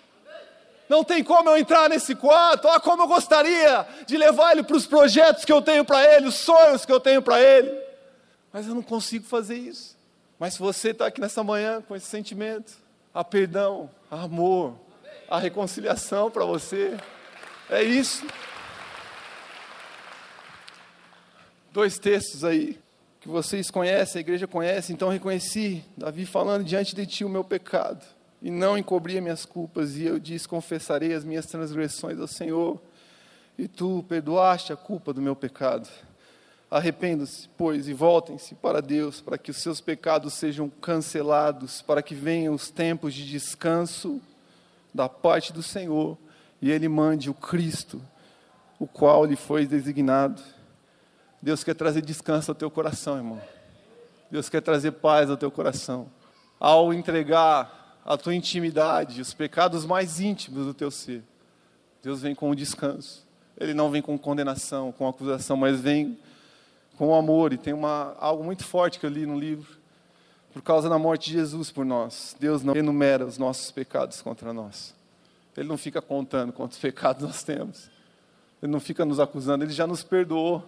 Não 0.88 1.04
tem 1.04 1.22
como 1.22 1.50
eu 1.50 1.58
entrar 1.58 1.90
nesse 1.90 2.14
quarto. 2.14 2.68
Ah, 2.68 2.80
como 2.80 3.02
eu 3.02 3.06
gostaria 3.06 3.86
de 4.06 4.16
levar 4.16 4.52
ele 4.52 4.62
para 4.62 4.78
os 4.78 4.86
projetos 4.86 5.44
que 5.44 5.52
eu 5.52 5.60
tenho 5.60 5.84
para 5.84 6.02
ele, 6.16 6.26
os 6.26 6.36
sonhos 6.36 6.86
que 6.86 6.92
eu 6.92 6.98
tenho 6.98 7.20
para 7.20 7.38
ele. 7.38 7.88
Mas 8.53 8.66
eu 8.66 8.74
não 8.74 8.82
consigo 8.82 9.24
fazer 9.26 9.57
isso. 9.57 9.96
Mas 10.38 10.55
se 10.55 10.61
você 10.61 10.90
está 10.90 11.07
aqui 11.07 11.20
nessa 11.20 11.42
manhã 11.42 11.82
com 11.82 11.96
esse 11.96 12.07
sentimento, 12.07 12.76
há 13.12 13.24
perdão, 13.24 13.90
há 14.11 14.22
amor, 14.22 14.74
há 15.28 15.38
reconciliação 15.38 16.30
para 16.30 16.44
você. 16.44 16.96
É 17.68 17.82
isso. 17.82 18.26
Dois 21.72 21.99
textos 21.99 22.44
aí 22.44 22.78
que 23.20 23.28
vocês 23.28 23.70
conhecem, 23.70 24.18
a 24.18 24.20
igreja 24.20 24.46
conhece, 24.46 24.92
então 24.92 25.09
reconheci 25.09 25.84
Davi 25.96 26.24
falando 26.24 26.64
diante 26.64 26.94
de 26.94 27.05
ti 27.05 27.24
o 27.24 27.28
meu 27.28 27.44
pecado 27.44 28.05
e 28.40 28.51
não 28.51 28.78
encobria 28.78 29.20
minhas 29.20 29.44
culpas, 29.44 29.96
e 29.96 30.05
eu 30.05 30.18
disse: 30.18 30.46
Confessarei 30.49 31.12
as 31.12 31.24
minhas 31.24 31.46
transgressões 31.46 32.18
ao 32.18 32.28
Senhor, 32.28 32.80
e 33.57 33.66
tu 33.66 34.05
perdoaste 34.09 34.72
a 34.72 34.76
culpa 34.76 35.12
do 35.12 35.20
meu 35.20 35.34
pecado. 35.34 35.88
Arrependam-se, 36.70 37.48
pois, 37.56 37.88
e 37.88 37.94
voltem-se 37.94 38.54
para 38.54 38.82
Deus, 38.82 39.20
para 39.20 39.38
que 39.38 39.50
os 39.50 39.56
seus 39.56 39.80
pecados 39.80 40.34
sejam 40.34 40.68
cancelados, 40.68 41.80
para 41.80 42.02
que 42.02 42.14
venham 42.14 42.54
os 42.54 42.70
tempos 42.70 43.14
de 43.14 43.26
descanso 43.26 44.20
da 44.92 45.08
parte 45.08 45.52
do 45.52 45.62
Senhor, 45.62 46.18
e 46.60 46.70
Ele 46.70 46.86
mande 46.86 47.30
o 47.30 47.34
Cristo, 47.34 48.02
o 48.78 48.86
qual 48.86 49.24
lhe 49.24 49.36
foi 49.36 49.66
designado. 49.66 50.42
Deus 51.40 51.64
quer 51.64 51.74
trazer 51.74 52.02
descanso 52.02 52.50
ao 52.50 52.54
teu 52.54 52.70
coração, 52.70 53.16
irmão. 53.16 53.40
Deus 54.30 54.48
quer 54.48 54.60
trazer 54.60 54.92
paz 54.92 55.30
ao 55.30 55.36
teu 55.36 55.50
coração. 55.50 56.10
Ao 56.60 56.92
entregar 56.92 58.00
a 58.04 58.16
tua 58.16 58.34
intimidade, 58.34 59.20
os 59.20 59.32
pecados 59.32 59.86
mais 59.86 60.20
íntimos 60.20 60.66
do 60.66 60.74
teu 60.74 60.90
ser. 60.90 61.22
Deus 62.02 62.20
vem 62.20 62.34
com 62.34 62.50
o 62.50 62.56
descanso. 62.56 63.26
Ele 63.56 63.72
não 63.72 63.90
vem 63.90 64.02
com 64.02 64.18
condenação, 64.18 64.92
com 64.92 65.08
acusação, 65.08 65.56
mas 65.56 65.80
vem 65.80 66.18
com 66.99 67.14
amor. 67.14 67.53
E 67.53 67.57
tem 67.57 67.72
uma, 67.72 68.16
algo 68.18 68.42
muito 68.42 68.64
forte 68.64 68.99
que 68.99 69.07
eu 69.07 69.11
li 69.11 69.24
no 69.24 69.38
livro. 69.38 69.78
Por 70.53 70.61
causa 70.61 70.88
da 70.88 70.99
morte 70.99 71.30
de 71.30 71.34
Jesus 71.34 71.70
por 71.70 71.84
nós, 71.84 72.34
Deus 72.40 72.64
não 72.64 72.74
enumera 72.74 73.24
os 73.24 73.38
nossos 73.38 73.70
pecados 73.70 74.20
contra 74.20 74.53
nós. 74.53 74.94
Ele 75.57 75.68
não 75.68 75.78
fica 75.78 76.03
contando 76.03 76.53
quantos 76.53 76.76
pecados 76.80 77.22
nós 77.22 77.42
temos. 77.44 77.88
Ele 78.61 78.72
não 78.72 78.80
fica 78.80 79.05
nos 79.05 79.20
acusando, 79.20 79.64
ele 79.64 79.72
já 79.72 79.86
nos 79.86 80.03
perdoou. 80.03 80.64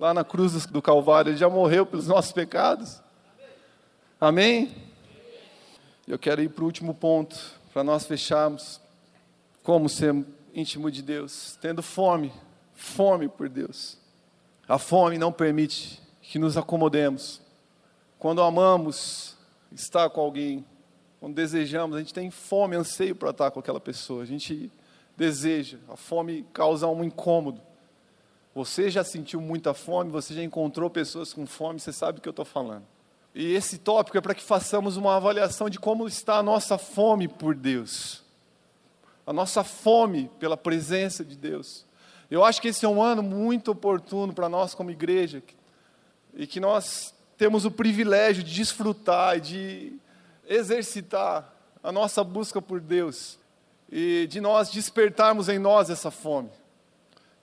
Lá 0.00 0.14
na 0.14 0.24
cruz 0.24 0.66
do 0.66 0.80
Calvário, 0.80 1.30
ele 1.30 1.36
já 1.36 1.48
morreu 1.48 1.84
pelos 1.84 2.08
nossos 2.08 2.32
pecados. 2.32 3.00
Amém? 4.20 4.74
Eu 6.08 6.18
quero 6.18 6.42
ir 6.42 6.48
para 6.48 6.62
o 6.62 6.66
último 6.66 6.94
ponto, 6.94 7.38
para 7.72 7.84
nós 7.84 8.06
fecharmos. 8.06 8.80
Como 9.62 9.88
ser 9.88 10.24
íntimo 10.54 10.90
de 10.90 11.02
Deus? 11.02 11.56
Tendo 11.60 11.82
fome, 11.82 12.32
fome 12.74 13.28
por 13.28 13.48
Deus. 13.48 14.01
A 14.72 14.78
fome 14.78 15.18
não 15.18 15.30
permite 15.30 16.00
que 16.22 16.38
nos 16.38 16.56
acomodemos. 16.56 17.42
Quando 18.18 18.40
amamos 18.40 19.36
estar 19.70 20.08
com 20.08 20.22
alguém, 20.22 20.64
quando 21.20 21.34
desejamos, 21.34 21.94
a 21.94 21.98
gente 21.98 22.14
tem 22.14 22.30
fome, 22.30 22.74
anseio 22.74 23.14
para 23.14 23.28
estar 23.28 23.50
com 23.50 23.60
aquela 23.60 23.78
pessoa. 23.78 24.22
A 24.22 24.24
gente 24.24 24.72
deseja. 25.14 25.76
A 25.90 25.94
fome 25.94 26.46
causa 26.54 26.86
um 26.86 27.04
incômodo. 27.04 27.60
Você 28.54 28.88
já 28.88 29.04
sentiu 29.04 29.42
muita 29.42 29.74
fome, 29.74 30.10
você 30.10 30.32
já 30.32 30.42
encontrou 30.42 30.88
pessoas 30.88 31.34
com 31.34 31.44
fome, 31.44 31.78
você 31.78 31.92
sabe 31.92 32.14
do 32.14 32.22
que 32.22 32.28
eu 32.30 32.30
estou 32.30 32.46
falando. 32.46 32.86
E 33.34 33.52
esse 33.52 33.76
tópico 33.76 34.16
é 34.16 34.22
para 34.22 34.34
que 34.34 34.42
façamos 34.42 34.96
uma 34.96 35.16
avaliação 35.16 35.68
de 35.68 35.78
como 35.78 36.08
está 36.08 36.38
a 36.38 36.42
nossa 36.42 36.78
fome 36.78 37.28
por 37.28 37.54
Deus, 37.54 38.24
a 39.26 39.34
nossa 39.34 39.62
fome 39.62 40.30
pela 40.40 40.56
presença 40.56 41.22
de 41.22 41.36
Deus. 41.36 41.84
Eu 42.32 42.42
acho 42.42 42.62
que 42.62 42.68
esse 42.68 42.82
é 42.82 42.88
um 42.88 43.02
ano 43.02 43.22
muito 43.22 43.72
oportuno 43.72 44.32
para 44.32 44.48
nós, 44.48 44.72
como 44.72 44.90
igreja, 44.90 45.42
e 46.32 46.46
que 46.46 46.58
nós 46.58 47.12
temos 47.36 47.66
o 47.66 47.70
privilégio 47.70 48.42
de 48.42 48.54
desfrutar 48.54 49.36
e 49.36 49.40
de 49.42 49.92
exercitar 50.48 51.52
a 51.82 51.92
nossa 51.92 52.24
busca 52.24 52.62
por 52.62 52.80
Deus 52.80 53.38
e 53.90 54.26
de 54.28 54.40
nós 54.40 54.70
despertarmos 54.70 55.50
em 55.50 55.58
nós 55.58 55.90
essa 55.90 56.10
fome. 56.10 56.48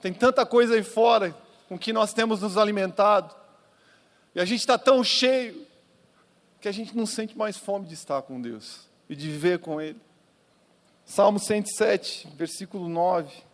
Tem 0.02 0.12
tanta 0.12 0.44
coisa 0.44 0.74
aí 0.74 0.82
fora 0.82 1.38
com 1.68 1.78
que 1.78 1.94
nós 1.94 2.12
temos 2.12 2.42
nos 2.42 2.58
alimentado, 2.58 3.36
e 4.34 4.40
a 4.40 4.46
gente 4.46 4.62
está 4.62 4.76
tão 4.76 5.04
cheio 5.04 5.68
que 6.60 6.68
a 6.68 6.72
gente 6.72 6.98
não 6.98 7.06
sente 7.06 7.38
mais 7.38 7.58
fome 7.58 7.86
de 7.86 7.94
estar 7.94 8.24
com 8.24 8.42
Deus 8.42 8.90
e 9.08 9.16
de 9.16 9.30
viver 9.30 9.60
com 9.60 9.80
Ele. 9.80 10.02
Salmo 11.06 11.38
107, 11.38 12.28
versículo 12.36 12.90
9, 12.90 13.49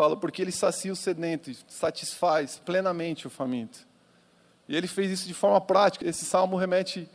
fala: 0.00 0.16
Porque 0.16 0.40
Ele 0.40 0.52
sacia 0.52 0.90
o 0.90 0.96
sedento 0.96 1.50
satisfaz 1.68 2.58
plenamente 2.64 3.26
o 3.26 3.30
faminto. 3.30 3.80
E 4.66 4.74
Ele 4.74 4.86
fez 4.86 5.10
isso 5.10 5.26
de 5.26 5.34
forma 5.34 5.60
prática. 5.60 6.08
Esse 6.08 6.24
salmo 6.24 6.56
remete 6.56 7.06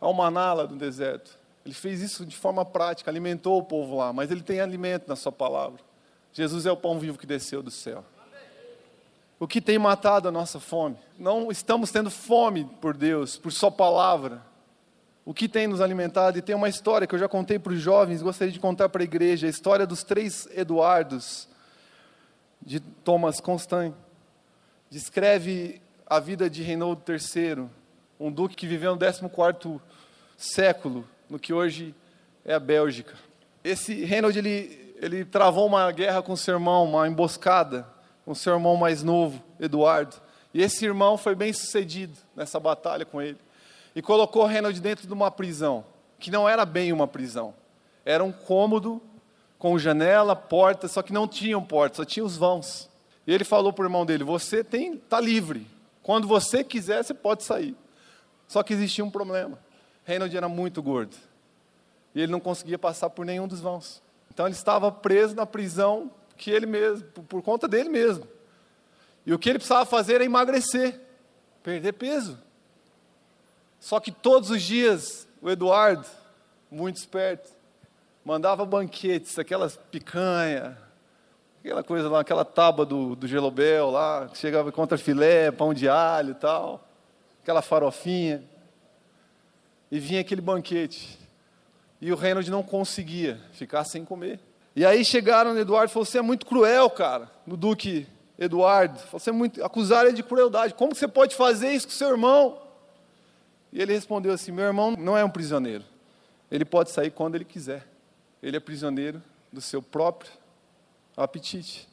ao 0.00 0.12
maná 0.12 0.52
lá 0.52 0.66
do 0.66 0.74
deserto. 0.74 1.38
Ele 1.64 1.74
fez 1.74 2.00
isso 2.00 2.26
de 2.26 2.34
forma 2.34 2.64
prática, 2.64 3.08
alimentou 3.08 3.58
o 3.58 3.62
povo 3.62 3.96
lá, 3.96 4.12
mas 4.12 4.32
Ele 4.32 4.42
tem 4.42 4.58
alimento 4.58 5.06
na 5.06 5.14
Sua 5.14 5.30
palavra. 5.30 5.80
Jesus 6.32 6.66
é 6.66 6.72
o 6.72 6.76
pão 6.76 6.98
vivo 6.98 7.18
que 7.18 7.26
desceu 7.26 7.62
do 7.62 7.70
céu. 7.70 8.04
O 9.38 9.46
que 9.46 9.60
tem 9.60 9.78
matado 9.78 10.26
a 10.26 10.32
nossa 10.32 10.58
fome? 10.58 10.96
Não 11.16 11.52
estamos 11.52 11.92
tendo 11.92 12.10
fome 12.10 12.64
por 12.80 12.96
Deus, 12.96 13.36
por 13.36 13.52
Sua 13.52 13.70
palavra. 13.70 14.42
O 15.24 15.32
que 15.32 15.48
tem 15.48 15.68
nos 15.68 15.80
alimentado? 15.80 16.36
E 16.36 16.42
tem 16.42 16.56
uma 16.56 16.68
história 16.68 17.06
que 17.06 17.14
eu 17.14 17.18
já 17.18 17.28
contei 17.28 17.60
para 17.60 17.72
os 17.72 17.80
jovens, 17.80 18.22
gostaria 18.22 18.52
de 18.52 18.58
contar 18.58 18.88
para 18.88 19.02
a 19.02 19.04
igreja: 19.04 19.46
a 19.46 19.50
história 19.50 19.86
dos 19.86 20.02
três 20.02 20.48
Eduardos, 20.52 21.46
de 22.68 22.80
Thomas 22.80 23.40
Constant. 23.40 23.94
Descreve 24.90 25.80
a 26.06 26.20
vida 26.20 26.50
de 26.50 26.62
Reinaldo 26.62 27.02
III, 27.08 27.66
um 28.20 28.30
duque 28.30 28.54
que 28.54 28.66
viveu 28.66 28.94
no 28.94 29.30
14 29.30 29.80
século, 30.36 31.08
no 31.30 31.38
que 31.38 31.54
hoje 31.54 31.94
é 32.44 32.52
a 32.52 32.60
Bélgica. 32.60 33.14
Esse 33.64 34.04
Reinaldo 34.04 34.38
ele, 34.38 34.94
ele 35.00 35.24
travou 35.24 35.66
uma 35.66 35.90
guerra 35.90 36.20
com 36.20 36.36
seu 36.36 36.54
irmão, 36.56 36.84
uma 36.84 37.08
emboscada 37.08 37.88
com 38.22 38.34
seu 38.34 38.52
irmão 38.52 38.76
mais 38.76 39.02
novo, 39.02 39.42
Eduardo. 39.58 40.16
E 40.52 40.60
esse 40.60 40.84
irmão 40.84 41.16
foi 41.16 41.34
bem 41.34 41.54
sucedido 41.54 42.18
nessa 42.36 42.60
batalha 42.60 43.06
com 43.06 43.22
ele. 43.22 43.38
e 43.96 44.02
colocou 44.02 44.44
Reynold 44.44 44.78
dentro 44.78 45.06
de 45.06 45.12
uma 45.14 45.30
prisão, 45.30 45.86
que 46.18 46.30
não 46.30 46.46
era 46.46 46.66
bem 46.66 46.92
uma 46.92 47.08
prisão. 47.08 47.54
Era 48.04 48.22
um 48.22 48.30
cômodo 48.30 49.00
com 49.58 49.78
janela, 49.78 50.36
porta, 50.36 50.86
só 50.86 51.02
que 51.02 51.12
não 51.12 51.26
tinham 51.26 51.62
porta, 51.62 51.96
só 51.96 52.04
tinha 52.04 52.24
os 52.24 52.36
vãos. 52.36 52.88
E 53.26 53.32
ele 53.32 53.44
falou 53.44 53.72
para 53.72 53.82
o 53.82 53.86
irmão 53.86 54.06
dele: 54.06 54.24
Você 54.24 54.62
tem, 54.62 54.94
está 54.94 55.20
livre. 55.20 55.66
Quando 56.02 56.26
você 56.26 56.64
quiser, 56.64 57.02
você 57.04 57.12
pode 57.12 57.44
sair. 57.44 57.76
Só 58.46 58.62
que 58.62 58.72
existia 58.72 59.04
um 59.04 59.10
problema. 59.10 59.58
Reynold 60.04 60.34
era 60.34 60.48
muito 60.48 60.82
gordo. 60.82 61.14
E 62.14 62.22
ele 62.22 62.32
não 62.32 62.40
conseguia 62.40 62.78
passar 62.78 63.10
por 63.10 63.26
nenhum 63.26 63.46
dos 63.46 63.60
vãos. 63.60 64.02
Então 64.32 64.46
ele 64.46 64.54
estava 64.54 64.90
preso 64.90 65.34
na 65.34 65.44
prisão 65.44 66.10
que 66.36 66.50
ele 66.50 66.64
mesmo, 66.64 67.04
por, 67.08 67.24
por 67.24 67.42
conta 67.42 67.68
dele 67.68 67.90
mesmo. 67.90 68.26
E 69.26 69.34
o 69.34 69.38
que 69.38 69.50
ele 69.50 69.58
precisava 69.58 69.84
fazer 69.84 70.14
era 70.14 70.24
emagrecer, 70.24 70.98
perder 71.62 71.92
peso. 71.92 72.38
Só 73.78 74.00
que 74.00 74.10
todos 74.10 74.50
os 74.50 74.62
dias 74.62 75.28
o 75.42 75.50
Eduardo, 75.50 76.06
muito 76.70 76.96
esperto, 76.96 77.50
mandava 78.28 78.66
banquetes, 78.66 79.38
aquelas 79.38 79.80
picanha, 79.90 80.76
aquela 81.60 81.82
coisa 81.82 82.10
lá, 82.10 82.20
aquela 82.20 82.44
tábua 82.44 82.84
do, 82.84 83.16
do 83.16 83.26
gelobel 83.26 83.90
lá, 83.90 84.28
que 84.28 84.36
chegava 84.36 84.70
contra 84.70 84.98
filé, 84.98 85.50
pão 85.50 85.72
de 85.72 85.88
alho 85.88 86.32
e 86.32 86.34
tal, 86.34 86.86
aquela 87.42 87.62
farofinha. 87.62 88.44
E 89.90 89.98
vinha 89.98 90.20
aquele 90.20 90.42
banquete. 90.42 91.18
E 92.02 92.12
o 92.12 92.16
Reynolds 92.16 92.50
não 92.50 92.62
conseguia 92.62 93.40
ficar 93.52 93.84
sem 93.84 94.04
comer. 94.04 94.38
E 94.76 94.84
aí 94.84 95.02
chegaram 95.06 95.54
no 95.54 95.60
Eduardo 95.60 95.90
e 95.90 95.94
falaram: 95.94 96.10
Você 96.10 96.18
é 96.18 96.22
muito 96.22 96.44
cruel, 96.44 96.90
cara, 96.90 97.30
no 97.46 97.56
Duque 97.56 98.06
Eduardo. 98.38 99.00
Você 99.10 99.30
é 99.30 99.32
muito. 99.32 99.64
Acusaram 99.64 100.08
ele 100.08 100.16
de 100.18 100.22
crueldade. 100.22 100.74
Como 100.74 100.94
você 100.94 101.08
pode 101.08 101.34
fazer 101.34 101.72
isso 101.72 101.86
com 101.86 101.94
seu 101.94 102.10
irmão? 102.10 102.60
E 103.72 103.80
ele 103.80 103.94
respondeu 103.94 104.34
assim: 104.34 104.52
Meu 104.52 104.66
irmão 104.66 104.94
não 104.98 105.16
é 105.16 105.24
um 105.24 105.30
prisioneiro. 105.30 105.82
Ele 106.50 106.66
pode 106.66 106.90
sair 106.90 107.10
quando 107.10 107.34
ele 107.34 107.46
quiser. 107.46 107.86
Ele 108.42 108.56
é 108.56 108.60
prisioneiro 108.60 109.22
do 109.52 109.60
seu 109.60 109.82
próprio 109.82 110.30
apetite. 111.16 111.88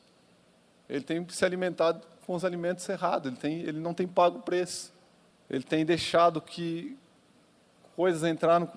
Ele 0.90 1.04
tem 1.04 1.26
se 1.30 1.44
alimentado 1.44 2.06
com 2.26 2.36
os 2.36 2.46
alimentos 2.46 2.88
errados. 2.88 3.28
Ele, 3.28 3.40
tem, 3.40 3.60
ele 3.62 3.80
não 3.80 3.94
tem 3.94 4.08
pago 4.08 4.40
preço. 4.40 4.94
Ele 5.50 5.64
tem 5.64 5.86
deixado 5.86 6.42
que 6.42 6.98
coisas 7.96 8.24
entrar 8.24 8.60
no, 8.60 8.70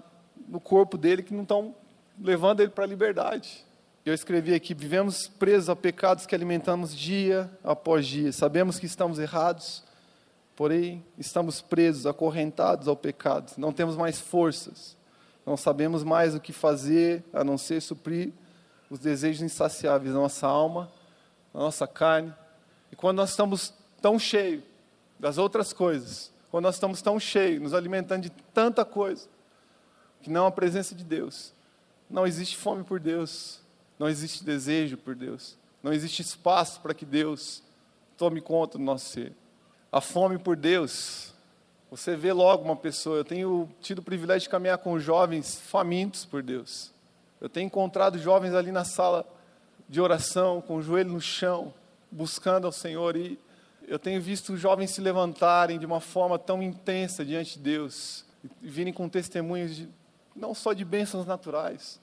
no 0.46 0.60
corpo 0.60 0.96
dele 0.96 1.22
que 1.22 1.34
não 1.34 1.42
estão 1.42 1.74
levando 2.20 2.60
ele 2.60 2.70
para 2.70 2.84
a 2.84 2.86
liberdade. 2.86 3.64
Eu 4.04 4.14
escrevi 4.14 4.54
aqui: 4.54 4.74
vivemos 4.74 5.28
presos 5.28 5.68
a 5.68 5.76
pecados 5.76 6.26
que 6.26 6.34
alimentamos 6.34 6.96
dia 6.96 7.50
após 7.62 8.06
dia. 8.06 8.32
Sabemos 8.32 8.78
que 8.78 8.86
estamos 8.86 9.18
errados, 9.18 9.84
porém 10.56 11.04
estamos 11.18 11.60
presos, 11.60 12.06
acorrentados 12.06 12.88
ao 12.88 12.96
pecado. 12.96 13.52
Não 13.58 13.72
temos 13.72 13.96
mais 13.96 14.18
forças, 14.18 14.96
não 15.48 15.56
sabemos 15.56 16.04
mais 16.04 16.34
o 16.34 16.40
que 16.40 16.52
fazer 16.52 17.24
a 17.32 17.42
não 17.42 17.56
ser 17.56 17.80
suprir 17.80 18.32
os 18.90 18.98
desejos 18.98 19.40
insaciáveis 19.40 20.12
da 20.12 20.20
nossa 20.20 20.46
alma, 20.46 20.92
da 21.54 21.60
nossa 21.60 21.86
carne. 21.86 22.34
E 22.92 22.96
quando 22.96 23.16
nós 23.16 23.30
estamos 23.30 23.72
tão 24.02 24.18
cheios 24.18 24.62
das 25.18 25.38
outras 25.38 25.72
coisas, 25.72 26.30
quando 26.50 26.64
nós 26.64 26.74
estamos 26.74 27.00
tão 27.00 27.18
cheios, 27.18 27.62
nos 27.62 27.72
alimentando 27.72 28.22
de 28.24 28.30
tanta 28.52 28.84
coisa, 28.84 29.26
que 30.20 30.28
não 30.28 30.46
a 30.46 30.50
presença 30.50 30.94
de 30.94 31.02
Deus, 31.02 31.54
não 32.10 32.26
existe 32.26 32.54
fome 32.54 32.84
por 32.84 33.00
Deus, 33.00 33.60
não 33.98 34.06
existe 34.06 34.44
desejo 34.44 34.98
por 34.98 35.14
Deus, 35.14 35.56
não 35.82 35.94
existe 35.94 36.20
espaço 36.20 36.78
para 36.82 36.92
que 36.92 37.06
Deus 37.06 37.62
tome 38.18 38.42
conta 38.42 38.76
do 38.76 38.84
nosso 38.84 39.06
ser. 39.06 39.32
A 39.90 40.02
fome 40.02 40.38
por 40.38 40.56
Deus, 40.56 41.32
você 41.90 42.14
vê 42.14 42.32
logo 42.32 42.64
uma 42.64 42.76
pessoa. 42.76 43.16
Eu 43.16 43.24
tenho 43.24 43.68
tido 43.80 44.00
o 44.00 44.02
privilégio 44.02 44.42
de 44.42 44.48
caminhar 44.48 44.78
com 44.78 44.98
jovens 44.98 45.60
famintos 45.60 46.24
por 46.24 46.42
Deus. 46.42 46.92
Eu 47.40 47.48
tenho 47.48 47.66
encontrado 47.66 48.18
jovens 48.18 48.54
ali 48.54 48.70
na 48.70 48.84
sala 48.84 49.26
de 49.88 50.00
oração, 50.00 50.60
com 50.60 50.76
o 50.76 50.82
joelho 50.82 51.10
no 51.10 51.20
chão, 51.20 51.72
buscando 52.10 52.66
ao 52.66 52.72
Senhor. 52.72 53.16
E 53.16 53.38
eu 53.86 53.98
tenho 53.98 54.20
visto 54.20 54.56
jovens 54.56 54.90
se 54.90 55.00
levantarem 55.00 55.78
de 55.78 55.86
uma 55.86 56.00
forma 56.00 56.38
tão 56.38 56.62
intensa 56.62 57.24
diante 57.24 57.54
de 57.54 57.60
Deus, 57.60 58.24
e 58.62 58.68
virem 58.68 58.92
com 58.92 59.08
testemunhos 59.08 59.74
de, 59.74 59.88
não 60.36 60.54
só 60.54 60.72
de 60.72 60.84
bênçãos 60.84 61.26
naturais, 61.26 61.98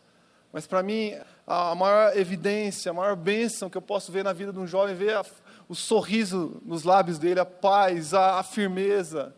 mas 0.52 0.66
para 0.66 0.82
mim, 0.82 1.14
a 1.46 1.76
maior 1.76 2.18
evidência, 2.18 2.90
a 2.90 2.94
maior 2.94 3.16
bênção 3.16 3.70
que 3.70 3.78
eu 3.78 3.82
posso 3.82 4.10
ver 4.10 4.24
na 4.24 4.32
vida 4.32 4.54
de 4.54 4.60
um 4.60 4.66
jovem 4.66 4.96
é 4.96 4.98
ver 4.98 5.14
a, 5.18 5.26
o 5.68 5.76
sorriso 5.76 6.62
nos 6.66 6.84
lábios 6.84 7.20
dele, 7.20 7.42
a 7.42 7.46
paz, 7.46 8.14
a, 8.14 8.40
a 8.40 8.44
firmeza, 8.44 9.36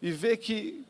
e 0.00 0.10
ver 0.10 0.36
que 0.36 0.84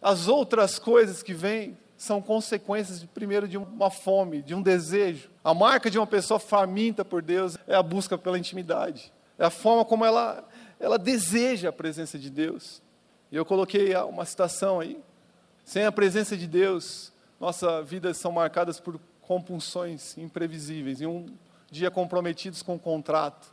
as 0.00 0.28
outras 0.28 0.78
coisas 0.78 1.22
que 1.22 1.34
vêm 1.34 1.76
são 1.96 2.20
consequências, 2.20 3.00
de, 3.00 3.06
primeiro, 3.06 3.46
de 3.46 3.56
uma 3.56 3.88
fome, 3.88 4.42
de 4.42 4.54
um 4.54 4.60
desejo. 4.62 5.30
A 5.44 5.54
marca 5.54 5.88
de 5.88 5.98
uma 5.98 6.06
pessoa 6.06 6.40
faminta 6.40 7.04
por 7.04 7.22
Deus 7.22 7.56
é 7.66 7.74
a 7.74 7.82
busca 7.82 8.18
pela 8.18 8.38
intimidade, 8.38 9.12
é 9.38 9.44
a 9.44 9.50
forma 9.50 9.84
como 9.84 10.04
ela, 10.04 10.46
ela 10.80 10.98
deseja 10.98 11.68
a 11.68 11.72
presença 11.72 12.18
de 12.18 12.28
Deus. 12.28 12.82
E 13.30 13.36
eu 13.36 13.44
coloquei 13.44 13.94
uma 13.96 14.24
citação 14.24 14.80
aí. 14.80 15.00
Sem 15.64 15.84
a 15.84 15.92
presença 15.92 16.36
de 16.36 16.46
Deus, 16.46 17.12
nossas 17.38 17.88
vidas 17.88 18.16
são 18.16 18.32
marcadas 18.32 18.80
por 18.80 19.00
compulsões 19.20 20.18
imprevisíveis, 20.18 21.00
e 21.00 21.06
um 21.06 21.26
dia 21.70 21.90
comprometidos 21.90 22.62
com 22.62 22.74
um 22.74 22.78
contrato 22.78 23.52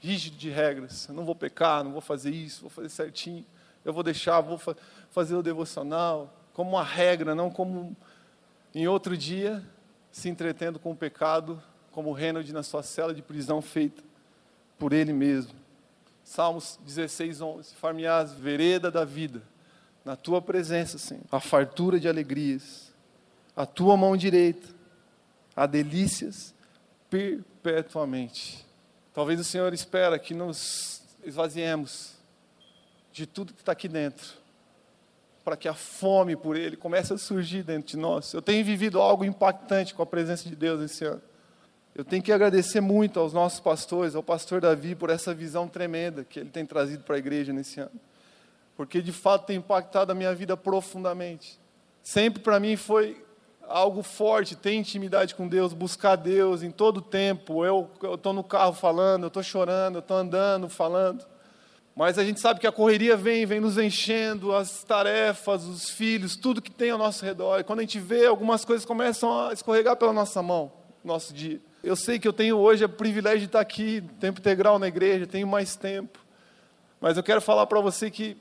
rígido 0.00 0.36
de 0.36 0.48
regras. 0.48 1.08
Eu 1.08 1.14
não 1.14 1.24
vou 1.24 1.34
pecar, 1.34 1.82
não 1.82 1.92
vou 1.92 2.00
fazer 2.00 2.30
isso, 2.30 2.62
vou 2.62 2.70
fazer 2.70 2.88
certinho, 2.88 3.44
eu 3.84 3.92
vou 3.92 4.02
deixar, 4.02 4.40
vou 4.40 4.58
fa 4.58 4.74
fazer 5.10 5.34
o 5.34 5.42
devocional, 5.42 6.34
como 6.52 6.70
uma 6.72 6.84
regra, 6.84 7.34
não 7.34 7.50
como 7.50 7.96
em 8.74 8.86
outro 8.86 9.16
dia 9.16 9.64
se 10.10 10.28
entretendo 10.28 10.78
com 10.78 10.90
o 10.90 10.96
pecado, 10.96 11.62
como 11.90 12.10
o 12.10 12.12
Reynold 12.12 12.52
na 12.52 12.62
sua 12.62 12.82
cela 12.82 13.14
de 13.14 13.22
prisão 13.22 13.62
feita 13.62 14.02
por 14.78 14.92
ele 14.92 15.12
mesmo. 15.12 15.52
Salmos 16.22 16.78
16, 16.84 17.40
11. 17.40 17.74
Farmeás 17.74 18.32
vereda 18.32 18.90
da 18.90 19.04
vida, 19.04 19.42
na 20.04 20.14
tua 20.14 20.42
presença, 20.42 20.98
Senhor, 20.98 21.24
a 21.32 21.40
fartura 21.40 21.98
de 21.98 22.08
alegrias, 22.08 22.92
a 23.56 23.64
tua 23.64 23.96
mão 23.96 24.16
direita 24.16 24.78
a 25.58 25.66
delícias 25.66 26.54
perpetuamente. 27.10 28.64
Talvez 29.12 29.40
o 29.40 29.44
Senhor 29.44 29.74
espera 29.74 30.16
que 30.16 30.32
nos 30.32 31.02
esvaziemos 31.24 32.17
de 33.18 33.26
tudo 33.26 33.52
que 33.52 33.60
está 33.60 33.72
aqui 33.72 33.88
dentro, 33.88 34.26
para 35.44 35.56
que 35.56 35.66
a 35.66 35.74
fome 35.74 36.36
por 36.36 36.56
Ele 36.56 36.76
comece 36.76 37.12
a 37.12 37.18
surgir 37.18 37.64
dentro 37.64 37.88
de 37.88 37.96
nós. 37.96 38.32
Eu 38.32 38.40
tenho 38.40 38.64
vivido 38.64 39.00
algo 39.00 39.24
impactante 39.24 39.92
com 39.92 40.02
a 40.02 40.06
presença 40.06 40.48
de 40.48 40.54
Deus 40.54 40.80
esse 40.80 41.04
ano. 41.04 41.20
Eu 41.96 42.04
tenho 42.04 42.22
que 42.22 42.30
agradecer 42.30 42.80
muito 42.80 43.18
aos 43.18 43.32
nossos 43.32 43.58
pastores, 43.58 44.14
ao 44.14 44.22
pastor 44.22 44.60
Davi, 44.60 44.94
por 44.94 45.10
essa 45.10 45.34
visão 45.34 45.66
tremenda 45.66 46.22
que 46.22 46.38
ele 46.38 46.48
tem 46.48 46.64
trazido 46.64 47.02
para 47.02 47.16
a 47.16 47.18
igreja 47.18 47.52
nesse 47.52 47.80
ano. 47.80 48.00
Porque 48.76 49.02
de 49.02 49.10
fato 49.10 49.46
tem 49.46 49.56
impactado 49.56 50.12
a 50.12 50.14
minha 50.14 50.32
vida 50.32 50.56
profundamente. 50.56 51.58
Sempre 52.04 52.40
para 52.40 52.60
mim 52.60 52.76
foi 52.76 53.20
algo 53.66 54.04
forte, 54.04 54.54
ter 54.54 54.74
intimidade 54.74 55.34
com 55.34 55.48
Deus, 55.48 55.72
buscar 55.72 56.14
Deus 56.14 56.62
em 56.62 56.70
todo 56.70 56.98
o 56.98 57.02
tempo. 57.02 57.64
Eu 57.64 57.90
estou 58.14 58.32
no 58.32 58.44
carro 58.44 58.74
falando, 58.74 59.24
eu 59.24 59.28
estou 59.28 59.42
chorando, 59.42 59.96
eu 59.96 60.00
estou 60.00 60.16
andando, 60.16 60.68
falando. 60.68 61.26
Mas 61.98 62.16
a 62.16 62.24
gente 62.24 62.38
sabe 62.38 62.60
que 62.60 62.66
a 62.68 62.70
correria 62.70 63.16
vem, 63.16 63.44
vem 63.44 63.58
nos 63.58 63.76
enchendo, 63.76 64.54
as 64.54 64.84
tarefas, 64.84 65.64
os 65.64 65.90
filhos, 65.90 66.36
tudo 66.36 66.62
que 66.62 66.70
tem 66.70 66.92
ao 66.92 66.96
nosso 66.96 67.24
redor. 67.24 67.58
E 67.58 67.64
quando 67.64 67.80
a 67.80 67.82
gente 67.82 67.98
vê, 67.98 68.24
algumas 68.24 68.64
coisas 68.64 68.86
começam 68.86 69.48
a 69.48 69.52
escorregar 69.52 69.96
pela 69.96 70.12
nossa 70.12 70.40
mão, 70.40 70.70
no 71.02 71.12
nosso 71.12 71.34
dia. 71.34 71.60
Eu 71.82 71.96
sei 71.96 72.20
que 72.20 72.28
eu 72.28 72.32
tenho 72.32 72.56
hoje 72.56 72.84
o 72.84 72.88
privilégio 72.88 73.40
de 73.40 73.46
estar 73.46 73.58
aqui, 73.58 74.00
tempo 74.20 74.38
integral 74.38 74.78
na 74.78 74.86
igreja, 74.86 75.26
tenho 75.26 75.48
mais 75.48 75.74
tempo. 75.74 76.20
Mas 77.00 77.16
eu 77.16 77.22
quero 77.24 77.40
falar 77.40 77.66
para 77.66 77.80
você 77.80 78.12
que 78.12 78.36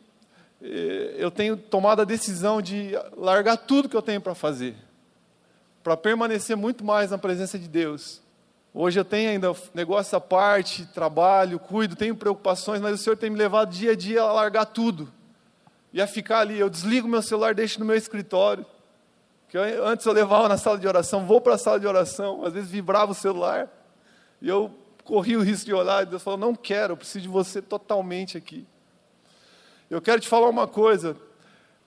eh, 0.62 1.16
eu 1.18 1.32
tenho 1.32 1.58
tomado 1.58 2.04
a 2.04 2.06
decisão 2.06 2.62
de 2.62 2.92
largar 3.16 3.58
tudo 3.58 3.90
que 3.90 3.98
eu 3.98 4.04
tenho 4.04 4.22
para 4.22 4.36
fazer 4.36 4.76
para 5.84 5.96
permanecer 5.96 6.58
muito 6.58 6.84
mais 6.84 7.12
na 7.12 7.18
presença 7.18 7.58
de 7.58 7.66
Deus. 7.66 8.22
Hoje 8.80 9.00
eu 9.00 9.04
tenho 9.04 9.32
ainda 9.32 9.56
negócio 9.74 10.16
à 10.16 10.22
parte, 10.22 10.86
trabalho, 10.86 11.58
cuido, 11.58 11.96
tenho 11.96 12.16
preocupações, 12.16 12.80
mas 12.80 12.94
o 12.94 12.98
Senhor 13.04 13.18
tem 13.18 13.28
me 13.28 13.36
levado 13.36 13.72
dia 13.72 13.94
a 13.94 13.96
dia 13.96 14.22
a 14.22 14.32
largar 14.32 14.68
tudo 14.68 15.12
e 15.92 16.00
a 16.00 16.06
ficar 16.06 16.42
ali. 16.42 16.60
Eu 16.60 16.70
desligo 16.70 17.08
meu 17.08 17.24
celular, 17.24 17.56
deixo 17.56 17.80
no 17.80 17.86
meu 17.88 17.96
escritório. 17.96 18.64
Que 19.50 19.58
eu, 19.58 19.84
antes 19.84 20.06
eu 20.06 20.14
levava 20.14 20.48
na 20.48 20.58
sala 20.58 20.78
de 20.78 20.88
oração, 20.88 21.26
vou 21.26 21.42
para 21.42 21.56
a 21.56 21.58
sala 21.58 21.80
de 21.80 21.88
oração, 21.88 22.46
às 22.46 22.54
vezes 22.54 22.70
vibrava 22.70 23.14
o 23.14 23.16
celular 23.16 23.68
e 24.40 24.48
eu 24.48 24.72
corri 25.04 25.36
o 25.36 25.42
risco 25.42 25.66
de 25.66 25.74
olhar 25.74 26.04
e 26.04 26.06
Deus 26.06 26.22
falou: 26.22 26.38
Não 26.38 26.54
quero, 26.54 26.94
eu 26.94 26.98
preciso 26.98 27.24
de 27.24 27.30
você 27.30 27.64
totalmente 27.64 28.38
aqui. 28.38 28.64
Eu 29.90 30.00
quero 30.00 30.22
te 30.22 30.28
falar 30.28 30.50
uma 30.50 30.68
coisa: 30.68 31.18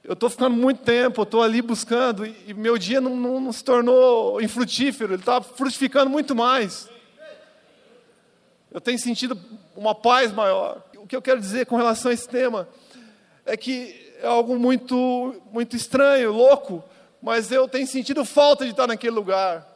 eu 0.03 0.15
estou 0.15 0.31
ficando 0.31 0.57
muito 0.57 0.83
tempo, 0.83 1.21
eu 1.21 1.25
estou 1.25 1.43
ali 1.43 1.61
buscando, 1.61 2.27
e, 2.27 2.55
meu 2.55 2.79
dia 2.79 3.01
não, 3.01 3.15
não, 3.15 3.41
não, 3.41 3.53
se 3.53 3.63
tornou 3.63 4.41
infrutífero, 4.41 5.13
ele 5.13 5.23
está 5.23 5.41
frutificando 5.43 6.11
muito 6.11 6.35
mais. 6.35 6.89
Eu 8.73 8.81
tenho 8.81 8.99
sentido 8.99 9.39
uma 9.77 9.95
paz 9.95 10.33
maior. 10.33 10.83
O 10.97 11.07
que 11.07 11.15
eu 11.15 11.23
quero 11.23 11.41
dizer 11.41 11.67
com 11.67 11.77
relação 11.77 12.11
a 12.11 12.15
esse 12.15 12.29
tema 12.29 12.69
é 13.45 13.57
que 13.57 14.15
é 14.23 14.27
algo 14.27 14.59
muito, 14.59 15.35
muito 15.53 15.77
estranho, 15.77 16.33
louco, 16.33 16.83
mas 17.21 17.51
eu 17.51 17.69
tenho 17.69 17.87
sentido 17.87 18.25
falta 18.25 18.65
de 18.65 18.71
estar 18.71 18.87
naquele 18.87 19.15
lugar. 19.15 19.67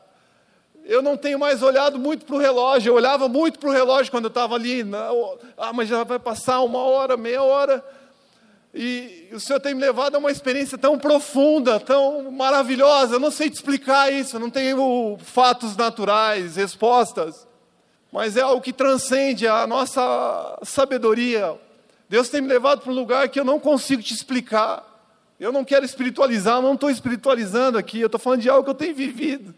Eu 0.84 1.02
não 1.02 1.16
tenho 1.16 1.38
mais 1.38 1.62
olhado 1.62 1.98
muito 1.98 2.24
para 2.24 2.36
o 2.36 2.38
relógio, 2.38 2.90
eu 2.90 2.94
olhava 2.94 3.28
muito 3.28 3.58
para 3.58 3.68
o 3.68 3.72
relógio 3.72 4.10
quando 4.10 4.24
eu 4.24 4.28
estava 4.28 4.54
ali. 4.54 4.84
Ah, 5.56 5.72
mas 5.72 5.88
já 5.88 6.04
vai 6.04 6.18
passar 6.18 6.60
uma 6.60 6.78
hora, 6.78 7.16
meia 7.16 7.42
hora. 7.42 7.84
E 8.74 9.28
o 9.32 9.38
Senhor 9.38 9.60
tem 9.60 9.72
me 9.72 9.80
levado 9.80 10.16
a 10.16 10.18
uma 10.18 10.32
experiência 10.32 10.76
tão 10.76 10.98
profunda, 10.98 11.78
tão 11.78 12.32
maravilhosa. 12.32 13.14
Eu 13.14 13.20
não 13.20 13.30
sei 13.30 13.48
te 13.48 13.54
explicar 13.54 14.12
isso, 14.12 14.36
não 14.36 14.50
tenho 14.50 15.16
fatos 15.20 15.76
naturais, 15.76 16.56
respostas. 16.56 17.46
Mas 18.10 18.36
é 18.36 18.40
algo 18.40 18.60
que 18.60 18.72
transcende 18.72 19.46
a 19.46 19.64
nossa 19.64 20.58
sabedoria. 20.64 21.56
Deus 22.08 22.28
tem 22.28 22.40
me 22.40 22.48
levado 22.48 22.80
para 22.80 22.90
um 22.90 22.94
lugar 22.94 23.28
que 23.28 23.38
eu 23.38 23.44
não 23.44 23.60
consigo 23.60 24.02
te 24.02 24.12
explicar. 24.12 24.90
Eu 25.38 25.52
não 25.52 25.64
quero 25.64 25.84
espiritualizar, 25.84 26.56
eu 26.56 26.62
não 26.62 26.74
estou 26.74 26.90
espiritualizando 26.90 27.78
aqui, 27.78 28.00
eu 28.00 28.06
estou 28.06 28.20
falando 28.20 28.40
de 28.40 28.48
algo 28.48 28.64
que 28.64 28.70
eu 28.70 28.74
tenho 28.74 28.94
vivido. 28.94 29.54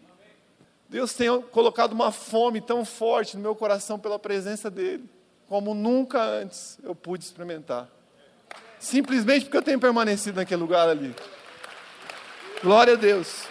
Deus 0.89 1.13
tem 1.13 1.41
colocado 1.51 1.91
uma 1.91 2.11
fome 2.11 2.61
tão 2.61 2.85
forte 2.85 3.35
no 3.35 3.41
meu 3.41 3.55
coração 3.55 3.97
pela 3.97 4.19
presença 4.19 4.69
dEle, 4.69 5.03
como 5.47 5.73
nunca 5.73 6.21
antes 6.21 6.77
eu 6.83 6.93
pude 6.95 7.23
experimentar. 7.23 7.96
Simplesmente 8.79 9.45
porque 9.45 9.57
eu 9.57 9.61
tenho 9.61 9.79
permanecido 9.79 10.37
naquele 10.37 10.61
lugar 10.61 10.87
ali. 10.87 11.15
Glória 12.63 12.93
a 12.93 12.97
Deus. 12.97 13.45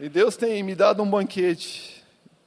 E 0.00 0.08
Deus 0.08 0.36
tem 0.36 0.62
me 0.62 0.74
dado 0.74 1.02
um 1.02 1.10
banquete. 1.10 2.04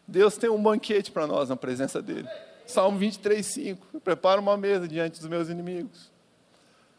Deus 0.07 0.37
tem 0.37 0.49
um 0.49 0.61
banquete 0.61 1.11
para 1.11 1.27
nós 1.27 1.49
na 1.49 1.55
presença 1.55 2.01
dEle. 2.01 2.27
Salmo 2.65 2.97
23, 2.97 3.45
5. 3.45 3.99
Prepara 4.01 4.39
uma 4.39 4.57
mesa 4.57 4.87
diante 4.87 5.19
dos 5.19 5.29
meus 5.29 5.49
inimigos. 5.49 6.11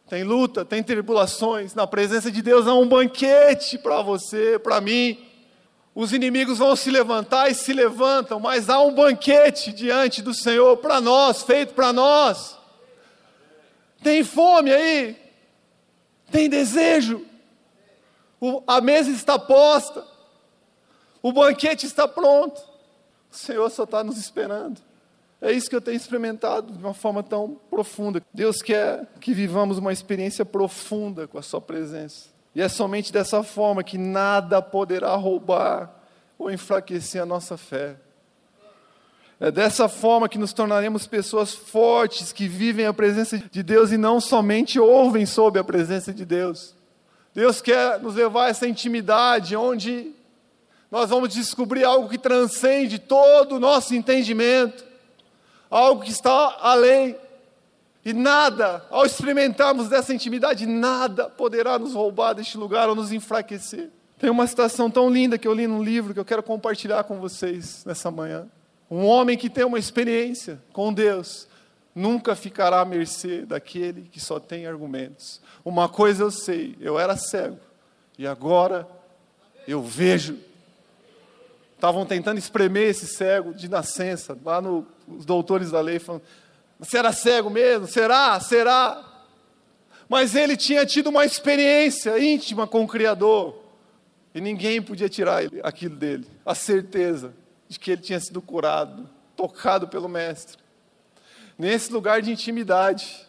Tem 0.08 0.24
luta, 0.24 0.64
tem 0.64 0.82
tribulações. 0.82 1.74
Na 1.74 1.86
presença 1.86 2.30
de 2.30 2.42
Deus 2.42 2.66
há 2.66 2.74
um 2.74 2.86
banquete 2.86 3.78
para 3.78 4.02
você, 4.02 4.58
para 4.58 4.80
mim. 4.80 5.18
Os 5.94 6.12
inimigos 6.12 6.58
vão 6.58 6.74
se 6.74 6.90
levantar 6.90 7.50
e 7.50 7.54
se 7.54 7.72
levantam, 7.72 8.40
mas 8.40 8.70
há 8.70 8.80
um 8.80 8.94
banquete 8.94 9.72
diante 9.72 10.22
do 10.22 10.32
Senhor 10.32 10.78
para 10.78 11.00
nós, 11.00 11.42
feito 11.42 11.74
para 11.74 11.92
nós. 11.92 12.58
Tem 14.02 14.24
fome 14.24 14.72
aí? 14.72 15.16
Tem 16.30 16.48
desejo? 16.48 17.24
O, 18.40 18.62
a 18.66 18.80
mesa 18.80 19.10
está 19.10 19.38
posta, 19.38 20.04
o 21.22 21.32
banquete 21.32 21.86
está 21.86 22.08
pronto. 22.08 22.60
O 23.30 23.36
Senhor 23.36 23.70
só 23.70 23.84
está 23.84 24.02
nos 24.02 24.18
esperando. 24.18 24.80
É 25.40 25.50
isso 25.50 25.68
que 25.68 25.74
eu 25.74 25.80
tenho 25.80 25.96
experimentado 25.96 26.72
de 26.72 26.78
uma 26.78 26.94
forma 26.94 27.22
tão 27.22 27.60
profunda. 27.70 28.22
Deus 28.32 28.60
quer 28.62 29.06
que 29.20 29.32
vivamos 29.32 29.78
uma 29.78 29.92
experiência 29.92 30.44
profunda 30.44 31.26
com 31.26 31.38
a 31.38 31.42
Sua 31.42 31.60
presença. 31.60 32.28
E 32.54 32.60
é 32.60 32.68
somente 32.68 33.12
dessa 33.12 33.42
forma 33.42 33.82
que 33.82 33.96
nada 33.96 34.60
poderá 34.60 35.14
roubar 35.16 35.90
ou 36.38 36.50
enfraquecer 36.50 37.22
a 37.22 37.26
nossa 37.26 37.56
fé. 37.56 37.96
É 39.42 39.50
dessa 39.50 39.88
forma 39.88 40.28
que 40.28 40.38
nos 40.38 40.52
tornaremos 40.52 41.04
pessoas 41.08 41.52
fortes 41.52 42.30
que 42.32 42.46
vivem 42.46 42.86
a 42.86 42.94
presença 42.94 43.38
de 43.50 43.60
Deus 43.60 43.90
e 43.90 43.96
não 43.96 44.20
somente 44.20 44.78
ouvem 44.78 45.26
sobre 45.26 45.58
a 45.58 45.64
presença 45.64 46.14
de 46.14 46.24
Deus. 46.24 46.76
Deus 47.34 47.60
quer 47.60 47.98
nos 47.98 48.14
levar 48.14 48.44
a 48.44 48.48
essa 48.50 48.68
intimidade 48.68 49.56
onde 49.56 50.12
nós 50.88 51.10
vamos 51.10 51.30
descobrir 51.30 51.82
algo 51.82 52.08
que 52.08 52.18
transcende 52.18 53.00
todo 53.00 53.56
o 53.56 53.58
nosso 53.58 53.96
entendimento, 53.96 54.84
algo 55.68 56.04
que 56.04 56.12
está 56.12 56.58
além 56.60 57.16
e 58.04 58.12
nada, 58.12 58.86
ao 58.92 59.04
experimentarmos 59.04 59.88
dessa 59.88 60.14
intimidade, 60.14 60.66
nada 60.66 61.28
poderá 61.28 61.80
nos 61.80 61.94
roubar 61.94 62.32
deste 62.34 62.56
lugar 62.56 62.88
ou 62.88 62.94
nos 62.94 63.10
enfraquecer. 63.10 63.90
Tem 64.20 64.30
uma 64.30 64.46
citação 64.46 64.88
tão 64.88 65.10
linda 65.10 65.36
que 65.36 65.48
eu 65.48 65.52
li 65.52 65.66
num 65.66 65.82
livro 65.82 66.14
que 66.14 66.20
eu 66.20 66.24
quero 66.24 66.44
compartilhar 66.44 67.02
com 67.02 67.18
vocês 67.18 67.84
nessa 67.84 68.08
manhã. 68.08 68.46
Um 68.92 69.06
homem 69.06 69.38
que 69.38 69.48
tem 69.48 69.64
uma 69.64 69.78
experiência 69.78 70.60
com 70.70 70.92
Deus 70.92 71.48
nunca 71.94 72.36
ficará 72.36 72.80
à 72.80 72.84
mercê 72.84 73.40
daquele 73.40 74.02
que 74.02 74.20
só 74.20 74.38
tem 74.38 74.66
argumentos. 74.66 75.40
Uma 75.64 75.88
coisa 75.88 76.24
eu 76.24 76.30
sei, 76.30 76.76
eu 76.78 76.98
era 76.98 77.16
cego 77.16 77.58
e 78.18 78.26
agora 78.26 78.86
eu 79.66 79.82
vejo. 79.82 80.36
Estavam 81.74 82.04
tentando 82.04 82.36
espremer 82.36 82.90
esse 82.90 83.06
cego 83.06 83.54
de 83.54 83.66
nascença, 83.66 84.38
lá 84.44 84.60
no, 84.60 84.86
doutores 85.08 85.70
da 85.70 85.80
lei 85.80 85.98
falando, 85.98 86.24
era 86.94 87.12
cego 87.14 87.48
mesmo? 87.48 87.86
Será? 87.86 88.38
Será? 88.40 89.02
Mas 90.06 90.34
ele 90.34 90.54
tinha 90.54 90.84
tido 90.84 91.08
uma 91.08 91.24
experiência 91.24 92.22
íntima 92.22 92.66
com 92.66 92.84
o 92.84 92.88
Criador. 92.88 93.58
E 94.34 94.40
ninguém 94.40 94.82
podia 94.82 95.08
tirar 95.08 95.44
aquilo 95.62 95.96
dele. 95.96 96.26
A 96.44 96.54
certeza 96.54 97.32
de 97.72 97.78
que 97.78 97.90
ele 97.90 98.02
tinha 98.02 98.20
sido 98.20 98.40
curado, 98.40 99.08
tocado 99.36 99.88
pelo 99.88 100.08
Mestre. 100.08 100.62
Nesse 101.58 101.92
lugar 101.92 102.22
de 102.22 102.30
intimidade, 102.30 103.26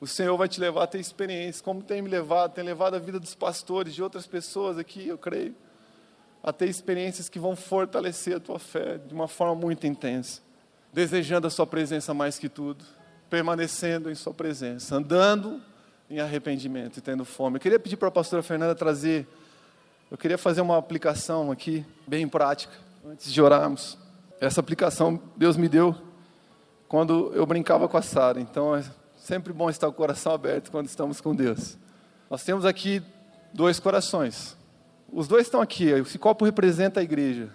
o 0.00 0.06
Senhor 0.06 0.36
vai 0.36 0.48
te 0.48 0.60
levar 0.60 0.84
a 0.84 0.86
ter 0.86 0.98
experiência, 0.98 1.62
como 1.62 1.82
tem 1.82 2.00
me 2.02 2.08
levado, 2.08 2.52
tem 2.52 2.64
levado 2.64 2.94
a 2.94 2.98
vida 2.98 3.18
dos 3.18 3.34
pastores, 3.34 3.94
de 3.94 4.02
outras 4.02 4.26
pessoas 4.26 4.78
aqui, 4.78 5.08
eu 5.08 5.18
creio, 5.18 5.54
a 6.42 6.52
ter 6.52 6.68
experiências 6.68 7.28
que 7.28 7.38
vão 7.38 7.56
fortalecer 7.56 8.36
a 8.36 8.40
tua 8.40 8.58
fé 8.58 8.98
de 8.98 9.12
uma 9.12 9.28
forma 9.28 9.54
muito 9.54 9.86
intensa 9.86 10.46
desejando 10.96 11.46
a 11.46 11.50
Sua 11.50 11.66
presença 11.66 12.14
mais 12.14 12.38
que 12.38 12.48
tudo, 12.48 12.82
permanecendo 13.28 14.10
em 14.10 14.14
Sua 14.14 14.32
presença, 14.32 14.96
andando 14.96 15.60
em 16.08 16.20
arrependimento 16.20 16.96
e 16.96 17.00
tendo 17.02 17.22
fome. 17.22 17.56
Eu 17.56 17.60
queria 17.60 17.78
pedir 17.78 17.98
para 17.98 18.08
a 18.08 18.10
pastora 18.10 18.42
Fernanda 18.42 18.74
trazer, 18.74 19.28
eu 20.10 20.16
queria 20.16 20.38
fazer 20.38 20.62
uma 20.62 20.78
aplicação 20.78 21.52
aqui, 21.52 21.84
bem 22.06 22.26
prática, 22.26 22.72
antes 23.08 23.32
de 23.32 23.40
orarmos. 23.40 23.96
Essa 24.40 24.58
aplicação 24.58 25.20
Deus 25.36 25.56
me 25.56 25.68
deu 25.68 25.94
quando 26.88 27.30
eu 27.34 27.46
brincava 27.46 27.88
com 27.88 27.96
a 27.96 28.02
Sara, 28.02 28.40
então 28.40 28.74
é 28.74 28.84
sempre 29.16 29.52
bom 29.52 29.70
estar 29.70 29.86
o 29.86 29.92
coração 29.92 30.32
aberto 30.32 30.72
quando 30.72 30.86
estamos 30.86 31.20
com 31.20 31.32
Deus. 31.32 31.78
Nós 32.28 32.42
temos 32.42 32.64
aqui 32.64 33.00
dois 33.54 33.78
corações. 33.78 34.56
Os 35.12 35.28
dois 35.28 35.46
estão 35.46 35.60
aqui, 35.60 35.84
esse 35.88 36.18
copo 36.18 36.44
representa 36.44 36.98
a 36.98 37.02
igreja. 37.02 37.48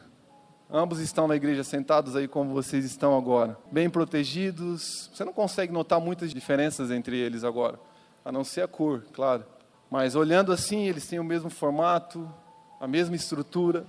Ambos 0.72 1.00
estão 1.00 1.28
na 1.28 1.36
igreja 1.36 1.66
sentados 1.66 2.16
aí 2.16 2.30
como 2.30 2.54
vocês 2.54 2.86
estão 2.86 3.18
agora, 3.18 3.58
bem 3.70 3.90
protegidos. 3.90 5.10
Você 5.14 5.26
não 5.26 5.34
consegue 5.34 5.74
notar 5.74 6.00
muitas 6.00 6.34
diferenças 6.34 6.92
entre 6.92 7.18
eles 7.18 7.44
agora, 7.44 7.78
a 8.24 8.32
não 8.32 8.46
ser 8.46 8.62
a 8.62 8.70
cor, 8.70 9.04
claro. 9.12 9.44
Mas 9.90 10.16
olhando 10.16 10.54
assim, 10.54 10.88
eles 10.88 11.06
têm 11.08 11.20
o 11.20 11.26
mesmo 11.26 11.50
formato, 11.50 12.34
a 12.80 12.88
mesma 12.88 13.18
estrutura. 13.18 13.86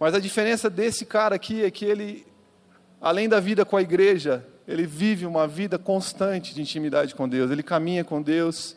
Mas 0.00 0.14
a 0.14 0.18
diferença 0.18 0.70
desse 0.70 1.04
cara 1.04 1.34
aqui 1.34 1.62
é 1.62 1.70
que 1.70 1.84
ele, 1.84 2.26
além 2.98 3.28
da 3.28 3.38
vida 3.38 3.66
com 3.66 3.76
a 3.76 3.82
igreja, 3.82 4.42
ele 4.66 4.86
vive 4.86 5.26
uma 5.26 5.46
vida 5.46 5.78
constante 5.78 6.54
de 6.54 6.62
intimidade 6.62 7.14
com 7.14 7.28
Deus. 7.28 7.50
Ele 7.50 7.62
caminha 7.62 8.02
com 8.02 8.22
Deus, 8.22 8.74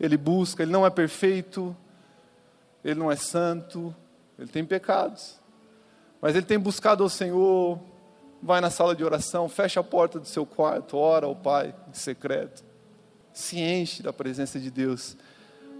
ele 0.00 0.16
busca, 0.16 0.62
ele 0.62 0.72
não 0.72 0.86
é 0.86 0.88
perfeito, 0.88 1.76
ele 2.82 2.98
não 2.98 3.12
é 3.12 3.16
santo, 3.16 3.94
ele 4.38 4.48
tem 4.48 4.64
pecados. 4.64 5.38
Mas 6.22 6.34
ele 6.34 6.46
tem 6.46 6.58
buscado 6.58 7.02
ao 7.02 7.08
Senhor, 7.10 7.78
vai 8.42 8.62
na 8.62 8.70
sala 8.70 8.96
de 8.96 9.04
oração, 9.04 9.50
fecha 9.50 9.80
a 9.80 9.84
porta 9.84 10.18
do 10.18 10.26
seu 10.26 10.46
quarto, 10.46 10.96
ora 10.96 11.26
ao 11.26 11.36
Pai 11.36 11.74
em 11.86 11.92
secreto, 11.92 12.64
se 13.30 13.60
enche 13.60 14.02
da 14.02 14.12
presença 14.12 14.58
de 14.58 14.70
Deus. 14.70 15.18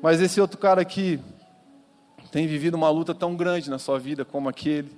Mas 0.02 0.20
esse 0.20 0.38
outro 0.38 0.58
cara 0.58 0.82
aqui 0.82 1.18
tem 2.32 2.46
vivido 2.46 2.74
uma 2.74 2.88
luta 2.88 3.14
tão 3.14 3.36
grande 3.36 3.68
na 3.68 3.78
sua 3.78 3.98
vida 3.98 4.24
como 4.24 4.48
aquele. 4.48 4.90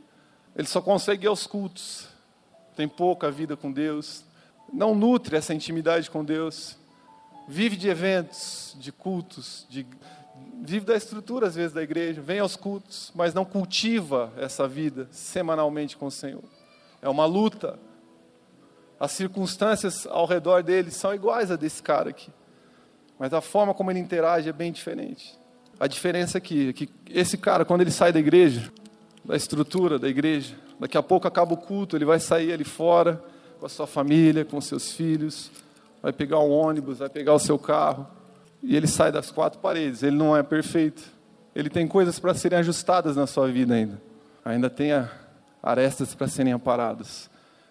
Ele 0.55 0.68
só 0.68 0.80
consegue 0.80 1.26
ir 1.26 1.28
aos 1.28 1.49
cultos, 1.49 2.07
tem 2.76 2.87
pouca 2.87 3.28
vida 3.28 3.57
com 3.57 3.72
Deus, 3.72 4.24
não 4.72 4.95
nutre 4.95 5.37
essa 5.37 5.53
intimidade 5.53 6.09
com 6.09 6.24
Deus, 6.24 6.78
vive 7.49 7.76
de 7.76 7.89
eventos, 7.89 8.76
de 8.78 8.93
cultos, 8.93 9.66
de, 9.68 9.85
vive 10.62 10.87
da 10.87 10.95
estrutura, 10.95 11.49
às 11.49 11.57
vezes, 11.57 11.72
da 11.72 11.82
igreja, 11.82 12.22
vem 12.22 12.39
aos 12.39 12.55
cultos, 12.55 13.11
mas 13.16 13.35
não 13.35 13.45
cultiva 13.45 14.32
essa 14.37 14.68
vida 14.68 15.09
semanalmente 15.11 15.97
com 15.97 16.07
o 16.07 16.12
Senhor. 16.12 16.45
É 17.03 17.09
uma 17.09 17.26
luta. 17.26 17.80
As 18.99 19.11
circunstâncias 19.11 20.07
ao 20.07 20.24
redor 20.24 20.62
dele 20.62 20.93
são 20.93 21.12
iguais 21.12 21.51
a 21.51 21.57
desse 21.57 21.82
cara 21.82 22.11
aqui. 22.11 22.30
Mas 23.18 23.35
a 23.35 23.41
forma 23.41 23.74
como 23.74 23.91
ele 23.91 23.99
interage 23.99 24.49
é 24.49 24.53
bem 24.53 24.70
diferente. 24.70 25.37
A 25.85 25.87
diferença 25.87 26.39
aqui 26.39 26.70
é 26.70 26.72
que 26.72 26.89
esse 27.11 27.37
cara, 27.37 27.62
quando 27.62 27.82
ele 27.82 27.91
sai 27.91 28.11
da 28.11 28.18
igreja, 28.18 28.72
da 29.22 29.37
estrutura 29.37 29.99
da 29.99 30.09
igreja, 30.09 30.55
daqui 30.80 30.97
a 30.97 31.03
pouco 31.03 31.28
acaba 31.28 31.53
o 31.53 31.59
culto, 31.59 31.95
ele 31.95 32.07
vai 32.07 32.18
sair 32.18 32.55
ali 32.55 32.64
fora 32.64 33.22
com 33.61 33.66
a 33.66 33.68
sua 33.68 33.87
família, 33.87 34.47
com 34.47 34.59
seus 34.62 34.93
filhos, 34.93 35.51
vai 36.03 36.11
pegar 36.11 36.39
um 36.39 36.51
ônibus, 36.51 37.01
vai 37.01 37.11
pegar 37.11 37.35
o 37.35 37.39
seu 37.39 37.59
carro, 37.59 38.07
e 38.62 38.74
ele 38.74 38.87
sai 38.87 39.12
das 39.12 39.30
quatro 39.30 39.61
paredes. 39.61 40.03
Ele 40.03 40.16
não 40.16 40.35
é 40.35 40.43
perfeito. 40.43 41.03
Ele 41.55 41.68
tem 41.68 41.87
coisas 41.87 42.18
para 42.18 42.32
serem 42.32 42.61
ajustadas 42.61 43.14
na 43.14 43.26
sua 43.26 43.49
vida 43.49 43.74
ainda. 43.74 44.01
Ainda 44.43 44.70
tem 44.70 44.89
arestas 45.62 46.14
para 46.14 46.28
serem 46.28 46.55
aparadas. 46.55 47.28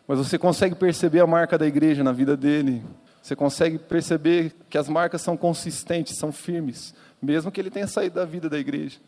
Mas 0.07 0.20
você 0.20 0.38
consegue 0.38 0.76
perceber 0.76 1.22
a 1.22 1.26
marca 1.26 1.57
da 1.57 1.66
igreja 1.66 2.03
na 2.03 2.11
vida 2.11 2.38
dele. 2.38 2.84
Você 3.24 3.36
consegue 3.36 3.80
perceber 3.80 4.53
que 4.70 4.78
as 4.78 4.88
marcas 4.88 5.24
são 5.24 5.36
consistentes, 5.36 6.16
são 6.16 6.32
firmes, 6.32 6.93
mesmo 7.24 7.51
que 7.51 7.61
ele 7.61 7.69
tenha 7.69 7.88
saído 7.88 8.15
da 8.15 8.26
vida 8.26 8.49
da 8.49 8.59
igreja. 8.59 8.99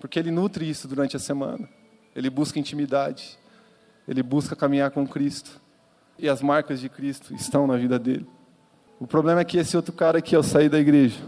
Porque 0.00 0.18
ele 0.18 0.30
nutre 0.30 0.68
isso 0.68 0.88
durante 0.88 1.16
a 1.16 1.20
semana. 1.20 1.68
Ele 2.14 2.28
busca 2.28 2.58
intimidade. 2.58 3.38
Ele 4.06 4.22
busca 4.22 4.56
caminhar 4.56 4.90
com 4.90 5.06
Cristo. 5.06 5.60
E 6.18 6.28
as 6.28 6.42
marcas 6.42 6.80
de 6.80 6.88
Cristo 6.88 7.34
estão 7.34 7.66
na 7.66 7.76
vida 7.76 7.98
dele. 7.98 8.26
O 8.98 9.06
problema 9.06 9.40
é 9.40 9.44
que 9.44 9.56
esse 9.56 9.76
outro 9.76 9.92
cara 9.92 10.18
aqui, 10.18 10.34
ao 10.34 10.42
sair 10.42 10.68
da 10.68 10.80
igreja, 10.80 11.20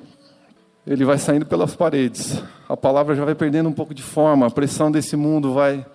ele 0.84 1.04
vai 1.04 1.18
saindo 1.18 1.46
pelas 1.46 1.76
paredes. 1.76 2.42
A 2.68 2.76
palavra 2.76 3.14
já 3.14 3.24
vai 3.24 3.34
perdendo 3.34 3.68
um 3.68 3.72
pouco 3.72 3.94
de 3.94 4.02
forma, 4.02 4.46
a 4.46 4.50
pressão 4.50 4.90
desse 4.90 5.14
mundo 5.14 5.52
vai 5.52 5.86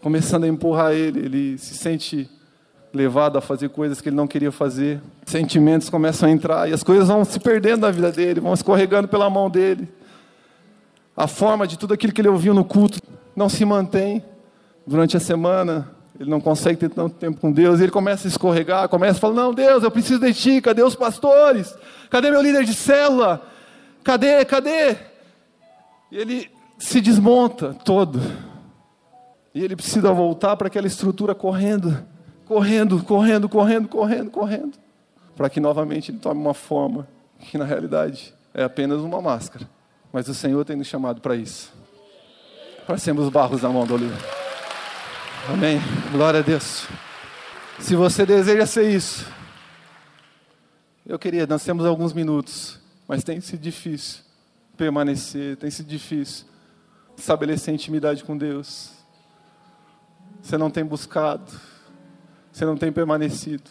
começando 0.00 0.44
a 0.44 0.48
empurrar 0.48 0.92
ele. 0.92 1.20
Ele 1.20 1.58
se 1.58 1.74
sente 1.74 2.30
levado 2.94 3.36
a 3.36 3.40
fazer 3.40 3.68
coisas 3.68 4.00
que 4.00 4.08
ele 4.08 4.16
não 4.16 4.26
queria 4.26 4.52
fazer. 4.52 5.00
Sentimentos 5.26 5.90
começam 5.90 6.28
a 6.28 6.32
entrar 6.32 6.68
e 6.68 6.72
as 6.72 6.82
coisas 6.82 7.08
vão 7.08 7.24
se 7.24 7.40
perdendo 7.40 7.82
na 7.82 7.90
vida 7.90 8.12
dele, 8.12 8.40
vão 8.40 8.54
escorregando 8.54 9.08
pela 9.08 9.28
mão 9.28 9.50
dele. 9.50 9.88
A 11.16 11.26
forma 11.26 11.66
de 11.66 11.78
tudo 11.78 11.92
aquilo 11.92 12.12
que 12.12 12.20
ele 12.20 12.28
ouviu 12.28 12.54
no 12.54 12.64
culto 12.64 13.00
não 13.34 13.48
se 13.48 13.64
mantém 13.64 14.24
durante 14.86 15.16
a 15.16 15.20
semana. 15.20 15.90
Ele 16.18 16.30
não 16.30 16.40
consegue 16.40 16.78
ter 16.78 16.90
tanto 16.90 17.16
tempo 17.16 17.40
com 17.40 17.50
Deus. 17.50 17.80
Ele 17.80 17.90
começa 17.90 18.28
a 18.28 18.30
escorregar, 18.30 18.88
começa 18.88 19.18
a 19.18 19.20
falar: 19.20 19.34
Não, 19.34 19.52
Deus, 19.52 19.82
eu 19.82 19.90
preciso 19.90 20.20
de 20.20 20.32
ti. 20.32 20.60
Cadê 20.60 20.82
os 20.82 20.94
pastores? 20.94 21.76
Cadê 22.08 22.30
meu 22.30 22.40
líder 22.40 22.64
de 22.64 22.74
célula? 22.74 23.42
Cadê? 24.04 24.44
Cadê? 24.44 24.96
E 26.12 26.16
ele 26.16 26.50
se 26.78 27.00
desmonta 27.00 27.74
todo. 27.84 28.20
E 29.54 29.62
ele 29.62 29.76
precisa 29.76 30.12
voltar 30.12 30.56
para 30.56 30.66
aquela 30.66 30.86
estrutura 30.86 31.34
correndo, 31.34 31.96
correndo, 32.46 33.02
correndo, 33.02 33.48
correndo, 33.48 33.88
correndo, 33.88 34.30
correndo, 34.30 34.78
para 35.36 35.48
que 35.48 35.60
novamente 35.60 36.10
ele 36.10 36.18
tome 36.18 36.40
uma 36.40 36.54
forma 36.54 37.08
que 37.38 37.58
na 37.58 37.64
realidade 37.64 38.34
é 38.52 38.64
apenas 38.64 39.00
uma 39.00 39.20
máscara. 39.20 39.68
Mas 40.12 40.28
o 40.28 40.34
Senhor 40.34 40.64
tem 40.64 40.76
nos 40.76 40.86
chamado 40.86 41.20
para 41.20 41.34
isso. 41.34 41.72
Para 42.86 42.98
sermos 42.98 43.28
barros 43.28 43.62
na 43.62 43.68
mão 43.68 43.86
do 43.86 43.94
olivo. 43.94 44.16
Amém. 45.52 45.80
Glória 46.12 46.40
a 46.40 46.42
Deus. 46.42 46.86
Se 47.80 47.96
você 47.96 48.24
deseja 48.24 48.66
ser 48.66 48.88
isso, 48.88 49.26
eu 51.04 51.18
queria, 51.18 51.46
nós 51.46 51.64
temos 51.64 51.84
alguns 51.84 52.12
minutos, 52.12 52.78
mas 53.06 53.24
tem 53.24 53.40
sido 53.40 53.60
difícil 53.60 54.22
permanecer, 54.76 55.56
tem 55.56 55.70
sido 55.70 55.86
difícil 55.86 56.46
estabelecer 57.16 57.74
intimidade 57.74 58.24
com 58.24 58.36
Deus. 58.36 58.92
Você 60.42 60.56
não 60.56 60.70
tem 60.70 60.84
buscado, 60.84 61.50
você 62.54 62.64
não 62.64 62.76
tem 62.76 62.92
permanecido. 62.92 63.68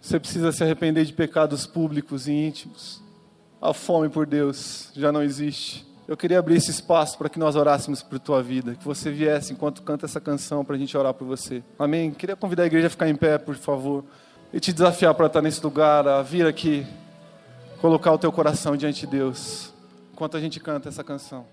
Você 0.00 0.20
precisa 0.20 0.52
se 0.52 0.62
arrepender 0.62 1.04
de 1.04 1.12
pecados 1.12 1.66
públicos 1.66 2.28
e 2.28 2.32
íntimos. 2.32 3.02
A 3.60 3.74
fome 3.74 4.08
por 4.08 4.26
Deus 4.26 4.92
já 4.94 5.10
não 5.10 5.20
existe. 5.20 5.84
Eu 6.06 6.16
queria 6.16 6.38
abrir 6.38 6.54
esse 6.54 6.70
espaço 6.70 7.18
para 7.18 7.28
que 7.28 7.36
nós 7.36 7.56
orássemos 7.56 8.00
por 8.00 8.20
tua 8.20 8.40
vida, 8.44 8.76
que 8.76 8.84
você 8.84 9.10
viesse 9.10 9.52
enquanto 9.52 9.82
canta 9.82 10.06
essa 10.06 10.20
canção 10.20 10.64
para 10.64 10.76
a 10.76 10.78
gente 10.78 10.96
orar 10.96 11.12
por 11.12 11.26
você. 11.26 11.64
Amém? 11.76 12.12
Queria 12.12 12.36
convidar 12.36 12.62
a 12.62 12.66
igreja 12.66 12.86
a 12.86 12.90
ficar 12.90 13.08
em 13.08 13.16
pé, 13.16 13.38
por 13.38 13.56
favor, 13.56 14.04
e 14.52 14.60
te 14.60 14.72
desafiar 14.72 15.12
para 15.12 15.26
estar 15.26 15.42
nesse 15.42 15.60
lugar, 15.62 16.06
a 16.06 16.22
vir 16.22 16.46
aqui, 16.46 16.86
colocar 17.80 18.12
o 18.12 18.18
teu 18.18 18.30
coração 18.30 18.76
diante 18.76 19.00
de 19.00 19.08
Deus, 19.08 19.74
enquanto 20.12 20.36
a 20.36 20.40
gente 20.40 20.60
canta 20.60 20.88
essa 20.88 21.02
canção. 21.02 21.44